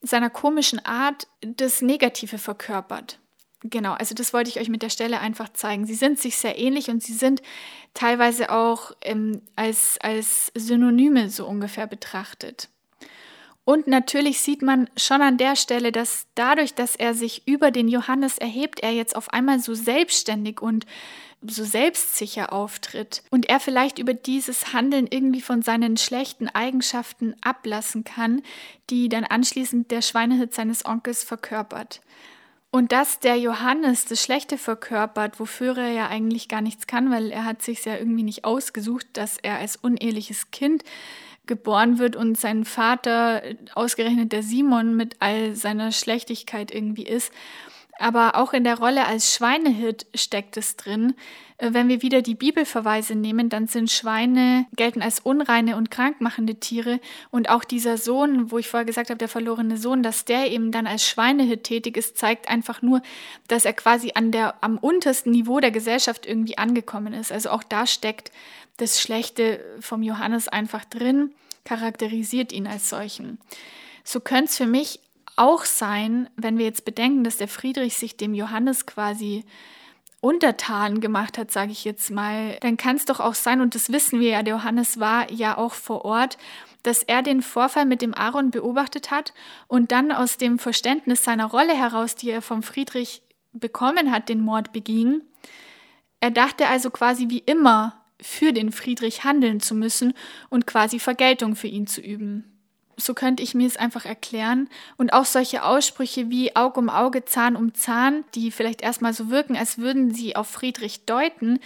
[0.00, 3.18] seiner komischen Art das Negative verkörpert.
[3.64, 5.86] Genau, also das wollte ich euch mit der Stelle einfach zeigen.
[5.86, 7.42] Sie sind sich sehr ähnlich und sie sind
[7.94, 12.68] teilweise auch ähm, als, als Synonyme so ungefähr betrachtet.
[13.68, 17.86] Und natürlich sieht man schon an der Stelle, dass dadurch, dass er sich über den
[17.86, 20.86] Johannes erhebt, er jetzt auf einmal so selbstständig und
[21.42, 28.04] so selbstsicher auftritt und er vielleicht über dieses Handeln irgendwie von seinen schlechten Eigenschaften ablassen
[28.04, 28.40] kann,
[28.88, 32.00] die dann anschließend der Schweinehit seines Onkels verkörpert.
[32.70, 37.32] Und dass der Johannes das Schlechte verkörpert, wofür er ja eigentlich gar nichts kann, weil
[37.32, 40.84] er hat sich ja irgendwie nicht ausgesucht, dass er als uneheliches Kind
[41.48, 43.42] geboren wird und sein Vater,
[43.74, 47.32] ausgerechnet der Simon, mit all seiner Schlechtigkeit irgendwie ist.
[47.98, 51.14] Aber auch in der Rolle als Schweinehirt steckt es drin.
[51.58, 56.54] Äh, wenn wir wieder die Bibelverweise nehmen, dann sind Schweine, gelten als unreine und krankmachende
[56.54, 57.00] Tiere.
[57.30, 60.70] Und auch dieser Sohn, wo ich vorher gesagt habe, der verlorene Sohn, dass der eben
[60.70, 63.02] dann als Schweinehirt tätig ist, zeigt einfach nur,
[63.48, 67.32] dass er quasi an der, am untersten Niveau der Gesellschaft irgendwie angekommen ist.
[67.32, 68.30] Also auch da steckt
[68.76, 71.32] das Schlechte vom Johannes einfach drin,
[71.64, 73.38] charakterisiert ihn als solchen.
[74.04, 75.00] So könnte es für mich
[75.38, 79.44] auch sein, wenn wir jetzt bedenken, dass der Friedrich sich dem Johannes quasi
[80.20, 83.92] untertan gemacht hat, sage ich jetzt mal, dann kann es doch auch sein, und das
[83.92, 86.38] wissen wir ja, der Johannes war ja auch vor Ort,
[86.82, 89.32] dass er den Vorfall mit dem Aaron beobachtet hat
[89.68, 94.40] und dann aus dem Verständnis seiner Rolle heraus, die er vom Friedrich bekommen hat, den
[94.40, 95.22] Mord beging.
[96.20, 100.14] Er dachte also quasi wie immer für den Friedrich handeln zu müssen
[100.50, 102.57] und quasi Vergeltung für ihn zu üben
[102.98, 104.68] so könnte ich mir es einfach erklären.
[104.96, 109.30] Und auch solche Aussprüche wie Auge um Auge, Zahn um Zahn, die vielleicht erstmal so
[109.30, 111.60] wirken, als würden sie auf Friedrich deuten,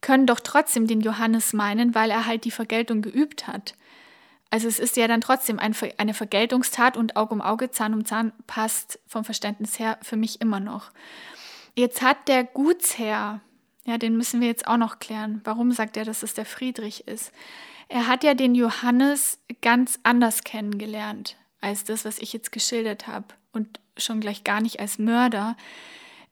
[0.00, 3.74] können doch trotzdem den Johannes meinen, weil er halt die Vergeltung geübt hat.
[4.50, 8.04] Also es ist ja dann trotzdem ein, eine Vergeltungstat und Auge um Auge, Zahn um
[8.04, 10.90] Zahn passt vom Verständnis her für mich immer noch.
[11.74, 13.40] Jetzt hat der Gutsherr,
[13.84, 15.40] ja, den müssen wir jetzt auch noch klären.
[15.44, 17.32] Warum sagt er, dass es der Friedrich ist?
[17.88, 23.26] Er hat ja den Johannes ganz anders kennengelernt als das, was ich jetzt geschildert habe
[23.52, 25.56] und schon gleich gar nicht als Mörder.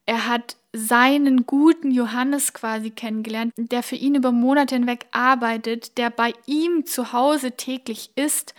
[0.05, 6.11] Er hat seinen guten Johannes quasi kennengelernt, der für ihn über Monate hinweg arbeitet, der
[6.11, 8.55] bei ihm zu Hause täglich ist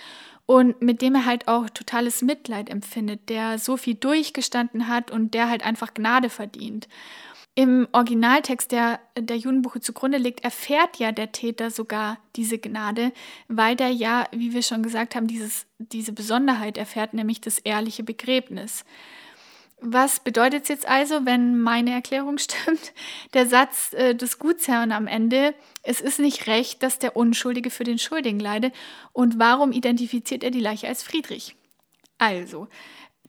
[0.47, 5.33] und mit dem er halt auch totales Mitleid empfindet, der so viel durchgestanden hat und
[5.33, 6.87] der halt einfach Gnade verdient.
[7.59, 13.11] Im Originaltext, der der Judenbuche zugrunde liegt, erfährt ja der Täter sogar diese Gnade,
[13.47, 18.03] weil der ja, wie wir schon gesagt haben, dieses, diese Besonderheit erfährt, nämlich das ehrliche
[18.03, 18.85] Begräbnis.
[19.81, 22.93] Was bedeutet es jetzt also, wenn meine Erklärung stimmt?
[23.33, 27.85] Der Satz äh, des Gutsherrn am Ende, es ist nicht recht, dass der Unschuldige für
[27.85, 28.71] den Schuldigen leide.
[29.13, 31.55] Und warum identifiziert er die Leiche als Friedrich?
[32.19, 32.67] Also,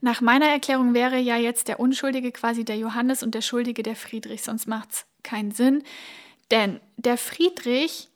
[0.01, 3.97] nach meiner Erklärung wäre ja jetzt der Unschuldige quasi der Johannes und der Schuldige der
[3.97, 5.83] Friedrich, sonst macht es keinen Sinn.
[6.51, 8.09] Denn der Friedrich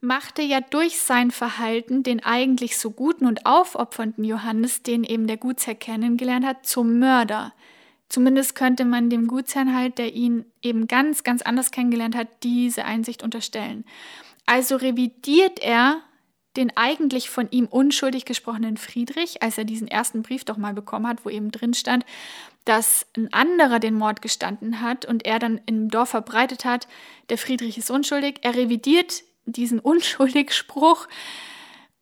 [0.00, 5.36] machte ja durch sein Verhalten den eigentlich so guten und aufopfernden Johannes, den eben der
[5.36, 7.52] Gutsherr kennengelernt hat, zum Mörder.
[8.08, 12.84] Zumindest könnte man dem Gutsherrn halt, der ihn eben ganz, ganz anders kennengelernt hat, diese
[12.84, 13.84] Einsicht unterstellen.
[14.46, 16.00] Also revidiert er
[16.58, 21.06] den eigentlich von ihm unschuldig gesprochenen Friedrich, als er diesen ersten Brief doch mal bekommen
[21.06, 22.04] hat, wo eben drin stand,
[22.64, 26.88] dass ein anderer den Mord gestanden hat und er dann im Dorf verbreitet hat,
[27.30, 28.40] der Friedrich ist unschuldig.
[28.42, 31.06] Er revidiert diesen Unschuldigspruch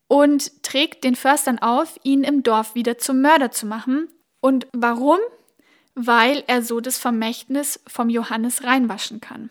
[0.08, 4.08] und trägt den Förstern auf, ihn im Dorf wieder zum Mörder zu machen.
[4.40, 5.18] Und warum?
[5.94, 9.50] Weil er so das Vermächtnis vom Johannes reinwaschen kann.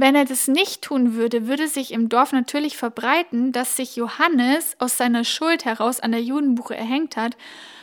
[0.00, 4.76] Wenn er das nicht tun würde, würde sich im Dorf natürlich verbreiten, dass sich Johannes
[4.78, 7.36] aus seiner Schuld heraus an der Judenbuche erhängt hat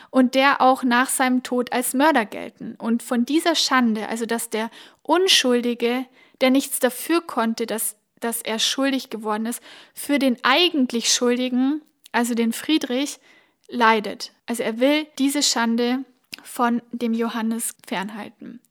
[0.08, 2.74] und der auch nach seinem Tod als Mörder gelten.
[2.78, 4.70] Und von dieser Schande, also dass der
[5.02, 6.06] Unschuldige,
[6.40, 9.62] der nichts dafür konnte, dass, dass er schuldig geworden ist,
[9.92, 11.82] für den eigentlich Schuldigen,
[12.12, 13.18] also den Friedrich,
[13.68, 14.32] leidet.
[14.46, 15.98] Also er will diese Schande
[16.42, 18.62] von dem Johannes fernhalten.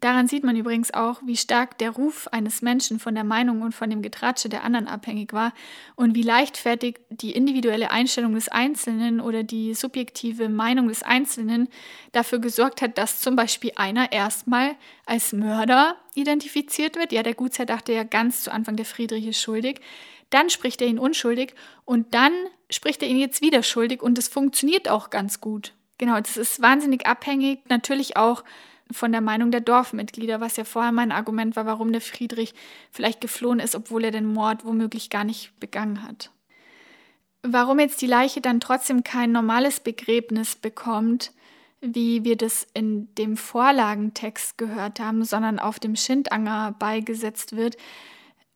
[0.00, 3.74] Daran sieht man übrigens auch, wie stark der Ruf eines Menschen von der Meinung und
[3.74, 5.52] von dem Getratsche der anderen abhängig war
[5.94, 11.68] und wie leichtfertig die individuelle Einstellung des Einzelnen oder die subjektive Meinung des Einzelnen
[12.12, 14.74] dafür gesorgt hat, dass zum Beispiel einer erstmal
[15.04, 17.12] als Mörder identifiziert wird.
[17.12, 19.80] Ja, der Gutsherr dachte ja ganz zu Anfang, der Friedrich ist schuldig.
[20.30, 21.54] Dann spricht er ihn unschuldig
[21.84, 22.32] und dann
[22.70, 25.74] spricht er ihn jetzt wieder schuldig und es funktioniert auch ganz gut.
[25.98, 28.44] Genau, das ist wahnsinnig abhängig, natürlich auch
[28.92, 32.54] von der Meinung der Dorfmitglieder, was ja vorher mein Argument war, warum der Friedrich
[32.90, 36.30] vielleicht geflohen ist, obwohl er den Mord womöglich gar nicht begangen hat.
[37.42, 41.32] Warum jetzt die Leiche dann trotzdem kein normales Begräbnis bekommt,
[41.80, 47.76] wie wir das in dem Vorlagentext gehört haben, sondern auf dem Schindanger beigesetzt wird,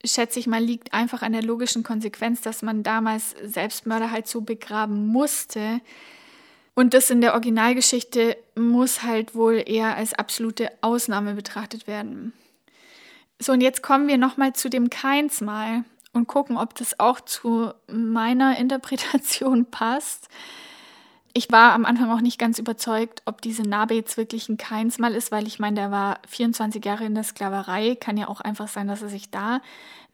[0.05, 4.43] schätze ich mal, liegt einfach an der logischen Konsequenz, dass man damals Selbstmörder halt so
[4.43, 5.81] begraben musste,
[6.75, 12.33] und das in der Originalgeschichte muss halt wohl eher als absolute Ausnahme betrachtet werden.
[13.39, 17.73] So, und jetzt kommen wir nochmal zu dem Keinsmal und gucken, ob das auch zu
[17.87, 20.29] meiner Interpretation passt.
[21.37, 25.17] Ich war am Anfang auch nicht ganz überzeugt, ob diese Narbe jetzt wirklich ein Keinsmal
[25.17, 27.97] ist, weil ich meine, der war 24 Jahre in der Sklaverei.
[27.97, 29.61] Kann ja auch einfach sein, dass er sich da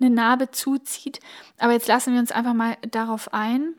[0.00, 1.20] eine Narbe zuzieht.
[1.58, 3.74] Aber jetzt lassen wir uns einfach mal darauf ein.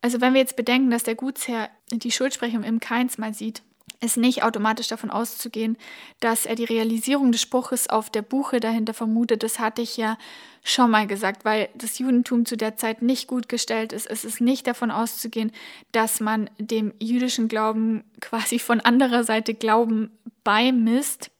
[0.00, 3.62] Also wenn wir jetzt bedenken, dass der Gutsherr die Schuldsprechung im Keins mal sieht,
[4.00, 5.76] ist nicht automatisch davon auszugehen,
[6.20, 9.42] dass er die Realisierung des Spruches auf der Buche dahinter vermutet.
[9.42, 10.16] Das hatte ich ja
[10.62, 14.06] schon mal gesagt, weil das Judentum zu der Zeit nicht gut gestellt ist.
[14.06, 15.52] Es ist nicht davon auszugehen,
[15.90, 20.10] dass man dem jüdischen Glauben quasi von anderer Seite Glauben
[20.44, 21.30] beimisst.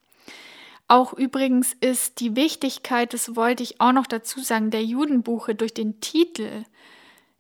[0.88, 5.74] Auch übrigens ist die Wichtigkeit, das wollte ich auch noch dazu sagen, der Judenbuche durch
[5.74, 6.64] den Titel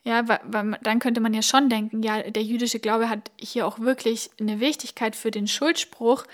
[0.08, 3.66] ja, weil, weil, dann könnte man ja schon denken, ja, der jüdische Glaube hat hier
[3.66, 6.24] auch wirklich eine Wichtigkeit für den Schuldspruch.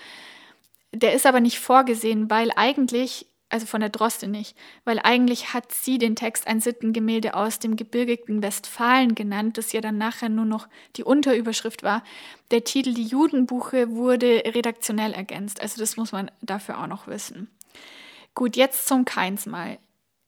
[0.93, 5.73] Der ist aber nicht vorgesehen, weil eigentlich, also von der Droste nicht, weil eigentlich hat
[5.73, 10.45] sie den Text ein Sittengemälde aus dem gebirgigten Westfalen genannt, das ja dann nachher nur
[10.45, 12.01] noch die Unterüberschrift war.
[12.51, 17.49] Der Titel Die Judenbuche wurde redaktionell ergänzt, also das muss man dafür auch noch wissen.
[18.35, 19.79] Gut, jetzt zum Keinsmal.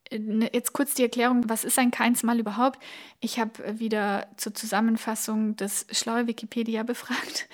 [0.09, 2.79] Jetzt kurz die Erklärung, was ist ein Keinsmal überhaupt?
[3.19, 7.47] Ich habe wieder zur Zusammenfassung das schlaue Wikipedia befragt.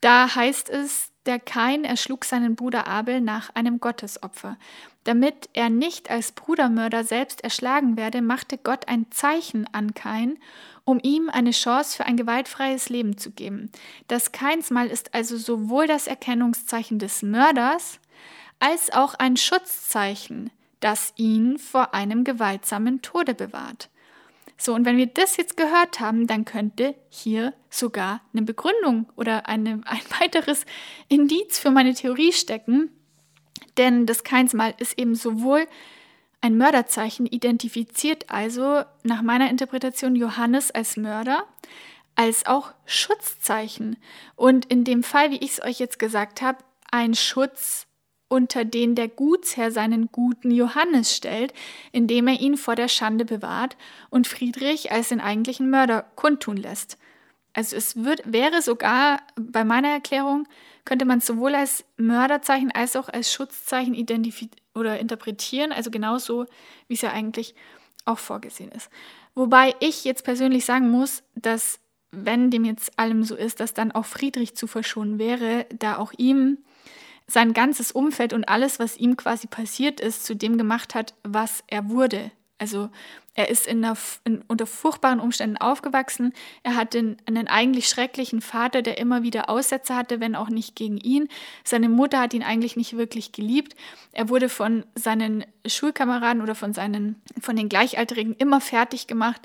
[0.00, 4.58] Da heißt es, der Kain erschlug seinen Bruder Abel nach einem Gottesopfer.
[5.04, 10.38] Damit er nicht als Brudermörder selbst erschlagen werde, machte Gott ein Zeichen an Kain,
[10.84, 13.70] um ihm eine Chance für ein gewaltfreies Leben zu geben.
[14.08, 17.98] Das Keinsmal ist also sowohl das Erkennungszeichen des Mörders
[18.58, 20.50] als auch ein Schutzzeichen
[20.84, 23.88] das ihn vor einem gewaltsamen Tode bewahrt.
[24.58, 29.48] So, und wenn wir das jetzt gehört haben, dann könnte hier sogar eine Begründung oder
[29.48, 30.66] eine, ein weiteres
[31.08, 32.90] Indiz für meine Theorie stecken.
[33.78, 35.66] Denn das Keinsmal ist eben sowohl
[36.42, 41.44] ein Mörderzeichen, identifiziert also nach meiner Interpretation Johannes als Mörder,
[42.14, 43.96] als auch Schutzzeichen.
[44.36, 46.58] Und in dem Fall, wie ich es euch jetzt gesagt habe,
[46.90, 47.86] ein Schutz
[48.34, 51.54] unter den der Gutsherr seinen guten Johannes stellt,
[51.92, 53.76] indem er ihn vor der Schande bewahrt
[54.10, 56.98] und Friedrich als den eigentlichen Mörder kundtun lässt.
[57.52, 60.48] Also es wird, wäre sogar bei meiner Erklärung,
[60.84, 66.46] könnte man sowohl als Mörderzeichen als auch als Schutzzeichen identifizieren oder interpretieren, also genauso,
[66.88, 67.54] wie es ja eigentlich
[68.04, 68.90] auch vorgesehen ist.
[69.36, 71.78] Wobei ich jetzt persönlich sagen muss, dass
[72.10, 76.12] wenn dem jetzt allem so ist, dass dann auch Friedrich zu verschonen wäre, da auch
[76.18, 76.58] ihm
[77.26, 81.64] sein ganzes Umfeld und alles, was ihm quasi passiert ist, zu dem gemacht hat, was
[81.66, 82.30] er wurde.
[82.58, 82.88] Also
[83.34, 86.32] er ist in einer, in, unter furchtbaren Umständen aufgewachsen.
[86.62, 90.98] Er hatte einen eigentlich schrecklichen Vater, der immer wieder Aussätze hatte, wenn auch nicht gegen
[90.98, 91.28] ihn.
[91.64, 93.74] Seine Mutter hat ihn eigentlich nicht wirklich geliebt.
[94.12, 99.42] Er wurde von seinen Schulkameraden oder von, seinen, von den Gleichaltrigen immer fertig gemacht.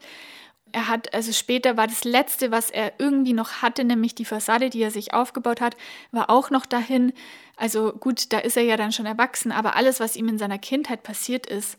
[0.72, 4.70] Er hat, also später war das Letzte, was er irgendwie noch hatte, nämlich die Fassade,
[4.70, 5.76] die er sich aufgebaut hat,
[6.12, 7.14] war auch noch dahin.
[7.56, 10.60] Also gut, da ist er ja dann schon erwachsen, aber alles, was ihm in seiner
[10.60, 11.78] Kindheit passiert ist,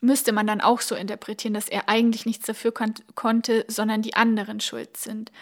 [0.00, 4.14] müsste man dann auch so interpretieren, dass er eigentlich nichts dafür kon konnte, sondern die
[4.14, 5.32] anderen schuld sind.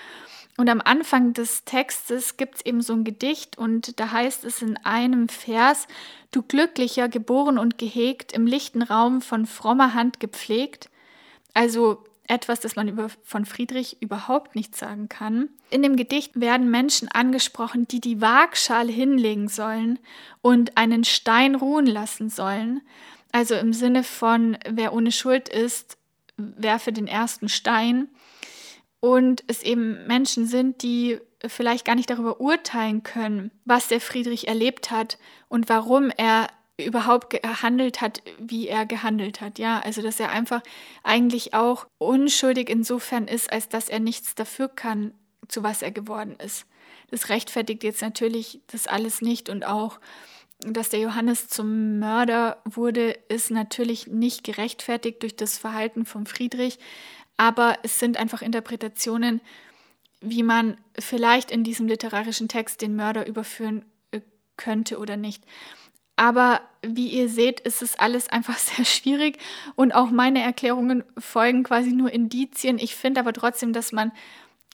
[0.57, 4.63] Und am Anfang des Textes gibt es eben so ein Gedicht und da heißt es
[4.63, 5.89] in einem Vers,
[6.31, 10.91] du glücklicher, geboren und gehegt, im lichten Raum von frommer Hand gepflegt.
[11.55, 15.51] Also etwas, das man über, von Friedrich überhaupt nicht sagen kann.
[15.71, 19.99] In dem Gedicht werden Menschen angesprochen, die die Waagschale hinlegen sollen
[20.41, 22.81] und einen Stein ruhen lassen sollen.
[23.33, 25.99] Also im Sinne von, wer ohne Schuld ist,
[26.37, 28.09] werfe den ersten Stein.
[29.01, 34.49] Und es eben Menschen sind, die vielleicht gar nicht darüber urteilen können, was der Friedrich
[34.49, 35.19] erlebt hat
[35.49, 39.59] und warum er überhaupt gehandelt hat, wie er gehandelt hat.
[39.59, 40.63] Ja, also dass er einfach
[41.03, 45.15] eigentlich auch unschuldig insofern ist, als dass er nichts dafür kann,
[45.49, 46.67] zu was er geworden ist.
[47.11, 50.01] Das rechtfertigt jetzt natürlich das alles nicht und auch,
[50.61, 56.79] dass der Johannes zum Mörder wurde, ist natürlich nicht gerechtfertigt durch das Verhalten von Friedrich,
[57.37, 59.41] aber es sind einfach Interpretationen,
[60.21, 64.21] wie man vielleicht in diesem literarischen Text den Mörder überführen äh,
[64.57, 65.45] könnte oder nicht.
[66.17, 69.39] Aber wie ihr seht, ist es alles einfach sehr schwierig
[69.75, 72.79] und auch meine Erklärungen folgen quasi nur Indizien.
[72.79, 74.13] Ich finde aber trotzdem, dass man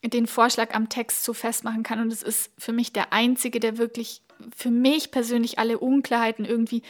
[0.02, 3.76] den Vorschlag am Text so festmachen kann und es ist für mich der einzige, der
[3.76, 4.22] wirklich
[4.56, 6.82] für mich persönlich alle Unklarheiten irgendwie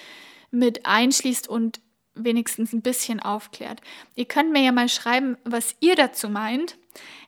[0.53, 1.81] mit einschließt und
[2.15, 3.81] wenigstens ein bisschen aufklärt.
[4.15, 6.77] Ihr könnt mir ja mal schreiben, was ihr dazu meint.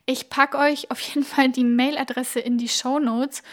[0.05, 3.43] Ich packe euch auf jeden Fall die Mailadresse in die Show Notes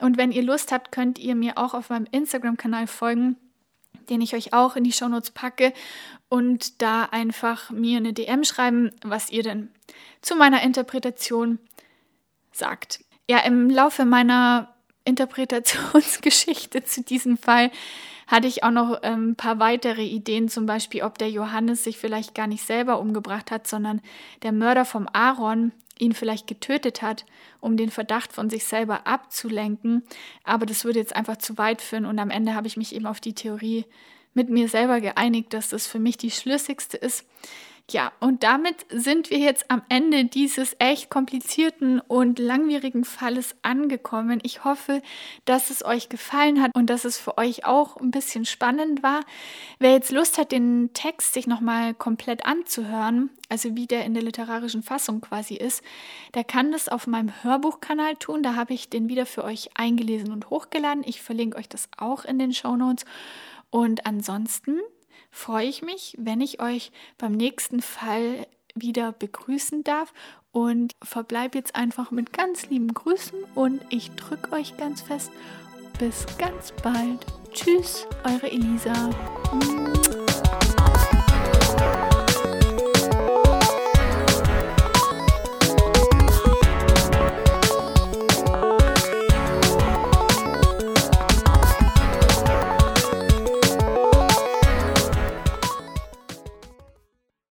[0.00, 3.36] und wenn ihr Lust habt, könnt ihr mir auch auf meinem Instagram-Kanal folgen,
[4.08, 5.72] den ich euch auch in die Shownotes packe
[6.28, 9.70] und da einfach mir eine DM schreiben, was ihr denn
[10.22, 11.58] zu meiner Interpretation
[12.52, 13.04] sagt.
[13.28, 14.74] Ja, im Laufe meiner
[15.04, 17.70] Interpretationsgeschichte zu diesem Fall
[18.26, 21.98] hatte ich auch noch ein ähm, paar weitere Ideen, zum Beispiel, ob der Johannes sich
[21.98, 24.00] vielleicht gar nicht selber umgebracht hat, sondern
[24.42, 27.24] der Mörder vom Aaron ihn vielleicht getötet hat,
[27.60, 30.02] um den Verdacht von sich selber abzulenken.
[30.44, 33.06] Aber das würde jetzt einfach zu weit führen und am Ende habe ich mich eben
[33.06, 33.84] auf die Theorie
[34.34, 37.26] mit mir selber geeinigt, dass das für mich die schlüssigste ist.
[37.92, 44.38] Ja, und damit sind wir jetzt am Ende dieses echt komplizierten und langwierigen Falles angekommen.
[44.44, 45.02] Ich hoffe,
[45.44, 49.22] dass es euch gefallen hat und dass es für euch auch ein bisschen spannend war.
[49.80, 54.22] Wer jetzt Lust hat, den Text sich nochmal komplett anzuhören, also wie der in der
[54.22, 55.82] literarischen Fassung quasi ist,
[56.34, 58.44] der kann das auf meinem Hörbuchkanal tun.
[58.44, 61.02] Da habe ich den wieder für euch eingelesen und hochgeladen.
[61.04, 63.04] Ich verlinke euch das auch in den Show Notes.
[63.70, 64.78] Und ansonsten
[65.30, 70.12] freue ich mich, wenn ich euch beim nächsten Fall wieder begrüßen darf
[70.52, 75.30] und verbleibe jetzt einfach mit ganz lieben Grüßen und ich drücke euch ganz fest.
[75.98, 77.26] Bis ganz bald.
[77.52, 79.10] Tschüss, eure Elisa.